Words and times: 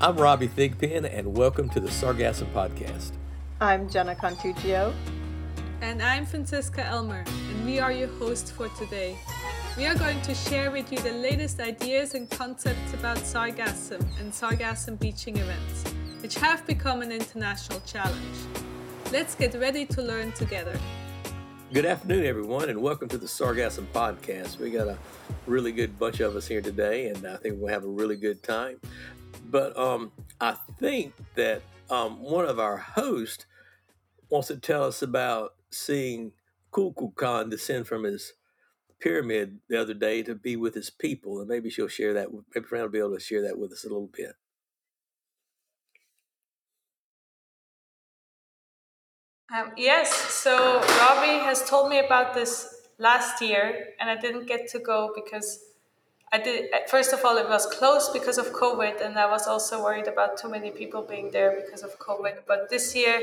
I'm 0.00 0.16
Robbie 0.16 0.46
Thigpen, 0.46 1.12
and 1.12 1.36
welcome 1.36 1.68
to 1.70 1.80
the 1.80 1.88
Sargassum 1.88 2.52
Podcast. 2.52 3.10
I'm 3.60 3.90
Jenna 3.90 4.14
Contuccio. 4.14 4.94
And 5.80 6.00
I'm 6.00 6.24
Francisca 6.24 6.84
Elmer, 6.84 7.24
and 7.26 7.66
we 7.66 7.80
are 7.80 7.90
your 7.90 8.06
hosts 8.06 8.48
for 8.48 8.68
today. 8.78 9.18
We 9.76 9.86
are 9.86 9.96
going 9.96 10.22
to 10.22 10.36
share 10.36 10.70
with 10.70 10.92
you 10.92 11.00
the 11.00 11.14
latest 11.14 11.58
ideas 11.58 12.14
and 12.14 12.30
concepts 12.30 12.94
about 12.94 13.16
sargassum 13.16 14.06
and 14.20 14.32
sargassum 14.32 15.00
beaching 15.00 15.36
events, 15.36 15.82
which 16.22 16.36
have 16.36 16.64
become 16.64 17.02
an 17.02 17.10
international 17.10 17.80
challenge. 17.80 18.38
Let's 19.10 19.34
get 19.34 19.52
ready 19.54 19.84
to 19.86 20.00
learn 20.00 20.30
together. 20.30 20.78
Good 21.72 21.86
afternoon, 21.86 22.24
everyone, 22.24 22.68
and 22.68 22.80
welcome 22.80 23.08
to 23.08 23.18
the 23.18 23.26
Sargassum 23.26 23.86
Podcast. 23.92 24.60
We 24.60 24.70
got 24.70 24.86
a 24.86 24.96
really 25.46 25.72
good 25.72 25.98
bunch 25.98 26.20
of 26.20 26.36
us 26.36 26.46
here 26.46 26.62
today, 26.62 27.08
and 27.08 27.26
I 27.26 27.36
think 27.36 27.56
we'll 27.58 27.72
have 27.72 27.82
a 27.82 27.88
really 27.88 28.16
good 28.16 28.44
time. 28.44 28.78
But 29.38 29.76
um, 29.76 30.12
I 30.40 30.56
think 30.78 31.14
that 31.34 31.62
um, 31.90 32.20
one 32.20 32.44
of 32.44 32.58
our 32.58 32.76
hosts 32.76 33.46
wants 34.30 34.48
to 34.48 34.56
tell 34.56 34.84
us 34.84 35.02
about 35.02 35.54
seeing 35.70 36.32
Kukulkan 36.72 37.50
descend 37.50 37.86
from 37.86 38.04
his 38.04 38.34
pyramid 39.00 39.58
the 39.68 39.80
other 39.80 39.94
day 39.94 40.22
to 40.22 40.34
be 40.34 40.56
with 40.56 40.74
his 40.74 40.90
people, 40.90 41.40
and 41.40 41.48
maybe 41.48 41.70
she'll 41.70 41.88
share 41.88 42.14
that. 42.14 42.28
Maybe 42.54 42.66
Fran 42.66 42.82
will 42.82 42.88
be 42.88 42.98
able 42.98 43.14
to 43.14 43.20
share 43.20 43.42
that 43.42 43.58
with 43.58 43.72
us 43.72 43.84
a 43.84 43.88
little 43.88 44.10
bit. 44.12 44.34
Um, 49.54 49.72
yes, 49.78 50.12
so 50.14 50.74
Robbie 50.74 51.42
has 51.42 51.66
told 51.68 51.88
me 51.88 52.00
about 52.00 52.34
this 52.34 52.88
last 52.98 53.40
year, 53.40 53.94
and 53.98 54.10
I 54.10 54.16
didn't 54.16 54.46
get 54.46 54.68
to 54.72 54.78
go 54.78 55.10
because 55.14 55.58
I 56.32 56.38
did. 56.38 56.70
First 56.88 57.12
of 57.12 57.24
all, 57.24 57.36
it 57.38 57.48
was 57.48 57.66
closed 57.66 58.12
because 58.12 58.38
of 58.38 58.52
COVID, 58.52 59.00
and 59.04 59.18
I 59.18 59.30
was 59.30 59.46
also 59.46 59.82
worried 59.82 60.08
about 60.08 60.36
too 60.36 60.48
many 60.48 60.70
people 60.70 61.02
being 61.02 61.30
there 61.30 61.62
because 61.64 61.82
of 61.82 61.98
COVID. 61.98 62.44
But 62.46 62.68
this 62.68 62.94
year, 62.94 63.22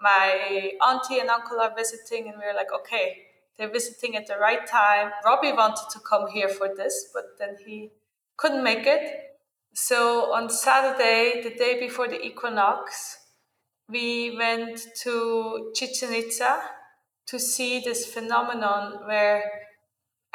my 0.00 0.72
auntie 0.86 1.18
and 1.18 1.30
uncle 1.30 1.60
are 1.60 1.74
visiting, 1.74 2.28
and 2.28 2.38
we 2.38 2.44
are 2.44 2.54
like, 2.54 2.72
okay, 2.72 3.18
they're 3.56 3.70
visiting 3.70 4.14
at 4.14 4.28
the 4.28 4.38
right 4.38 4.66
time. 4.66 5.10
Robbie 5.24 5.52
wanted 5.52 5.90
to 5.90 5.98
come 5.98 6.28
here 6.28 6.48
for 6.48 6.68
this, 6.74 7.10
but 7.12 7.24
then 7.38 7.56
he 7.66 7.90
couldn't 8.36 8.62
make 8.62 8.86
it. 8.86 9.02
So 9.74 10.32
on 10.32 10.48
Saturday, 10.48 11.40
the 11.42 11.50
day 11.50 11.78
before 11.80 12.08
the 12.08 12.24
equinox, 12.24 13.16
we 13.88 14.36
went 14.36 14.80
to 15.02 15.72
Chichen 15.74 16.12
Itza 16.12 16.60
to 17.26 17.38
see 17.38 17.80
this 17.80 18.06
phenomenon 18.06 19.06
where 19.06 19.42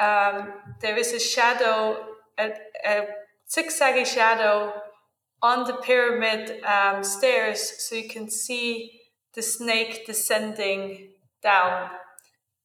um, 0.00 0.52
there 0.80 0.96
is 0.96 1.12
a 1.12 1.20
shadow, 1.20 2.04
a, 2.38 2.52
a 2.86 3.06
zigzaggy 3.48 4.06
shadow 4.06 4.72
on 5.42 5.64
the 5.66 5.74
pyramid 5.74 6.62
um, 6.64 7.04
stairs, 7.04 7.60
so 7.78 7.94
you 7.94 8.08
can 8.08 8.30
see 8.30 9.00
the 9.34 9.42
snake 9.42 10.06
descending 10.06 11.10
down. 11.42 11.90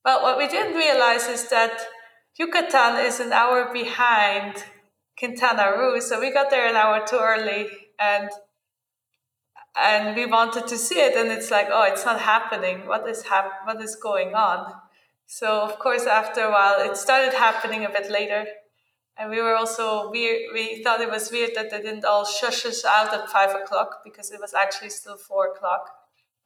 But 0.04 0.22
what 0.22 0.38
we 0.38 0.48
didn't 0.48 0.76
realize 0.76 1.28
is 1.28 1.50
that 1.50 1.82
Yucatan 2.38 3.06
is 3.06 3.20
an 3.20 3.34
hour 3.34 3.72
behind 3.74 4.64
Quintana 5.18 5.74
Roo, 5.78 6.00
so 6.00 6.20
we 6.20 6.32
got 6.32 6.50
there 6.50 6.68
an 6.68 6.76
hour 6.76 7.06
too 7.06 7.20
early, 7.20 7.68
and 8.00 8.30
and 9.80 10.16
we 10.16 10.26
wanted 10.26 10.68
to 10.68 10.78
see 10.78 11.00
it 11.00 11.16
and 11.16 11.30
it's 11.30 11.52
like 11.52 11.68
oh 11.72 11.84
it's 11.84 12.06
not 12.06 12.20
happening 12.20 12.88
what 12.88 13.08
is 13.08 13.24
hap- 13.24 13.66
what 13.66 13.82
is 13.82 13.96
going 13.96 14.34
on 14.34 14.74
so 15.32 15.62
of 15.62 15.78
course 15.78 16.08
after 16.08 16.42
a 16.42 16.52
while 16.52 16.82
it 16.82 16.98
started 16.98 17.34
happening 17.36 17.86
a 17.86 17.90
bit 17.90 18.10
later. 18.10 18.48
And 19.16 19.30
we 19.30 19.40
were 19.42 19.56
also 19.56 20.10
weird 20.10 20.42
we 20.56 20.82
thought 20.82 21.02
it 21.02 21.12
was 21.12 21.32
weird 21.32 21.52
that 21.54 21.70
they 21.70 21.82
didn't 21.82 22.04
all 22.04 22.26
shush 22.26 22.66
us 22.66 22.84
out 22.84 23.14
at 23.14 23.30
five 23.30 23.54
o'clock 23.54 24.02
because 24.04 24.32
it 24.32 24.42
was 24.42 24.56
actually 24.56 24.90
still 24.90 25.18
four 25.18 25.52
o'clock. 25.52 25.88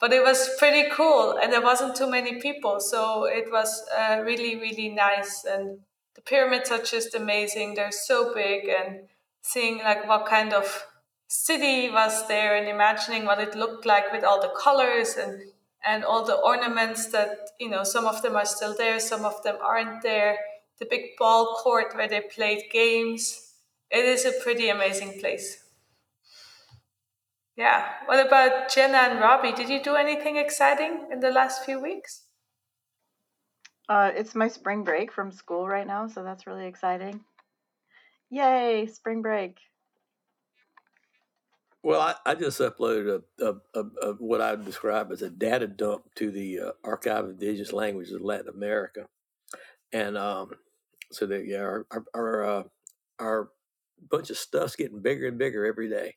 But 0.01 0.11
it 0.11 0.21
was 0.21 0.49
pretty 0.59 0.89
cool 0.91 1.37
and 1.41 1.53
there 1.53 1.61
wasn't 1.61 1.95
too 1.95 2.09
many 2.11 2.41
people 2.41 2.81
so 2.81 3.23
it 3.23 3.49
was 3.49 3.85
uh, 3.97 4.21
really 4.21 4.57
really 4.57 4.89
nice. 4.89 5.45
And 5.45 5.79
the 6.15 6.21
pyramids 6.21 6.69
are 6.69 6.83
just 6.83 7.15
amazing. 7.15 7.75
They're 7.75 7.91
so 8.09 8.33
big 8.33 8.67
and 8.67 9.07
seeing 9.41 9.77
like 9.77 10.05
what 10.09 10.25
kind 10.25 10.51
of 10.51 10.85
city 11.29 11.89
was 11.89 12.27
there 12.27 12.57
and 12.57 12.67
imagining 12.67 13.23
what 13.23 13.39
it 13.39 13.55
looked 13.55 13.85
like 13.85 14.11
with 14.11 14.25
all 14.25 14.41
the 14.41 14.53
colors 14.61 15.15
and 15.15 15.52
and 15.85 16.03
all 16.03 16.25
the 16.25 16.35
ornaments 16.35 17.07
that 17.07 17.49
you 17.59 17.69
know 17.69 17.83
some 17.83 18.05
of 18.05 18.21
them 18.21 18.35
are 18.35 18.45
still 18.45 18.75
there 18.77 18.99
some 18.99 19.25
of 19.25 19.41
them 19.43 19.57
aren't 19.61 20.01
there. 20.01 20.37
The 20.79 20.87
big 20.89 21.17
ball 21.17 21.59
court 21.61 21.95
where 21.95 22.07
they 22.07 22.21
played 22.21 22.63
games. 22.71 23.53
It 23.91 24.05
is 24.05 24.25
a 24.25 24.31
pretty 24.43 24.69
amazing 24.69 25.19
place. 25.19 25.63
Yeah. 27.55 27.87
What 28.05 28.25
about 28.25 28.73
jenna 28.73 28.97
and 28.97 29.19
robbie? 29.19 29.51
Did 29.51 29.69
you 29.69 29.83
do 29.83 29.95
anything 29.95 30.37
exciting 30.37 31.07
in 31.11 31.19
the 31.19 31.29
last 31.29 31.63
few 31.63 31.79
weeks? 31.79 32.23
Uh, 33.87 34.11
it's 34.15 34.33
my 34.33 34.47
spring 34.47 34.83
break 34.83 35.11
from 35.11 35.31
school 35.31 35.67
right 35.67 35.85
now 35.85 36.07
so 36.07 36.23
that's 36.23 36.47
really 36.47 36.65
exciting. 36.65 37.21
Yay 38.31 38.87
spring 38.87 39.21
break 39.21 39.59
well, 41.83 41.99
I, 41.99 42.15
I 42.25 42.35
just 42.35 42.59
uploaded 42.61 43.21
a, 43.39 43.45
a, 43.45 43.55
a, 43.75 43.83
a, 44.01 44.13
what 44.13 44.39
I 44.39 44.51
would 44.51 44.65
describe 44.65 45.11
as 45.11 45.21
a 45.21 45.29
data 45.29 45.67
dump 45.67 46.03
to 46.15 46.31
the 46.31 46.59
uh, 46.59 46.71
Archive 46.83 47.25
of 47.25 47.31
Indigenous 47.31 47.73
Languages 47.73 48.13
of 48.13 48.21
Latin 48.21 48.47
America, 48.47 49.07
and 49.91 50.17
um, 50.17 50.51
so 51.11 51.25
that 51.25 51.45
yeah, 51.45 51.59
our 51.59 51.85
our 51.91 52.05
our, 52.15 52.43
uh, 52.45 52.63
our 53.19 53.49
bunch 54.09 54.29
of 54.29 54.37
stuff's 54.37 54.75
getting 54.75 55.01
bigger 55.01 55.27
and 55.27 55.37
bigger 55.37 55.65
every 55.65 55.89
day, 55.89 56.15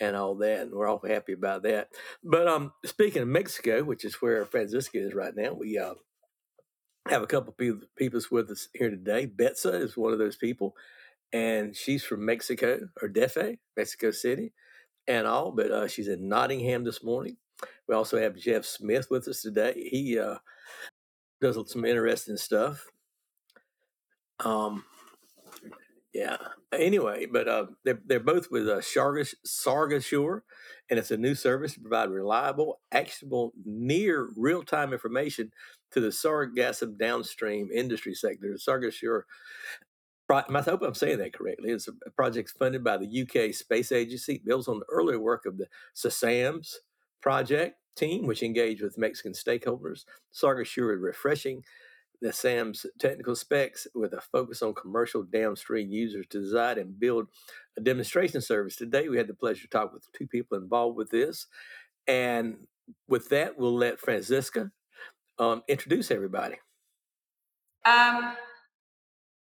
and 0.00 0.14
all 0.14 0.36
that, 0.36 0.60
and 0.60 0.72
we're 0.72 0.86
all 0.86 1.02
happy 1.04 1.32
about 1.32 1.64
that. 1.64 1.88
But 2.22 2.46
um, 2.46 2.72
speaking 2.86 3.22
of 3.22 3.28
Mexico, 3.28 3.82
which 3.82 4.04
is 4.04 4.14
where 4.16 4.46
Francisca 4.46 4.96
is 4.98 5.12
right 5.12 5.34
now, 5.34 5.54
we 5.54 5.76
uh, 5.76 5.94
have 7.08 7.22
a 7.22 7.26
couple 7.26 7.52
people 7.54 7.88
people 7.96 8.20
with 8.30 8.48
us 8.48 8.68
here 8.74 8.90
today. 8.90 9.26
Betsa 9.26 9.82
is 9.82 9.96
one 9.96 10.12
of 10.12 10.20
those 10.20 10.36
people, 10.36 10.76
and 11.32 11.74
she's 11.74 12.04
from 12.04 12.24
Mexico 12.24 12.88
or 13.02 13.08
DF, 13.08 13.58
Mexico 13.76 14.12
City 14.12 14.52
and 15.06 15.26
all, 15.26 15.52
but 15.52 15.70
uh, 15.70 15.88
she's 15.88 16.08
in 16.08 16.28
Nottingham 16.28 16.84
this 16.84 17.02
morning. 17.02 17.36
We 17.88 17.94
also 17.94 18.18
have 18.18 18.36
Geoff 18.36 18.64
Smith 18.64 19.08
with 19.10 19.28
us 19.28 19.42
today. 19.42 19.88
He 19.90 20.18
uh, 20.18 20.36
does 21.40 21.58
some 21.70 21.84
interesting 21.84 22.36
stuff. 22.36 22.86
Um, 24.40 24.84
yeah. 26.12 26.36
Anyway, 26.72 27.26
but 27.26 27.48
uh, 27.48 27.66
they're, 27.84 28.00
they're 28.04 28.20
both 28.20 28.50
with 28.50 28.68
uh, 28.68 28.78
Sargas, 28.78 29.34
and 30.90 30.98
it's 30.98 31.10
a 31.10 31.16
new 31.16 31.34
service 31.34 31.74
to 31.74 31.80
provide 31.80 32.10
reliable, 32.10 32.80
actionable, 32.90 33.52
near 33.64 34.28
real 34.36 34.62
time 34.62 34.92
information 34.92 35.52
to 35.92 36.00
the 36.00 36.08
sargassum 36.08 36.98
downstream 36.98 37.70
industry 37.72 38.14
sector. 38.14 38.56
Sargasure 38.56 39.22
I 40.34 40.62
hope 40.62 40.82
I'm 40.82 40.94
saying 40.94 41.18
that 41.18 41.32
correctly. 41.32 41.70
It's 41.70 41.88
a 41.88 42.10
project 42.10 42.54
funded 42.58 42.84
by 42.84 42.96
the 42.96 43.22
UK 43.22 43.54
Space 43.54 43.92
Agency. 43.92 44.34
It 44.34 44.44
builds 44.44 44.68
on 44.68 44.78
the 44.78 44.86
earlier 44.90 45.18
work 45.18 45.46
of 45.46 45.58
the 45.58 45.66
SASAMS 45.94 46.76
project 47.20 47.76
team, 47.96 48.26
which 48.26 48.42
engaged 48.42 48.82
with 48.82 48.98
Mexican 48.98 49.32
stakeholders. 49.32 50.04
Sargasure 50.32 50.94
is 50.94 51.00
refreshing 51.00 51.62
the 52.20 52.32
SAM's 52.32 52.84
technical 52.98 53.34
specs 53.34 53.86
with 53.94 54.12
a 54.12 54.20
focus 54.20 54.62
on 54.62 54.74
commercial 54.74 55.22
downstream 55.22 55.90
users 55.90 56.26
to 56.28 56.40
design 56.40 56.78
and 56.78 57.00
build 57.00 57.28
a 57.78 57.80
demonstration 57.80 58.40
service. 58.40 58.76
Today, 58.76 59.08
we 59.08 59.16
had 59.16 59.26
the 59.26 59.34
pleasure 59.34 59.62
to 59.62 59.68
talk 59.68 59.92
with 59.92 60.06
two 60.12 60.26
people 60.26 60.58
involved 60.58 60.96
with 60.96 61.10
this. 61.10 61.46
And 62.06 62.66
with 63.08 63.28
that, 63.30 63.58
we'll 63.58 63.74
let 63.74 64.00
Francisca 64.00 64.70
um, 65.38 65.62
introduce 65.66 66.10
everybody. 66.10 66.56
Um, 67.86 68.34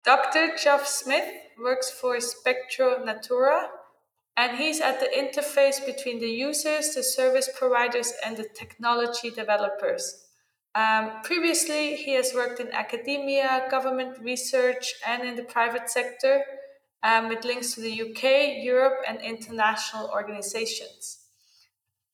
Doctor 0.04 0.56
Geoff 0.56 0.86
Smith 0.88 1.28
works 1.62 1.88
for 1.88 2.16
Specto 2.16 3.04
Natura, 3.04 3.68
and 4.36 4.58
he's 4.58 4.80
at 4.80 4.98
the 4.98 5.06
interface 5.06 5.84
between 5.84 6.18
the 6.18 6.28
users, 6.28 6.94
the 6.94 7.04
service 7.04 7.48
providers, 7.56 8.12
and 8.24 8.36
the 8.36 8.48
technology 8.52 9.30
developers. 9.30 10.24
Um, 10.74 11.22
previously, 11.22 11.94
he 11.94 12.14
has 12.14 12.32
worked 12.34 12.58
in 12.58 12.72
academia, 12.72 13.68
government 13.70 14.18
research, 14.20 14.94
and 15.06 15.22
in 15.22 15.36
the 15.36 15.44
private 15.44 15.88
sector 15.88 16.42
um, 17.04 17.28
with 17.28 17.44
links 17.44 17.74
to 17.74 17.80
the 17.80 18.02
UK, 18.02 18.64
Europe, 18.64 18.98
and 19.06 19.20
international 19.20 20.10
organizations. 20.12 21.18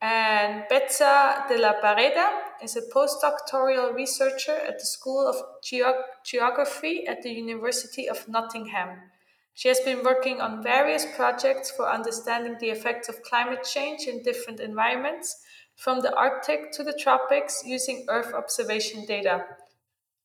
And 0.02 0.64
Betsa 0.70 1.48
de 1.48 1.56
la 1.56 1.80
Barreda 1.80 2.47
is 2.62 2.76
a 2.76 2.82
postdoctoral 2.82 3.94
researcher 3.94 4.54
at 4.54 4.78
the 4.78 4.86
School 4.86 5.26
of 5.26 5.36
Geog- 5.62 6.04
Geography 6.24 7.06
at 7.06 7.22
the 7.22 7.30
University 7.30 8.08
of 8.08 8.28
Nottingham. 8.28 9.10
She 9.54 9.68
has 9.68 9.80
been 9.80 10.04
working 10.04 10.40
on 10.40 10.62
various 10.62 11.04
projects 11.16 11.70
for 11.70 11.90
understanding 11.90 12.56
the 12.60 12.70
effects 12.70 13.08
of 13.08 13.22
climate 13.22 13.64
change 13.64 14.06
in 14.06 14.22
different 14.22 14.60
environments, 14.60 15.36
from 15.74 16.00
the 16.00 16.14
Arctic 16.14 16.72
to 16.72 16.84
the 16.84 16.92
tropics, 16.92 17.62
using 17.64 18.06
Earth 18.08 18.32
observation 18.34 19.04
data. 19.06 19.44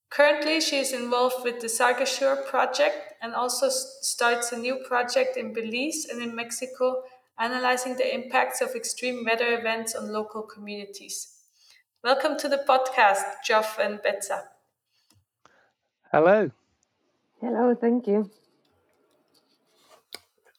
Currently, 0.10 0.62
she 0.62 0.78
is 0.78 0.94
involved 0.94 1.44
with 1.44 1.60
the 1.62 1.68
Sargasure 1.68 2.46
project 2.46 3.14
and 3.22 3.34
also 3.34 3.70
starts 3.70 4.52
a 4.52 4.58
new 4.58 4.76
project 4.88 5.38
in 5.38 5.54
Belize 5.54 6.06
and 6.12 6.22
in 6.22 6.36
Mexico 6.36 7.04
analyzing 7.40 7.96
the 7.96 8.14
impacts 8.14 8.62
of 8.62 8.76
extreme 8.76 9.26
weather 9.26 9.58
events 9.58 9.96
on 9.96 10.14
local 10.14 10.44
communities. 10.44 11.33
Welcome 12.04 12.38
to 12.40 12.50
the 12.50 12.58
podcast, 12.58 13.24
Geoff 13.46 13.80
and 13.80 13.98
Betsa. 14.00 14.42
Hello. 16.12 16.52
Hello, 17.40 17.74
thank 17.80 18.08
you. 18.08 18.30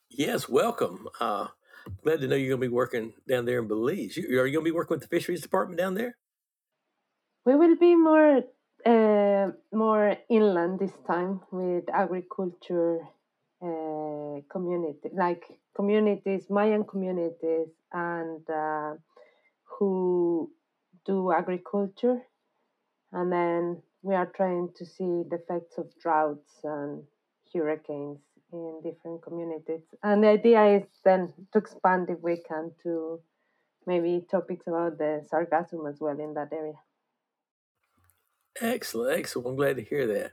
Yes, 0.09 0.49
welcome. 0.49 1.07
Uh, 1.21 1.49
glad 2.03 2.23
to 2.23 2.29
know 2.29 2.37
you're 2.37 2.57
going 2.57 2.63
to 2.63 2.69
be 2.69 2.75
working 2.75 3.13
down 3.29 3.45
there 3.45 3.59
in 3.59 3.69
Belize. 3.69 4.17
You, 4.17 4.41
are 4.41 4.47
you 4.47 4.55
going 4.55 4.65
to 4.65 4.71
be 4.71 4.75
working 4.75 4.95
with 4.95 5.03
the 5.03 5.09
fisheries 5.09 5.43
department 5.43 5.79
down 5.79 5.93
there? 5.93 6.17
We 7.45 7.57
will 7.57 7.77
be 7.77 7.95
more 7.95 8.41
uh, 8.87 9.51
more 9.71 10.17
inland 10.31 10.79
this 10.79 10.97
time 11.07 11.43
with 11.53 11.85
agriculture 11.93 13.01
uh, 13.63 14.41
community, 14.51 15.11
like 15.13 15.45
communities, 15.77 16.47
Mayan 16.49 16.85
communities, 16.85 17.69
and 17.93 18.49
uh, 18.49 18.95
who 19.65 20.51
do 21.05 21.33
agriculture. 21.33 22.23
And 23.13 23.33
then 23.33 23.83
we 24.03 24.15
are 24.15 24.31
trying 24.35 24.71
to 24.77 24.85
see 24.85 25.23
the 25.29 25.39
effects 25.43 25.79
of 25.79 25.87
droughts 26.01 26.53
and 26.65 27.05
hurricanes 27.53 28.19
in 28.53 28.81
different 28.83 29.23
communities. 29.23 29.83
And 30.03 30.23
the 30.23 30.29
idea 30.29 30.79
is 30.79 30.83
then 31.05 31.33
to 31.53 31.59
expand, 31.59 32.11
if 32.11 32.19
we 32.21 32.43
can, 32.47 32.73
to 32.83 33.21
maybe 33.87 34.25
topics 34.31 34.67
about 34.67 34.99
the 34.99 35.27
sargassum 35.33 35.89
as 35.89 36.01
well 36.01 36.19
in 36.19 36.35
that 36.35 36.53
area. 36.53 36.81
Excellent, 38.61 39.19
excellent. 39.19 39.49
I'm 39.49 39.57
glad 39.57 39.77
to 39.77 39.83
hear 39.83 40.07
that. 40.07 40.33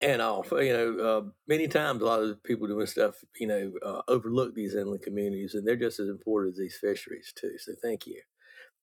And 0.00 0.20
all, 0.20 0.44
you 0.52 0.72
know, 0.72 0.98
uh, 0.98 1.30
many 1.48 1.66
times 1.66 2.02
a 2.02 2.04
lot 2.04 2.22
of 2.22 2.42
people 2.42 2.66
doing 2.66 2.86
stuff, 2.86 3.14
you 3.40 3.46
know, 3.46 3.72
uh, 3.82 4.02
overlook 4.08 4.54
these 4.54 4.74
inland 4.74 5.02
communities, 5.02 5.54
and 5.54 5.66
they're 5.66 5.76
just 5.76 5.98
as 5.98 6.08
important 6.08 6.52
as 6.54 6.58
these 6.58 6.76
fisheries 6.76 7.32
too. 7.34 7.56
So 7.58 7.72
thank 7.80 8.06
you. 8.06 8.20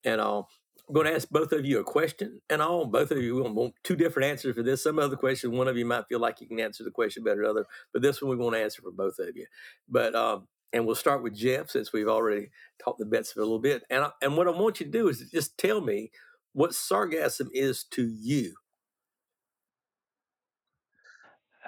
And 0.03 0.19
all, 0.19 0.49
I'm 0.91 0.95
going 0.95 1.07
to 1.07 1.15
ask 1.15 1.29
both 1.29 1.53
of 1.53 1.65
you 1.65 1.79
a 1.79 1.85
question, 1.85 2.41
and 2.49 2.61
all 2.61 2.83
both 2.85 3.11
of 3.11 3.19
you 3.19 3.35
will 3.35 3.53
want 3.53 3.75
two 3.81 3.95
different 3.95 4.29
answers 4.29 4.57
for 4.57 4.61
this. 4.61 4.83
Some 4.83 4.99
other 4.99 5.15
question, 5.15 5.53
one 5.53 5.69
of 5.69 5.77
you 5.77 5.85
might 5.85 6.09
feel 6.09 6.19
like 6.19 6.41
you 6.41 6.47
can 6.49 6.59
answer 6.59 6.83
the 6.83 6.91
question 6.91 7.23
better 7.23 7.43
than 7.43 7.49
other, 7.49 7.65
but 7.93 8.01
this 8.01 8.21
one 8.21 8.29
we 8.29 8.35
want 8.35 8.57
to 8.57 8.61
answer 8.61 8.81
for 8.81 8.91
both 8.91 9.17
of 9.17 9.33
you. 9.33 9.45
But 9.88 10.15
um, 10.15 10.49
and 10.73 10.85
we'll 10.85 10.95
start 10.95 11.23
with 11.23 11.33
Geoff 11.33 11.69
since 11.69 11.93
we've 11.93 12.09
already 12.09 12.49
talked 12.83 12.99
the 12.99 13.05
bets 13.05 13.33
a 13.38 13.39
little 13.39 13.57
bit. 13.57 13.83
And 13.89 14.03
I, 14.03 14.09
and 14.21 14.35
what 14.35 14.49
I 14.49 14.51
want 14.51 14.81
you 14.81 14.85
to 14.85 14.91
do 14.91 15.07
is 15.07 15.23
just 15.31 15.57
tell 15.57 15.79
me 15.79 16.11
what 16.51 16.71
sargassum 16.71 17.47
is 17.53 17.85
to 17.91 18.05
you. 18.05 18.55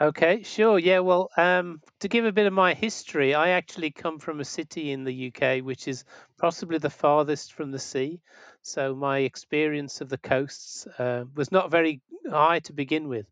Okay, 0.01 0.41
sure. 0.41 0.79
Yeah, 0.79 0.99
well, 0.99 1.29
um, 1.37 1.79
to 1.99 2.07
give 2.07 2.25
a 2.25 2.31
bit 2.31 2.47
of 2.47 2.53
my 2.53 2.73
history, 2.73 3.35
I 3.35 3.49
actually 3.49 3.91
come 3.91 4.17
from 4.17 4.39
a 4.39 4.45
city 4.45 4.91
in 4.91 5.03
the 5.03 5.27
UK 5.31 5.63
which 5.63 5.87
is 5.87 6.03
possibly 6.39 6.79
the 6.79 6.89
farthest 6.89 7.53
from 7.53 7.69
the 7.69 7.77
sea. 7.77 8.19
So 8.63 8.95
my 8.95 9.19
experience 9.19 10.01
of 10.01 10.09
the 10.09 10.17
coasts 10.17 10.87
uh, 10.97 11.25
was 11.35 11.51
not 11.51 11.69
very 11.69 12.01
high 12.27 12.59
to 12.61 12.73
begin 12.73 13.07
with. 13.07 13.27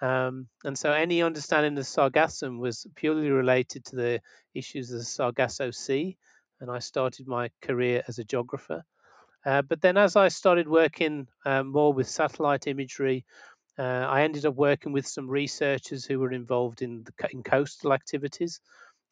Um, 0.00 0.46
and 0.62 0.78
so 0.78 0.92
any 0.92 1.22
understanding 1.22 1.76
of 1.76 1.84
sargassum 1.84 2.60
was 2.60 2.86
purely 2.94 3.30
related 3.30 3.84
to 3.86 3.96
the 3.96 4.20
issues 4.54 4.92
of 4.92 5.00
the 5.00 5.04
Sargasso 5.04 5.72
Sea. 5.72 6.16
And 6.60 6.70
I 6.70 6.78
started 6.78 7.26
my 7.26 7.50
career 7.62 8.04
as 8.06 8.20
a 8.20 8.24
geographer. 8.24 8.84
Uh, 9.44 9.62
but 9.62 9.80
then 9.80 9.96
as 9.96 10.16
I 10.16 10.28
started 10.28 10.68
working 10.68 11.26
uh, 11.44 11.62
more 11.62 11.92
with 11.92 12.08
satellite 12.08 12.66
imagery, 12.66 13.24
uh, 13.78 13.82
I 14.08 14.22
ended 14.22 14.46
up 14.46 14.54
working 14.54 14.92
with 14.92 15.06
some 15.06 15.28
researchers 15.28 16.04
who 16.04 16.18
were 16.18 16.32
involved 16.32 16.82
in, 16.82 17.04
the, 17.04 17.28
in 17.30 17.42
coastal 17.42 17.92
activities, 17.92 18.60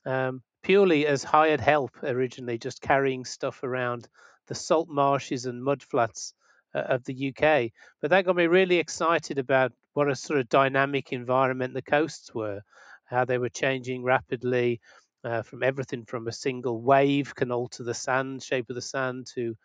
um, 0.06 0.43
purely 0.62 1.06
as 1.06 1.22
hired 1.25 1.61
help 1.61 2.02
originally, 2.02 2.58
just 2.58 2.81
carrying 2.81 3.25
stuff 3.25 3.62
around 3.62 4.08
the 4.46 4.55
salt 4.55 4.88
marshes 4.88 5.46
and 5.46 5.62
mudflats 5.62 6.32
uh, 6.75 6.78
of 6.81 7.05
the 7.05 7.14
UK. 7.14 7.72
But 8.00 8.11
that 8.11 8.25
got 8.25 8.37
me 8.37 8.46
really 8.46 8.78
excited 8.78 9.38
about 9.38 9.72
what 9.93 10.11
a 10.11 10.16
sort 10.16 10.40
of 10.40 10.49
dynamic 10.49 11.12
environment 11.12 11.75
the 11.75 11.82
coasts 11.82 12.34
were, 12.34 12.62
how 13.05 13.25
they 13.25 13.38
were 13.38 13.49
changing 13.50 14.02
rapidly. 14.05 14.81
Uh, 15.22 15.40
from 15.40 15.62
everything 15.62 16.05
from 16.05 16.28
a 16.28 16.32
single 16.32 16.82
wave 16.82 17.34
can 17.34 17.50
alter 17.50 17.82
the 17.82 17.94
sand 17.94 18.43
shape 18.43 18.69
of 18.69 18.76
the 18.76 18.82
sand 18.82 19.26
to 19.26 19.56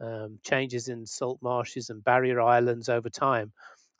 um, 0.00 0.38
changes 0.42 0.88
in 0.88 1.06
salt 1.06 1.38
marshes 1.42 1.88
and 1.90 2.04
barrier 2.04 2.40
islands 2.40 2.88
over 2.88 3.08
time. 3.08 3.52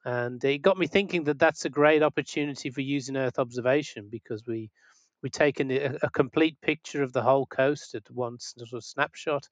And 0.07 0.43
it 0.45 0.63
got 0.63 0.79
me 0.79 0.87
thinking 0.87 1.25
that 1.25 1.41
that's 1.41 1.65
a 1.65 1.69
great 1.69 2.01
opportunity 2.01 2.71
for 2.71 2.81
using 2.81 3.17
Earth 3.17 3.41
observation 3.41 4.09
because 4.09 4.47
we 4.47 4.71
we 5.21 5.31
take 5.31 5.59
a, 5.59 5.99
a 6.01 6.11
complete 6.11 6.61
picture 6.61 7.03
of 7.03 7.13
the 7.13 7.23
whole 7.23 7.45
coast 7.45 7.97
at 7.97 8.09
one 8.13 8.39
sort 8.39 8.73
of 8.73 8.85
snapshot. 8.85 9.49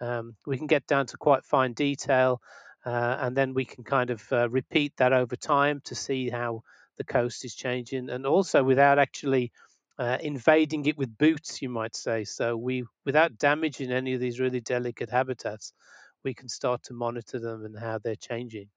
Um, 0.00 0.34
we 0.44 0.58
can 0.58 0.66
get 0.66 0.88
down 0.88 1.06
to 1.06 1.16
quite 1.16 1.44
fine 1.44 1.72
detail, 1.74 2.40
uh, 2.84 3.18
and 3.20 3.36
then 3.36 3.54
we 3.54 3.64
can 3.64 3.84
kind 3.84 4.10
of 4.10 4.24
uh, 4.32 4.48
repeat 4.50 4.92
that 4.96 5.12
over 5.12 5.36
time 5.36 5.80
to 5.84 5.94
see 5.94 6.28
how 6.28 6.62
the 6.98 7.04
coast 7.04 7.44
is 7.44 7.54
changing, 7.54 8.10
and 8.10 8.26
also 8.26 8.64
without 8.64 8.98
actually 8.98 9.52
uh, 10.00 10.18
invading 10.20 10.84
it 10.86 10.98
with 10.98 11.16
boots, 11.16 11.62
you 11.62 11.68
might 11.68 11.94
say. 11.94 12.24
So 12.24 12.56
we, 12.56 12.82
without 13.04 13.38
damaging 13.38 13.92
any 13.92 14.14
of 14.14 14.20
these 14.20 14.40
really 14.40 14.60
delicate 14.60 15.10
habitats, 15.10 15.72
we 16.24 16.34
can 16.34 16.48
start 16.48 16.82
to 16.84 16.92
monitor 16.92 17.38
them 17.38 17.64
and 17.64 17.78
how 17.78 17.98
they're 18.02 18.16
changing 18.16 18.68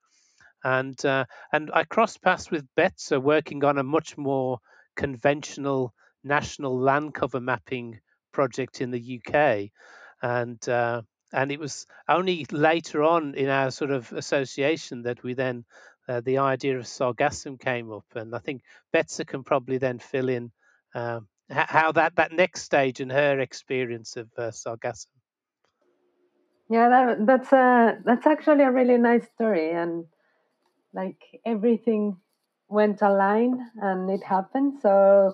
and 0.65 1.05
uh, 1.05 1.25
and 1.53 1.69
I 1.73 1.83
crossed 1.83 2.23
paths 2.23 2.49
with 2.49 2.67
Betsa 2.75 3.21
working 3.21 3.63
on 3.63 3.77
a 3.77 3.83
much 3.83 4.17
more 4.17 4.57
conventional 4.95 5.93
national 6.23 6.77
land 6.77 7.13
cover 7.13 7.39
mapping 7.39 7.99
project 8.33 8.81
in 8.81 8.89
the 8.89 9.21
UK, 9.21 9.69
and 10.23 10.67
uh, 10.67 11.03
and 11.31 11.51
it 11.51 11.59
was 11.59 11.85
only 12.09 12.47
later 12.51 13.03
on 13.03 13.35
in 13.35 13.47
our 13.47 13.69
sort 13.69 13.91
of 13.91 14.11
association 14.11 15.03
that 15.03 15.21
we 15.21 15.35
then 15.35 15.65
uh, 16.09 16.21
the 16.21 16.39
idea 16.39 16.79
of 16.79 16.85
sargassum 16.85 17.59
came 17.59 17.91
up, 17.91 18.05
and 18.15 18.33
I 18.33 18.39
think 18.39 18.63
Betsa 18.91 19.25
can 19.25 19.43
probably 19.43 19.77
then 19.77 19.99
fill 19.99 20.29
in 20.29 20.51
um, 20.95 21.27
how 21.47 21.91
that 21.91 22.15
that 22.15 22.31
next 22.31 22.63
stage 22.63 23.01
and 23.01 23.11
her 23.11 23.39
experience 23.39 24.17
of 24.17 24.29
uh, 24.35 24.49
sargassum. 24.49 25.13
Yeah, 26.71 26.89
that, 26.89 27.25
that's 27.27 27.53
a 27.53 27.99
that's 28.03 28.25
actually 28.25 28.63
a 28.63 28.71
really 28.71 28.97
nice 28.97 29.27
story, 29.35 29.69
and 29.69 30.05
like 30.95 31.21
everything 31.45 32.17
went 32.69 33.01
aligned 33.01 33.59
and 33.81 34.09
it 34.09 34.23
happened. 34.23 34.79
So, 34.81 35.33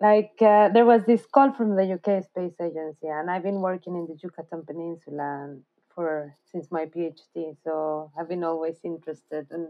like, 0.00 0.34
uh, 0.40 0.70
there 0.70 0.86
was 0.86 1.04
this 1.04 1.24
call 1.26 1.52
from 1.52 1.76
the 1.76 1.92
UK 1.92 2.24
Space 2.24 2.58
Agency, 2.60 3.06
and 3.06 3.30
I've 3.30 3.44
been 3.44 3.60
working 3.60 3.94
in 3.94 4.06
the 4.06 4.16
Yucatan 4.20 4.64
Peninsula 4.66 5.56
for 5.94 6.34
since 6.50 6.72
my 6.72 6.86
PhD. 6.86 7.56
So 7.62 8.10
I've 8.18 8.28
been 8.28 8.42
always 8.42 8.78
interested 8.82 9.46
in 9.52 9.68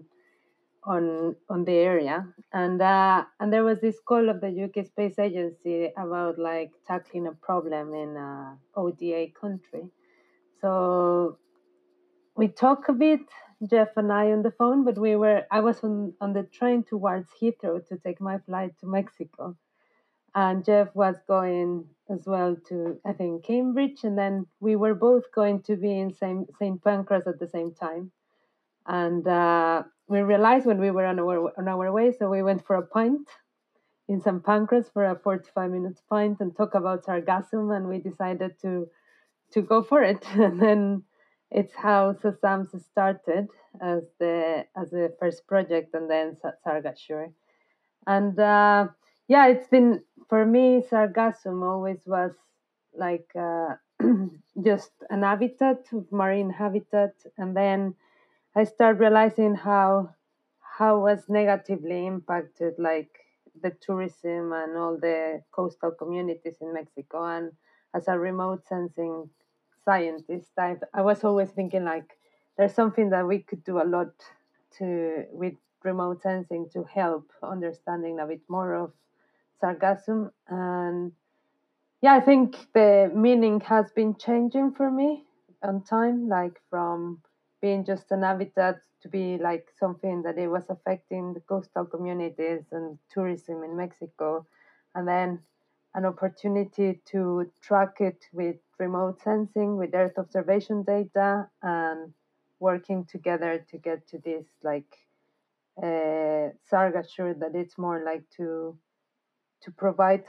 on 0.85 1.37
on 1.49 1.64
the 1.64 1.75
area, 1.75 2.26
and 2.52 2.80
uh, 2.80 3.25
and 3.38 3.52
there 3.52 3.64
was 3.64 3.80
this 3.80 4.00
call 4.00 4.28
of 4.28 4.40
the 4.40 4.64
UK 4.64 4.87
Space 4.87 5.18
Agency 5.18 5.90
about 5.97 6.38
like 6.38 6.71
tackling 6.87 7.26
a 7.26 7.32
problem 7.32 7.94
in 7.94 8.16
a 8.16 8.59
ODA 8.75 9.28
country. 9.38 9.85
So 10.61 11.38
we 12.36 12.48
talked 12.48 12.88
a 12.88 12.92
bit 12.92 13.20
Geoff 13.68 13.96
and 13.96 14.12
I 14.12 14.32
on 14.32 14.42
the 14.42 14.50
phone, 14.50 14.84
but 14.84 14.98
we 14.98 15.14
were 15.16 15.46
I 15.50 15.60
was 15.60 15.82
on, 15.84 16.14
on 16.20 16.32
the 16.32 16.42
train 16.42 16.82
towards 16.82 17.28
Heathrow 17.40 17.86
to 17.88 17.96
take 17.98 18.20
my 18.20 18.38
flight 18.38 18.72
to 18.80 18.86
Mexico. 18.86 19.56
And 20.34 20.64
Geoff 20.64 20.94
was 20.94 21.16
going 21.28 21.84
as 22.08 22.26
well 22.26 22.56
to 22.68 22.98
I 23.04 23.12
think 23.12 23.44
Cambridge 23.44 24.02
and 24.02 24.18
then 24.18 24.46
we 24.60 24.76
were 24.76 24.94
both 24.94 25.30
going 25.32 25.62
to 25.62 25.76
be 25.76 25.98
in 25.98 26.12
same 26.12 26.46
St. 26.58 26.82
Pancras 26.82 27.26
at 27.26 27.38
the 27.38 27.48
same 27.48 27.72
time. 27.72 28.10
And 28.86 29.26
uh, 29.28 29.84
we 30.08 30.20
realized 30.20 30.66
when 30.66 30.80
we 30.80 30.90
were 30.90 31.06
on 31.06 31.20
our 31.20 31.52
on 31.56 31.68
our 31.68 31.92
way, 31.92 32.12
so 32.12 32.28
we 32.28 32.42
went 32.42 32.66
for 32.66 32.76
a 32.76 32.82
pint 32.82 33.28
in 34.08 34.20
St. 34.20 34.44
Pancras 34.44 34.88
for 34.92 35.04
a 35.04 35.14
45 35.14 35.70
minutes 35.70 36.02
pint 36.10 36.40
and 36.40 36.56
talk 36.56 36.74
about 36.74 37.04
sargassum 37.04 37.74
and 37.76 37.88
we 37.88 37.98
decided 37.98 38.58
to 38.62 38.88
to 39.52 39.62
go 39.62 39.82
for 39.82 40.02
it. 40.02 40.26
And 40.34 40.60
then 40.60 41.04
it's 41.54 41.75
how 41.75 42.14
SASAMS 42.14 42.82
started 42.82 43.49
as 43.80 44.02
the 44.18 44.64
as 44.76 44.90
the 44.90 45.14
first 45.21 45.47
project, 45.47 45.94
and 45.94 46.11
then 46.11 46.37
Sargasure. 46.66 47.32
And 48.06 48.38
uh, 48.38 48.88
yeah, 49.28 49.47
it's 49.49 49.68
been 49.68 50.02
for 50.28 50.47
me. 50.47 50.82
Sargassum 50.90 51.62
always 51.62 52.00
was 52.06 52.32
like 52.94 53.30
uh, 53.37 53.75
just 54.64 54.92
an 55.11 55.23
habitat, 55.23 55.87
marine 56.11 56.50
habitat, 56.50 57.14
and 57.37 57.56
then 57.56 57.94
I 58.56 58.64
started 58.64 59.00
realizing 59.00 59.54
how 59.54 60.14
how 60.78 61.00
was 61.00 61.28
negatively 61.28 62.06
impacted, 62.06 62.75
like 62.78 63.11
the 63.62 63.73
tourism 63.80 64.52
and 64.52 64.76
all 64.76 64.97
the 64.99 65.42
coastal 65.52 65.90
communities 65.90 66.56
in 66.62 66.73
Mexico, 66.73 67.25
and 67.25 67.52
as 67.94 68.09
a 68.09 68.18
remote 68.18 68.66
sensing 68.66 69.28
scientist, 69.84 70.50
I, 70.58 70.76
I 70.94 71.02
was 71.02 71.24
always 71.24 71.50
thinking 71.50 71.84
like 71.84 72.16
there's 72.56 72.74
something 72.74 73.10
that 73.10 73.26
we 73.26 73.40
could 73.40 73.64
do 73.64 73.80
a 73.80 73.84
lot 73.84 74.12
to 74.78 75.24
with 75.32 75.54
remote 75.84 76.22
sensing 76.22 76.68
to 76.72 76.84
help 76.84 77.30
understanding 77.42 78.20
a 78.20 78.26
bit 78.26 78.42
more 78.48 78.74
of 78.74 78.92
sargassum 79.60 80.30
and 80.48 81.12
yeah, 82.02 82.14
I 82.14 82.20
think 82.20 82.56
the 82.74 83.12
meaning 83.14 83.60
has 83.60 83.92
been 83.92 84.16
changing 84.16 84.72
for 84.72 84.90
me 84.90 85.24
on 85.62 85.82
time, 85.84 86.28
like 86.28 86.60
from 86.68 87.22
being 87.60 87.84
just 87.84 88.10
an 88.10 88.22
habitat 88.22 88.80
to 89.02 89.08
be 89.08 89.38
like 89.38 89.68
something 89.78 90.22
that 90.22 90.36
it 90.36 90.48
was 90.48 90.64
affecting 90.68 91.32
the 91.32 91.40
coastal 91.40 91.84
communities 91.84 92.64
and 92.72 92.98
tourism 93.08 93.62
in 93.62 93.76
Mexico, 93.76 94.44
and 94.96 95.06
then 95.06 95.38
an 95.94 96.04
opportunity 96.04 97.00
to 97.04 97.48
track 97.60 98.00
it 98.00 98.24
with 98.32 98.56
remote 98.86 99.16
sensing, 99.22 99.70
with 99.76 99.94
Earth 99.94 100.18
observation 100.18 100.82
data, 100.82 101.48
and 101.62 102.12
working 102.58 103.04
together 103.14 103.52
to 103.70 103.76
get 103.78 103.98
to 104.08 104.18
this 104.18 104.46
like 104.62 104.92
uh, 105.82 106.46
Sargasure 106.68 107.34
that 107.40 107.54
it's 107.54 107.76
more 107.78 108.02
like 108.04 108.24
to 108.36 108.78
to 109.62 109.70
provide 109.70 110.24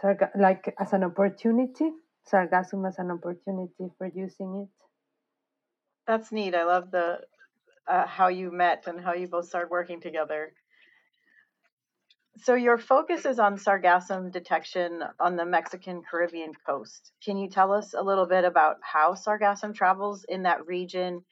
like 0.48 0.63
as 0.79 0.93
an 0.93 1.03
opportunity, 1.03 1.89
sargassum 2.31 2.88
as 2.88 2.98
an 3.00 3.10
opportunity 3.12 3.86
for 3.98 4.07
using 4.25 4.51
it. 4.63 4.74
That's 6.07 6.31
neat. 6.31 6.53
I 6.55 6.65
love 6.65 6.91
the 6.91 7.07
uh, 7.88 8.05
how 8.07 8.27
you 8.27 8.51
met 8.51 8.88
and 8.88 9.00
how 9.00 9.13
you 9.13 9.27
both 9.27 9.48
started 9.48 9.72
working 9.72 10.00
together. 10.00 10.53
So 12.38 12.56
your 12.56 12.78
focus 12.78 13.25
is 13.25 13.40
on 13.40 13.58
sargassum 13.58 14.32
detection 14.32 15.04
on 15.20 15.36
the 15.36 15.46
Mexican 15.46 16.02
Caribbean 16.10 16.54
coast. 16.66 17.12
Can 17.24 17.38
you 17.38 17.50
tell 17.50 17.72
us 17.72 17.94
a 17.94 18.02
little 18.02 18.25
bit 18.25 18.44
about 18.44 18.78
how 18.82 19.13
sargassum 19.13 19.75
travels 19.75 20.25
in 20.28 20.44
that 20.44 20.66
region? 20.66 21.24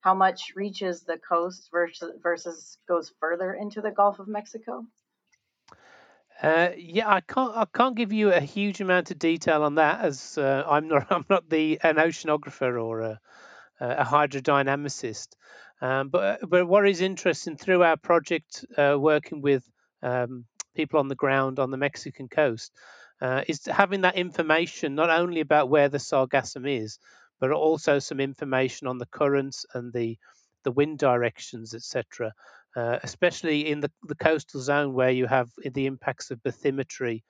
How 0.00 0.14
much 0.14 0.52
reaches 0.54 1.02
the 1.02 1.18
coast 1.18 1.68
versus 1.72 2.12
versus 2.22 2.78
goes 2.86 3.12
further 3.20 3.54
into 3.54 3.80
the 3.80 3.90
Gulf 3.90 4.18
of 4.18 4.28
Mexico? 4.28 4.84
Uh, 6.42 6.70
yeah, 6.76 7.08
I 7.08 7.20
can't 7.20 7.56
I 7.56 7.66
can't 7.74 7.96
give 7.96 8.12
you 8.12 8.32
a 8.32 8.40
huge 8.40 8.80
amount 8.80 9.10
of 9.10 9.18
detail 9.18 9.62
on 9.62 9.74
that 9.74 10.02
as 10.02 10.38
uh, 10.38 10.64
I'm 10.66 10.88
not 10.88 11.06
I'm 11.10 11.24
not 11.28 11.48
the 11.48 11.80
an 11.82 11.96
oceanographer 11.96 12.82
or 12.82 13.00
a, 13.00 13.20
a 13.80 14.04
hydrodynamicist. 14.04 15.28
Um, 15.82 16.08
but 16.10 16.48
but 16.48 16.66
what 16.66 16.88
is 16.88 17.00
interesting 17.00 17.56
through 17.56 17.82
our 17.82 17.96
project 17.96 18.64
uh, 18.76 18.96
working 18.98 19.40
with 19.42 19.68
um, 20.02 20.44
people 20.74 21.00
on 21.00 21.08
the 21.08 21.14
ground 21.14 21.58
on 21.58 21.70
the 21.70 21.76
Mexican 21.76 22.28
coast 22.28 22.72
uh, 23.20 23.42
is 23.48 23.64
having 23.66 24.02
that 24.02 24.16
information 24.16 24.94
not 24.94 25.10
only 25.10 25.40
about 25.40 25.68
where 25.68 25.88
the 25.88 25.98
sargassum 25.98 26.68
is, 26.68 26.98
but 27.40 27.50
also 27.52 27.98
some 27.98 28.20
information 28.20 28.86
on 28.86 28.98
the 28.98 29.06
currents 29.06 29.66
and 29.74 29.92
the 29.92 30.16
the 30.64 30.72
wind 30.72 30.98
directions, 30.98 31.74
etc 31.74 32.32
uh, 32.76 32.98
especially 33.02 33.68
in 33.68 33.80
the, 33.80 33.90
the 34.04 34.14
coastal 34.14 34.60
zone 34.60 34.92
where 34.94 35.10
you 35.10 35.26
have 35.26 35.48
the 35.64 35.86
impacts 35.86 36.30
of 36.30 36.42
bathymetry. 36.42 37.22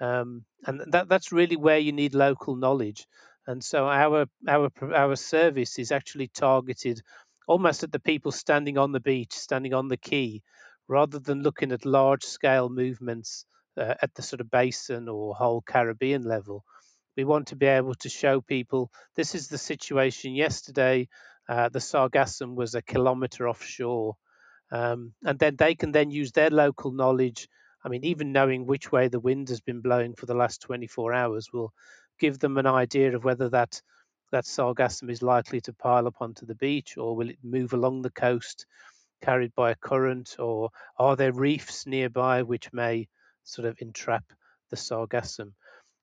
Um, 0.00 0.44
and 0.66 0.82
that, 0.92 1.08
that's 1.08 1.32
really 1.32 1.56
where 1.56 1.78
you 1.78 1.92
need 1.92 2.14
local 2.14 2.56
knowledge. 2.56 3.06
And 3.46 3.62
so 3.62 3.86
our 3.88 4.26
our 4.48 4.70
our 4.94 5.16
service 5.16 5.78
is 5.78 5.90
actually 5.90 6.28
targeted 6.28 7.00
almost 7.48 7.82
at 7.82 7.90
the 7.90 7.98
people 7.98 8.30
standing 8.30 8.78
on 8.78 8.92
the 8.92 9.00
beach, 9.00 9.32
standing 9.32 9.74
on 9.74 9.88
the 9.88 9.96
quay, 9.96 10.42
rather 10.88 11.18
than 11.18 11.42
looking 11.42 11.72
at 11.72 11.84
large 11.86 12.24
scale 12.24 12.68
movements 12.68 13.44
uh, 13.76 13.94
at 14.02 14.14
the 14.14 14.22
sort 14.22 14.40
of 14.40 14.50
basin 14.50 15.08
or 15.08 15.34
whole 15.34 15.62
Caribbean 15.62 16.22
level. 16.22 16.64
We 17.16 17.24
want 17.24 17.48
to 17.48 17.56
be 17.56 17.66
able 17.66 17.94
to 17.96 18.08
show 18.08 18.40
people 18.40 18.90
this 19.16 19.34
is 19.34 19.48
the 19.48 19.58
situation 19.58 20.34
yesterday. 20.34 21.08
Uh, 21.48 21.68
the 21.68 21.78
Sargassum 21.78 22.54
was 22.54 22.74
a 22.74 22.82
kilometre 22.82 23.48
offshore 23.48 24.14
um, 24.70 25.12
and 25.22 25.38
then 25.38 25.56
they 25.56 25.74
can 25.74 25.92
then 25.92 26.10
use 26.10 26.32
their 26.32 26.50
local 26.50 26.92
knowledge. 26.92 27.48
I 27.84 27.88
mean, 27.88 28.04
even 28.04 28.32
knowing 28.32 28.66
which 28.66 28.90
way 28.90 29.08
the 29.08 29.20
wind 29.20 29.48
has 29.50 29.60
been 29.60 29.80
blowing 29.80 30.14
for 30.14 30.26
the 30.26 30.34
last 30.34 30.62
24 30.62 31.12
hours 31.12 31.52
will 31.52 31.72
give 32.18 32.38
them 32.38 32.56
an 32.56 32.66
idea 32.66 33.14
of 33.14 33.24
whether 33.24 33.48
that 33.50 33.80
that 34.30 34.44
sargassum 34.44 35.10
is 35.10 35.20
likely 35.22 35.60
to 35.60 35.74
pile 35.74 36.06
up 36.06 36.14
onto 36.20 36.46
the 36.46 36.54
beach 36.54 36.96
or 36.96 37.14
will 37.14 37.28
it 37.28 37.38
move 37.42 37.74
along 37.74 38.00
the 38.00 38.10
coast 38.10 38.64
carried 39.22 39.54
by 39.54 39.70
a 39.70 39.76
current 39.76 40.36
or 40.38 40.70
are 40.98 41.16
there 41.16 41.32
reefs 41.32 41.86
nearby 41.86 42.42
which 42.42 42.72
may 42.72 43.08
sort 43.44 43.66
of 43.66 43.76
entrap 43.80 44.24
the 44.70 44.76
sargassum 44.76 45.52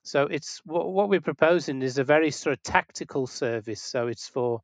so 0.03 0.23
it's 0.23 0.61
what, 0.65 0.89
what 0.89 1.09
we're 1.09 1.21
proposing 1.21 1.81
is 1.81 1.97
a 1.97 2.03
very 2.03 2.31
sort 2.31 2.53
of 2.53 2.63
tactical 2.63 3.27
service 3.27 3.81
so 3.81 4.07
it's 4.07 4.27
for 4.27 4.61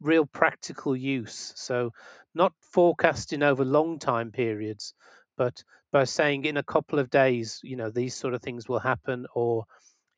real 0.00 0.26
practical 0.26 0.96
use. 0.96 1.52
So, 1.56 1.92
not 2.34 2.52
forecasting 2.60 3.42
over 3.42 3.64
long 3.64 3.98
time 3.98 4.30
periods, 4.30 4.94
but 5.36 5.62
by 5.92 6.04
saying 6.04 6.44
in 6.44 6.56
a 6.56 6.62
couple 6.62 6.98
of 6.98 7.10
days, 7.10 7.60
you 7.62 7.76
know, 7.76 7.90
these 7.90 8.14
sort 8.14 8.34
of 8.34 8.42
things 8.42 8.68
will 8.68 8.78
happen, 8.78 9.26
or 9.34 9.64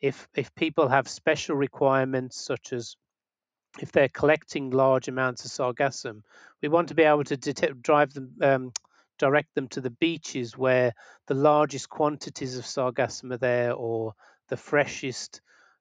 if 0.00 0.28
if 0.34 0.54
people 0.54 0.88
have 0.88 1.08
special 1.08 1.56
requirements 1.56 2.40
such 2.40 2.72
as 2.72 2.96
if 3.78 3.92
they're 3.92 4.08
collecting 4.08 4.70
large 4.70 5.08
amounts 5.08 5.44
of 5.44 5.50
sargassum, 5.50 6.22
we 6.62 6.68
want 6.68 6.88
to 6.88 6.94
be 6.94 7.02
able 7.04 7.24
to 7.24 7.36
detect, 7.36 7.82
drive 7.82 8.12
them, 8.12 8.32
um, 8.42 8.72
direct 9.18 9.54
them 9.54 9.68
to 9.68 9.80
the 9.80 9.90
beaches 9.90 10.56
where 10.56 10.92
the 11.26 11.34
largest 11.34 11.88
quantities 11.88 12.56
of 12.56 12.64
sargassum 12.64 13.32
are 13.32 13.38
there, 13.38 13.72
or 13.72 14.12
the 14.48 14.56
freshest 14.56 15.40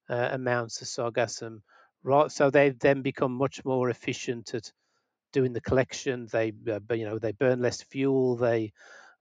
uh, 0.09 0.29
amounts 0.31 0.81
of 0.81 0.87
sargassum, 0.87 1.61
right? 2.03 2.31
So 2.31 2.49
they 2.49 2.69
then 2.69 3.01
become 3.01 3.33
much 3.33 3.63
more 3.65 3.89
efficient 3.89 4.53
at 4.53 4.71
doing 5.33 5.53
the 5.53 5.61
collection. 5.61 6.27
They, 6.31 6.53
uh, 6.67 6.79
you 6.93 7.05
know, 7.05 7.19
they 7.19 7.31
burn 7.31 7.61
less 7.61 7.81
fuel. 7.81 8.35
They 8.35 8.73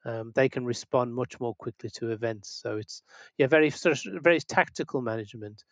um, 0.04 0.30
they 0.36 0.48
can 0.48 0.64
respond 0.64 1.14
much 1.14 1.40
more 1.40 1.54
quickly 1.56 1.90
to 1.94 2.12
events. 2.12 2.60
So 2.62 2.76
it's 2.76 3.02
yeah, 3.38 3.48
very 3.48 3.70
sort 3.70 3.98
of 4.06 4.22
very 4.22 4.40
tactical 4.40 5.02
management. 5.02 5.64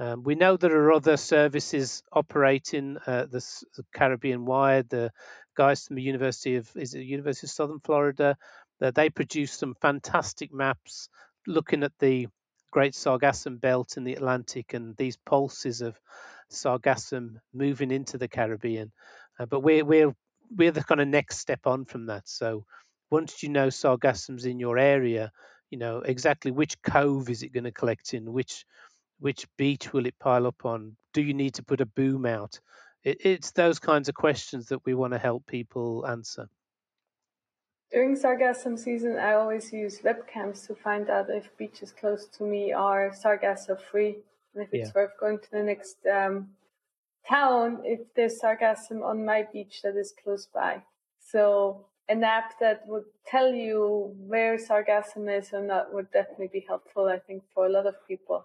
Um, 0.00 0.22
we 0.22 0.34
know 0.34 0.56
there 0.56 0.74
are 0.74 0.92
other 0.92 1.18
services 1.18 2.02
operating 2.10 2.96
uh, 3.06 3.26
the, 3.26 3.44
the 3.76 3.84
Caribbean 3.94 4.46
wide. 4.46 4.88
The 4.88 5.12
guys 5.54 5.86
from 5.86 5.96
the 5.96 6.02
University 6.02 6.56
of 6.56 6.70
is 6.74 6.94
it 6.94 7.00
University 7.00 7.46
of 7.46 7.50
Southern 7.50 7.80
Florida, 7.80 8.38
that 8.80 8.94
they 8.94 9.10
produce 9.10 9.52
some 9.52 9.74
fantastic 9.82 10.54
maps 10.54 11.10
looking 11.46 11.82
at 11.82 11.92
the 11.98 12.28
Great 12.70 12.94
Sargassum 12.94 13.60
Belt 13.60 13.98
in 13.98 14.04
the 14.04 14.14
Atlantic 14.14 14.72
and 14.72 14.96
these 14.96 15.18
pulses 15.18 15.82
of 15.82 16.00
sargassum 16.50 17.34
moving 17.52 17.90
into 17.90 18.16
the 18.16 18.28
Caribbean. 18.28 18.92
Uh, 19.38 19.44
but 19.44 19.60
we're 19.60 19.84
we're 19.84 20.14
we're 20.56 20.72
the 20.72 20.82
kind 20.82 21.02
of 21.02 21.08
next 21.08 21.40
step 21.40 21.66
on 21.66 21.84
from 21.84 22.06
that. 22.06 22.26
So 22.26 22.64
once 23.10 23.42
you 23.42 23.50
know 23.50 23.68
sargassum's 23.68 24.46
in 24.46 24.58
your 24.60 24.78
area, 24.78 25.30
you 25.68 25.76
know 25.76 25.98
exactly 25.98 26.52
which 26.52 26.80
cove 26.80 27.28
is 27.28 27.42
it 27.42 27.52
going 27.52 27.64
to 27.64 27.72
collect 27.72 28.14
in, 28.14 28.32
which 28.32 28.64
which 29.20 29.46
beach 29.56 29.92
will 29.92 30.06
it 30.06 30.18
pile 30.18 30.46
up 30.46 30.64
on? 30.64 30.96
Do 31.12 31.22
you 31.22 31.34
need 31.34 31.54
to 31.54 31.62
put 31.62 31.80
a 31.80 31.86
boom 31.86 32.26
out? 32.26 32.58
It, 33.04 33.18
it's 33.20 33.52
those 33.52 33.78
kinds 33.78 34.08
of 34.08 34.14
questions 34.14 34.66
that 34.68 34.84
we 34.84 34.94
want 34.94 35.12
to 35.12 35.18
help 35.18 35.46
people 35.46 36.06
answer. 36.06 36.48
During 37.92 38.16
sargassum 38.16 38.78
season, 38.78 39.16
I 39.18 39.34
always 39.34 39.72
use 39.72 40.00
webcams 40.00 40.66
to 40.68 40.74
find 40.74 41.10
out 41.10 41.28
if 41.28 41.56
beaches 41.56 41.92
close 41.92 42.26
to 42.38 42.44
me 42.44 42.72
are 42.72 43.10
sargassum 43.10 43.80
free, 43.80 44.16
and 44.54 44.64
if 44.64 44.72
it's 44.72 44.88
yeah. 44.88 45.02
worth 45.02 45.18
going 45.18 45.38
to 45.38 45.50
the 45.50 45.62
next 45.62 45.96
um, 46.06 46.50
town 47.28 47.82
if 47.84 48.00
there's 48.14 48.40
sargassum 48.40 49.02
on 49.02 49.24
my 49.24 49.46
beach 49.52 49.82
that 49.82 49.96
is 49.96 50.14
close 50.22 50.46
by. 50.46 50.82
So 51.18 51.86
an 52.08 52.24
app 52.24 52.58
that 52.60 52.86
would 52.86 53.04
tell 53.26 53.52
you 53.52 54.14
where 54.18 54.56
sargassum 54.56 55.28
is 55.36 55.52
or 55.52 55.62
not 55.62 55.92
would 55.92 56.10
definitely 56.12 56.50
be 56.52 56.64
helpful, 56.66 57.06
I 57.06 57.18
think, 57.18 57.42
for 57.54 57.66
a 57.66 57.70
lot 57.70 57.86
of 57.86 57.94
people. 58.06 58.44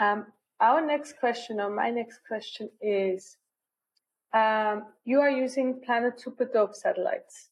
Um, 0.00 0.26
our 0.60 0.84
next 0.84 1.18
question, 1.18 1.60
or 1.60 1.70
my 1.70 1.90
next 1.90 2.20
question, 2.26 2.70
is 2.80 3.36
um, 4.32 4.84
you 5.04 5.20
are 5.20 5.30
using 5.30 5.80
Planet 5.84 6.22
SuperDove 6.24 6.74
satellites. 6.74 7.50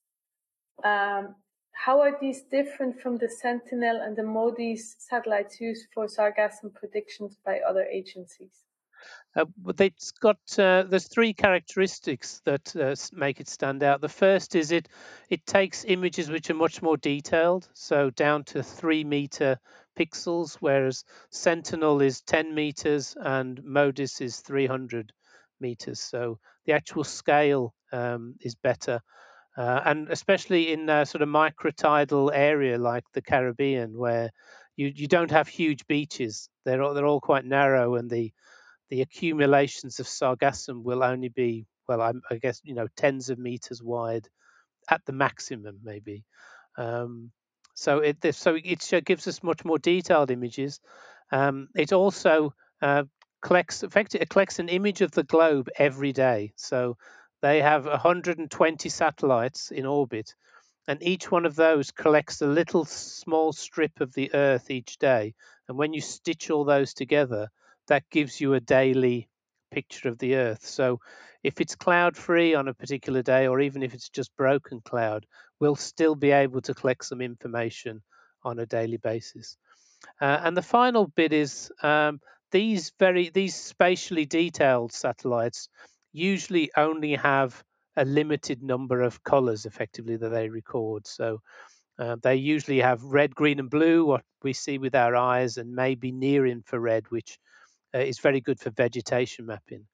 Um, 0.84 1.34
how 1.72 2.00
are 2.00 2.18
these 2.20 2.42
different 2.50 3.00
from 3.00 3.18
the 3.18 3.28
Sentinel 3.28 4.00
and 4.00 4.16
the 4.16 4.22
MODIS 4.22 4.96
satellites 4.98 5.60
used 5.60 5.86
for 5.94 6.06
sargassum 6.06 6.72
predictions 6.74 7.36
by 7.44 7.60
other 7.60 7.84
agencies? 7.84 8.64
Uh, 9.36 9.44
it's 9.78 10.10
got 10.10 10.38
uh, 10.58 10.84
there's 10.88 11.06
three 11.06 11.34
characteristics 11.34 12.40
that 12.46 12.74
uh, 12.76 12.96
make 13.12 13.40
it 13.40 13.48
stand 13.48 13.82
out. 13.82 14.00
The 14.00 14.08
first 14.08 14.54
is 14.54 14.72
it 14.72 14.88
it 15.28 15.44
takes 15.46 15.84
images 15.84 16.30
which 16.30 16.48
are 16.50 16.54
much 16.54 16.80
more 16.80 16.96
detailed, 16.96 17.68
so 17.74 18.10
down 18.10 18.44
to 18.44 18.62
three 18.62 19.04
meter 19.04 19.58
pixels, 19.98 20.56
whereas 20.60 21.04
Sentinel 21.30 22.02
is 22.02 22.20
10 22.22 22.54
meters 22.54 23.16
and 23.18 23.62
MODIS 23.64 24.20
is 24.20 24.40
300 24.40 25.12
meters. 25.60 26.00
So 26.00 26.38
the 26.66 26.72
actual 26.72 27.04
scale 27.04 27.74
um, 27.92 28.34
is 28.40 28.54
better. 28.54 29.00
Uh, 29.56 29.80
and 29.84 30.08
especially 30.10 30.72
in 30.72 30.88
a 30.90 31.06
sort 31.06 31.22
of 31.22 31.28
microtidal 31.28 32.30
area 32.32 32.78
like 32.78 33.04
the 33.14 33.22
Caribbean, 33.22 33.96
where 33.96 34.30
you, 34.76 34.92
you 34.94 35.08
don't 35.08 35.30
have 35.30 35.48
huge 35.48 35.86
beaches. 35.86 36.50
They're 36.64 36.82
all, 36.82 36.92
they're 36.92 37.06
all 37.06 37.20
quite 37.20 37.44
narrow, 37.46 37.94
and 37.94 38.10
the 38.10 38.32
the 38.90 39.00
accumulations 39.02 39.98
of 39.98 40.06
sargassum 40.06 40.84
will 40.84 41.02
only 41.02 41.28
be 41.28 41.66
well, 41.88 42.00
I, 42.00 42.12
I 42.30 42.36
guess 42.36 42.60
you 42.64 42.74
know 42.74 42.88
tens 42.96 43.30
of 43.30 43.38
meters 43.38 43.82
wide 43.82 44.28
at 44.90 45.04
the 45.06 45.12
maximum, 45.12 45.80
maybe. 45.82 46.24
Um, 46.76 47.30
so 47.76 47.98
it 47.98 48.34
so 48.34 48.56
it 48.56 49.04
gives 49.04 49.28
us 49.28 49.42
much 49.42 49.64
more 49.64 49.78
detailed 49.78 50.30
images. 50.30 50.80
Um, 51.30 51.68
it 51.76 51.92
also 51.92 52.54
uh, 52.80 53.04
collects 53.42 53.82
effectively 53.82 54.22
it 54.22 54.30
collects 54.30 54.58
an 54.58 54.70
image 54.70 55.02
of 55.02 55.10
the 55.12 55.24
globe 55.24 55.68
every 55.78 56.12
day. 56.12 56.52
So 56.56 56.96
they 57.42 57.60
have 57.60 57.84
120 57.84 58.88
satellites 58.88 59.70
in 59.70 59.84
orbit, 59.84 60.34
and 60.88 61.02
each 61.02 61.30
one 61.30 61.44
of 61.44 61.54
those 61.54 61.90
collects 61.90 62.40
a 62.40 62.46
little 62.46 62.86
small 62.86 63.52
strip 63.52 64.00
of 64.00 64.14
the 64.14 64.32
Earth 64.32 64.70
each 64.70 64.96
day. 64.96 65.34
And 65.68 65.76
when 65.76 65.92
you 65.92 66.00
stitch 66.00 66.50
all 66.50 66.64
those 66.64 66.94
together, 66.94 67.48
that 67.88 68.08
gives 68.10 68.40
you 68.40 68.54
a 68.54 68.60
daily 68.60 69.28
picture 69.76 70.08
of 70.08 70.18
the 70.18 70.36
Earth. 70.36 70.64
So 70.64 71.00
if 71.42 71.60
it's 71.60 71.76
cloud 71.76 72.16
free 72.16 72.54
on 72.54 72.66
a 72.68 72.74
particular 72.82 73.22
day, 73.22 73.46
or 73.46 73.60
even 73.60 73.82
if 73.82 73.92
it's 73.92 74.08
just 74.08 74.36
broken 74.36 74.80
cloud, 74.80 75.26
we'll 75.60 75.76
still 75.76 76.14
be 76.14 76.30
able 76.30 76.62
to 76.62 76.74
collect 76.74 77.04
some 77.04 77.20
information 77.20 78.02
on 78.42 78.58
a 78.58 78.66
daily 78.66 78.96
basis. 78.96 79.58
Uh, 80.20 80.38
and 80.44 80.56
the 80.56 80.62
final 80.62 81.06
bit 81.06 81.32
is 81.32 81.70
um, 81.82 82.20
these 82.52 82.92
very 82.98 83.30
these 83.30 83.54
spatially 83.54 84.24
detailed 84.24 84.92
satellites 84.92 85.68
usually 86.12 86.70
only 86.76 87.14
have 87.16 87.62
a 87.96 88.04
limited 88.04 88.62
number 88.62 89.02
of 89.02 89.22
colors 89.22 89.66
effectively 89.66 90.16
that 90.16 90.30
they 90.30 90.48
record. 90.48 91.06
So 91.06 91.40
uh, 91.98 92.16
they 92.22 92.36
usually 92.36 92.80
have 92.80 93.02
red, 93.02 93.34
green, 93.34 93.58
and 93.58 93.70
blue, 93.70 94.06
what 94.06 94.24
we 94.42 94.52
see 94.52 94.78
with 94.78 94.94
our 94.94 95.14
eyes, 95.16 95.58
and 95.58 95.74
maybe 95.74 96.12
near 96.12 96.46
infrared, 96.46 97.04
which 97.10 97.38
uh, 97.94 97.98
is 97.98 98.18
very 98.18 98.40
good 98.40 98.60
for 98.60 98.70
vegetation 98.70 99.46
mapping. 99.46 99.86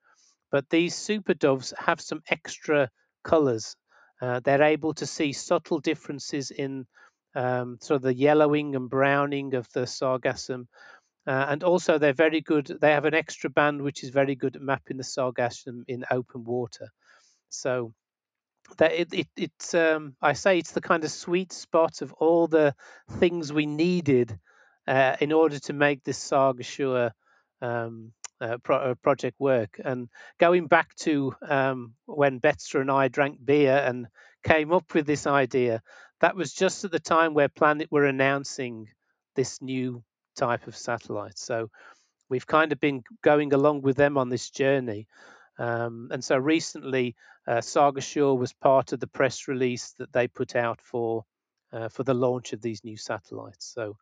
But 0.51 0.69
these 0.69 0.95
SuperDoves 0.95 1.73
have 1.79 2.01
some 2.01 2.23
extra 2.29 2.91
colors. 3.25 3.77
Uh, 4.21 4.41
they're 4.41 4.63
able 4.63 4.95
to 4.95 5.07
see 5.07 5.33
subtle 5.33 5.81
differences 5.81 6.51
in 6.51 6.87
um, 7.35 7.79
sort 7.81 7.97
of 7.97 8.03
the 8.03 8.15
yellowing 8.15 8.77
and 8.77 8.91
browning 8.91 9.55
of 9.55 9.67
the 9.73 9.87
sargassum. 9.87 10.67
Uh, 11.27 11.47
and 11.49 11.65
also, 11.65 11.99
they're 11.99 12.13
very 12.13 12.41
good. 12.41 12.67
They 12.81 12.93
have 12.93 13.05
an 13.05 13.15
extra 13.15 13.49
band 13.49 13.81
which 13.81 14.03
is 14.03 14.11
very 14.11 14.35
good 14.35 14.57
at 14.57 14.63
mapping 14.63 14.97
the 14.97 15.05
sargassum 15.05 15.85
in 15.89 16.05
open 16.11 16.45
water. 16.45 16.89
So 17.49 17.95
that 18.79 18.93
it, 18.93 19.13
it 19.13 19.29
it's 19.37 19.75
um, 19.75 20.17
I 20.21 20.33
say 20.35 20.59
it's 20.59 20.73
the 20.73 20.81
kind 20.81 21.05
of 21.05 21.11
sweet 21.11 21.53
spot 21.53 22.03
of 22.03 22.13
all 22.15 22.47
the 22.47 22.75
things 23.19 23.53
we 23.53 23.67
needed 23.67 24.39
uh, 24.87 25.17
in 25.21 25.33
order 25.33 25.59
to 25.61 25.73
make 25.73 26.03
this 26.03 26.19
Saga 26.19 26.65
um, 27.63 28.13
uh, 28.41 28.59
pro- 28.63 28.91
uh, 28.91 28.95
project 28.97 29.39
work. 29.39 29.81
And 29.83 30.09
going 30.39 30.67
back 30.67 30.95
to 30.97 31.35
um, 31.49 31.95
when 32.07 32.41
Betsa 32.41 32.81
and 32.81 32.91
I 32.91 33.09
drank 33.09 33.39
beer 33.43 33.77
and 33.77 34.09
came 34.45 34.73
up 34.73 34.93
with 34.95 35.07
this 35.07 35.27
idea, 35.27 35.81
that 36.21 36.37
was 36.37 36.53
just 36.53 36.85
at 36.85 36.91
the 36.91 37.01
time 37.01 37.35
where 37.35 37.49
Planet 37.49 37.89
were 37.91 38.05
announcing 38.05 38.89
this 39.37 39.63
new 39.63 40.03
type 40.37 40.67
of 40.67 40.77
satellite. 40.77 41.39
So 41.39 41.71
we've 42.29 42.47
kind 42.47 42.73
of 42.73 42.81
been 42.81 43.03
going 43.23 43.53
along 43.53 43.83
with 43.83 43.97
them 43.97 44.19
on 44.19 44.29
this 44.29 44.51
journey. 44.51 45.07
Um, 45.59 46.09
and 46.11 46.25
so 46.25 46.37
recently, 46.37 47.15
uh, 47.47 47.59
Sargasure 47.59 48.39
was 48.39 48.53
part 48.53 48.93
of 48.93 49.01
the 49.01 49.07
press 49.07 49.49
release 49.49 49.95
that 49.99 50.13
they 50.13 50.29
put 50.29 50.57
out 50.57 50.81
for 50.81 51.25
uh, 51.73 51.89
for 51.89 52.03
the 52.03 52.15
launch 52.15 52.53
of 52.53 52.61
these 52.61 52.85
new 52.85 52.97
satellites. 52.97 53.73
So 53.75 53.97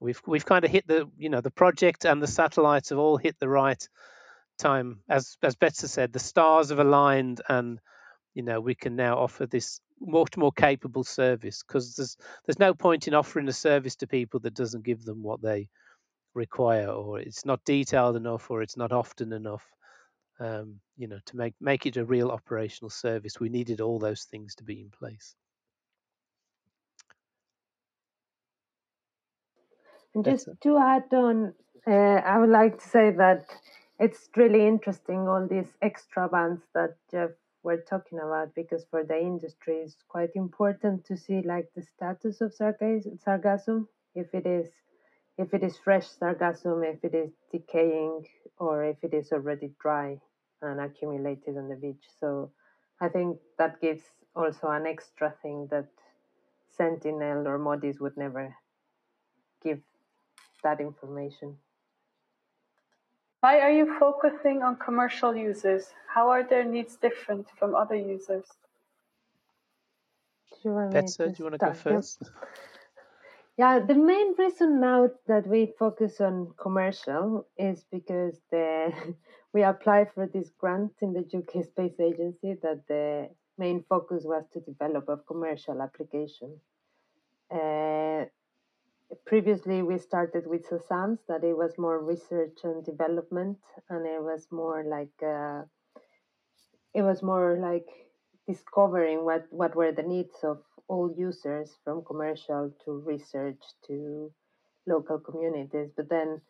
we've 0.00 0.20
we've 0.26 0.46
kind 0.46 0.64
of 0.64 0.70
hit 0.70 0.86
the 0.86 1.08
you 1.18 1.28
know 1.28 1.40
the 1.40 1.50
project 1.50 2.04
and 2.04 2.22
the 2.22 2.26
satellites 2.26 2.90
have 2.90 2.98
all 2.98 3.16
hit 3.16 3.36
the 3.38 3.48
right 3.48 3.88
time. 4.58 5.00
As 5.08 5.36
as 5.42 5.56
Betsa 5.56 5.88
said, 5.88 6.12
the 6.12 6.18
stars 6.18 6.70
have 6.70 6.78
aligned, 6.78 7.40
and 7.48 7.78
you 8.34 8.42
know 8.42 8.60
we 8.60 8.74
can 8.74 8.96
now 8.96 9.18
offer 9.18 9.46
this 9.46 9.80
much 10.00 10.36
more 10.36 10.52
capable 10.52 11.04
service 11.04 11.62
because 11.66 11.94
there's 11.94 12.16
there's 12.46 12.58
no 12.58 12.74
point 12.74 13.08
in 13.08 13.14
offering 13.14 13.48
a 13.48 13.52
service 13.52 13.96
to 13.96 14.06
people 14.06 14.40
that 14.40 14.54
doesn't 14.54 14.84
give 14.84 15.04
them 15.04 15.22
what 15.22 15.40
they 15.40 15.68
require 16.34 16.88
or 16.88 17.18
it's 17.18 17.46
not 17.46 17.64
detailed 17.64 18.14
enough 18.14 18.50
or 18.50 18.60
it's 18.60 18.76
not 18.76 18.92
often 18.92 19.32
enough 19.32 19.64
um, 20.38 20.78
you 20.98 21.08
know 21.08 21.18
to 21.24 21.36
make 21.36 21.54
make 21.60 21.86
it 21.86 21.96
a 21.96 22.04
real 22.04 22.30
operational 22.30 22.90
service 22.90 23.40
we 23.40 23.48
needed 23.48 23.80
all 23.80 23.98
those 23.98 24.24
things 24.24 24.54
to 24.54 24.64
be 24.64 24.82
in 24.82 24.90
place 24.90 25.34
And 30.16 30.24
just 30.24 30.48
to 30.62 30.78
add 30.78 31.12
on, 31.12 31.52
uh, 31.86 31.90
I 31.90 32.38
would 32.38 32.48
like 32.48 32.78
to 32.78 32.88
say 32.88 33.10
that 33.10 33.44
it's 34.00 34.30
really 34.34 34.66
interesting 34.66 35.28
all 35.28 35.46
these 35.46 35.72
extra 35.82 36.26
bands 36.26 36.62
that 36.72 36.96
Geoff 37.10 37.32
were 37.62 37.76
talking 37.76 38.18
about 38.18 38.54
because 38.54 38.86
for 38.90 39.04
the 39.04 39.18
industry 39.18 39.76
it's 39.84 39.96
quite 40.08 40.30
important 40.34 41.04
to 41.04 41.18
see 41.18 41.42
like 41.42 41.68
the 41.74 41.82
status 41.82 42.40
of 42.40 42.54
sargassum 42.54 43.86
if 44.14 44.32
it 44.32 44.46
is 44.46 44.68
if 45.36 45.52
it 45.52 45.62
is 45.62 45.76
fresh 45.76 46.06
sargassum 46.08 46.82
if 46.82 47.04
it 47.04 47.14
is 47.14 47.32
decaying 47.52 48.24
or 48.58 48.84
if 48.84 48.96
it 49.02 49.12
is 49.12 49.32
already 49.32 49.70
dry 49.82 50.18
and 50.62 50.80
accumulated 50.80 51.58
on 51.58 51.68
the 51.68 51.76
beach. 51.76 52.04
So 52.20 52.52
i 53.02 53.08
think 53.08 53.38
that 53.58 53.80
gives 53.82 54.04
also 54.34 54.68
an 54.68 54.86
extra 54.86 55.34
thing 55.42 55.68
that 55.70 55.88
sentinel 56.70 57.46
or 57.46 57.58
modis 57.58 58.00
would 58.00 58.16
never 58.16 58.54
give 59.62 59.80
that 60.66 60.80
information. 60.80 61.56
Why 63.40 63.60
are 63.60 63.70
you 63.70 63.86
focusing 64.00 64.62
on 64.62 64.76
commercial 64.76 65.32
users? 65.36 65.84
How 66.14 66.28
are 66.34 66.44
their 66.52 66.64
needs 66.64 66.96
different 66.96 67.46
from 67.58 67.74
other 67.82 67.94
users? 67.94 68.46
Do 70.50 70.56
you 70.64 70.74
want, 70.74 70.92
Betsa, 70.92 71.24
do 71.26 71.34
you 71.38 71.44
want 71.44 71.54
to 71.60 71.66
go 71.66 71.72
first? 71.72 72.22
Yeah, 73.58 73.78
the 73.78 73.94
main 73.94 74.34
reason 74.36 74.80
now 74.80 75.10
that 75.28 75.46
we 75.46 75.72
focus 75.78 76.20
on 76.20 76.52
commercial 76.58 77.46
is 77.56 77.84
because 77.90 78.34
the 78.50 78.92
we 79.54 79.62
applied 79.62 80.08
for 80.14 80.26
this 80.26 80.50
grant 80.60 80.92
in 81.00 81.12
the 81.14 81.24
UK 81.38 81.64
Space 81.64 81.98
Agency 82.10 82.50
that 82.64 82.80
the 82.88 83.30
main 83.56 83.84
focus 83.88 84.24
was 84.24 84.44
to 84.52 84.60
develop 84.60 85.08
a 85.08 85.16
commercial 85.16 85.80
application. 85.80 86.50
Uh, 87.50 88.24
previously 89.24 89.82
we 89.82 89.98
started 89.98 90.46
with 90.46 90.68
SASAMS 90.68 91.18
that 91.28 91.44
it 91.44 91.56
was 91.56 91.78
more 91.78 92.02
research 92.02 92.58
and 92.64 92.84
development 92.84 93.58
and 93.88 94.06
it 94.06 94.22
was 94.22 94.46
more 94.50 94.84
like 94.84 95.14
uh, 95.22 95.62
it 96.94 97.02
was 97.02 97.22
more 97.22 97.58
like 97.60 97.86
discovering 98.48 99.24
what 99.24 99.46
what 99.50 99.76
were 99.76 99.92
the 99.92 100.02
needs 100.02 100.36
of 100.42 100.58
all 100.88 101.12
users 101.16 101.78
from 101.84 102.04
commercial 102.04 102.72
to 102.84 102.92
research 103.06 103.62
to 103.86 104.32
local 104.86 105.18
communities. 105.18 105.90
But 105.96 106.08
then 106.08 106.40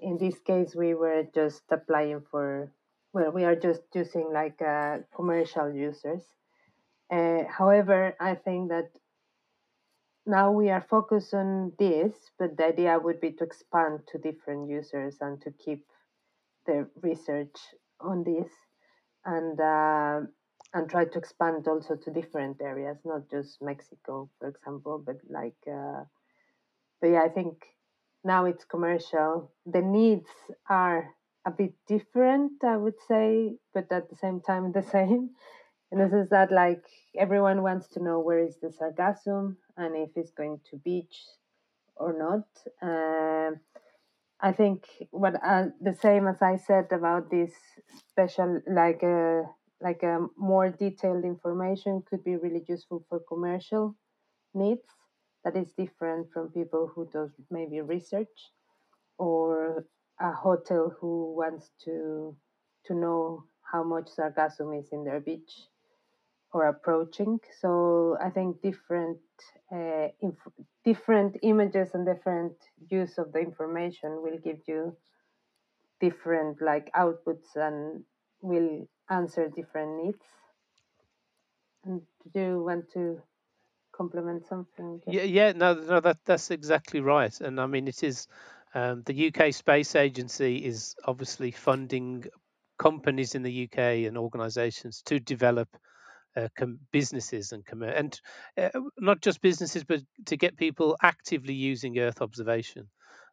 in 0.00 0.18
this 0.18 0.38
case 0.40 0.74
we 0.74 0.94
were 0.94 1.24
just 1.34 1.62
applying 1.70 2.22
for 2.30 2.72
well 3.12 3.30
we 3.30 3.44
are 3.44 3.56
just 3.56 3.82
using 3.94 4.30
like 4.32 4.60
uh, 4.62 4.98
commercial 5.14 5.72
users. 5.72 6.22
Uh, 7.12 7.44
however 7.48 8.16
i 8.18 8.34
think 8.34 8.70
that 8.70 8.88
now 10.26 10.50
we 10.52 10.70
are 10.70 10.80
focused 10.88 11.34
on 11.34 11.72
this, 11.78 12.12
but 12.38 12.56
the 12.56 12.66
idea 12.66 12.98
would 12.98 13.20
be 13.20 13.32
to 13.32 13.44
expand 13.44 14.00
to 14.08 14.18
different 14.18 14.68
users 14.68 15.16
and 15.20 15.40
to 15.42 15.50
keep 15.52 15.84
the 16.66 16.88
research 17.02 17.56
on 18.00 18.24
this 18.24 18.50
and 19.24 19.60
uh, 19.60 20.20
and 20.74 20.90
try 20.90 21.04
to 21.04 21.18
expand 21.18 21.68
also 21.68 21.96
to 21.96 22.10
different 22.10 22.60
areas, 22.60 22.98
not 23.04 23.30
just 23.30 23.62
Mexico, 23.62 24.30
for 24.38 24.48
example, 24.48 25.02
but 25.04 25.16
like. 25.28 25.56
Uh, 25.70 26.04
but 27.00 27.08
yeah, 27.08 27.22
I 27.22 27.28
think 27.28 27.64
now 28.24 28.46
it's 28.46 28.64
commercial. 28.64 29.52
The 29.66 29.82
needs 29.82 30.30
are 30.68 31.10
a 31.46 31.50
bit 31.50 31.74
different, 31.86 32.64
I 32.64 32.76
would 32.76 32.98
say, 33.06 33.56
but 33.74 33.92
at 33.92 34.08
the 34.10 34.16
same 34.16 34.40
time 34.40 34.72
the 34.72 34.82
same. 34.96 35.30
And 35.94 36.02
this 36.02 36.24
is 36.24 36.28
that 36.30 36.50
like 36.50 36.84
everyone 37.16 37.62
wants 37.62 37.86
to 37.90 38.02
know 38.02 38.18
where 38.18 38.40
is 38.40 38.56
the 38.60 38.66
sargassum 38.66 39.54
and 39.76 39.94
if 39.94 40.10
it's 40.16 40.32
going 40.32 40.58
to 40.68 40.76
beach 40.78 41.14
or 41.94 42.12
not. 42.18 42.48
Uh, 42.82 43.52
I 44.40 44.50
think 44.50 44.86
what 45.12 45.34
uh, 45.36 45.66
the 45.80 45.94
same 45.94 46.26
as 46.26 46.42
I 46.42 46.56
said 46.56 46.86
about 46.90 47.30
this 47.30 47.52
special 48.08 48.60
like 48.66 49.04
a 49.04 49.44
uh, 49.44 49.48
like 49.80 50.02
a 50.02 50.14
um, 50.14 50.30
more 50.36 50.68
detailed 50.68 51.24
information 51.24 52.02
could 52.10 52.24
be 52.24 52.34
really 52.34 52.64
useful 52.68 53.06
for 53.08 53.20
commercial 53.28 53.94
needs 54.52 54.88
that 55.44 55.56
is 55.56 55.70
different 55.78 56.26
from 56.32 56.48
people 56.48 56.90
who 56.92 57.08
does 57.12 57.30
maybe 57.52 57.80
research 57.80 58.50
or 59.16 59.86
a 60.18 60.32
hotel 60.32 60.92
who 61.00 61.36
wants 61.36 61.70
to 61.84 62.36
to 62.84 62.94
know 62.94 63.44
how 63.62 63.84
much 63.84 64.08
sargassum 64.18 64.76
is 64.76 64.88
in 64.90 65.04
their 65.04 65.20
beach 65.20 65.68
or 66.54 66.68
approaching. 66.68 67.40
So 67.60 68.16
I 68.22 68.30
think 68.30 68.62
different 68.62 69.18
uh, 69.72 70.08
inf- 70.22 70.54
different 70.84 71.36
images 71.42 71.90
and 71.94 72.06
different 72.06 72.54
use 72.90 73.18
of 73.18 73.32
the 73.32 73.40
information 73.40 74.22
will 74.22 74.38
give 74.38 74.60
you 74.68 74.96
different 76.00 76.62
like 76.62 76.90
outputs 76.94 77.56
and 77.56 78.04
will 78.42 78.88
answer 79.10 79.48
different 79.48 80.04
needs. 80.04 80.24
And 81.84 82.02
do 82.32 82.40
you 82.40 82.64
want 82.64 82.90
to 82.94 83.20
complement 83.94 84.46
something? 84.48 85.02
Yeah, 85.06 85.22
yeah, 85.24 85.52
no, 85.52 85.74
no, 85.74 86.00
that 86.00 86.18
that's 86.24 86.50
exactly 86.50 87.00
right. 87.00 87.38
And 87.40 87.60
I 87.60 87.66
mean, 87.66 87.88
it 87.88 88.02
is 88.02 88.28
Um, 88.74 89.02
the 89.06 89.28
UK 89.28 89.54
Space 89.54 89.94
Agency 89.94 90.64
is 90.64 90.96
obviously 91.04 91.52
funding 91.52 92.24
companies 92.78 93.36
in 93.36 93.42
the 93.42 93.64
UK 93.64 94.06
and 94.06 94.18
organisations 94.18 95.02
to 95.02 95.20
develop 95.20 95.68
uh, 96.36 96.48
com- 96.56 96.78
businesses 96.92 97.52
and 97.52 97.64
com- 97.64 97.82
and 97.82 98.20
uh, 98.58 98.70
not 98.98 99.20
just 99.20 99.40
businesses, 99.40 99.84
but 99.84 100.02
to 100.26 100.36
get 100.36 100.56
people 100.56 100.96
actively 101.02 101.54
using 101.54 101.98
Earth 101.98 102.20
observation. 102.20 102.88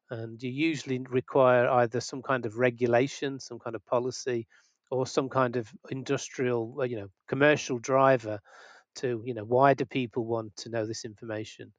And 0.10 0.42
you 0.44 0.52
usually 0.52 1.00
require 1.10 1.70
either 1.70 2.02
some 2.02 2.22
kind 2.22 2.46
of 2.46 2.58
regulation, 2.58 3.40
some 3.40 3.60
kind 3.60 3.76
of 3.76 3.86
policy, 3.86 4.46
or 4.90 5.08
some 5.08 5.30
kind 5.30 5.56
of 5.56 5.72
industrial, 5.90 6.76
you 6.86 6.98
know, 6.98 7.08
commercial 7.28 7.80
driver 7.80 8.40
to, 8.96 9.24
you 9.26 9.34
know, 9.34 9.46
why 9.46 9.74
do 9.74 9.86
people 9.86 10.26
want 10.26 10.56
to 10.58 10.70
know 10.70 10.86
this 10.86 11.06
information? 11.06 11.72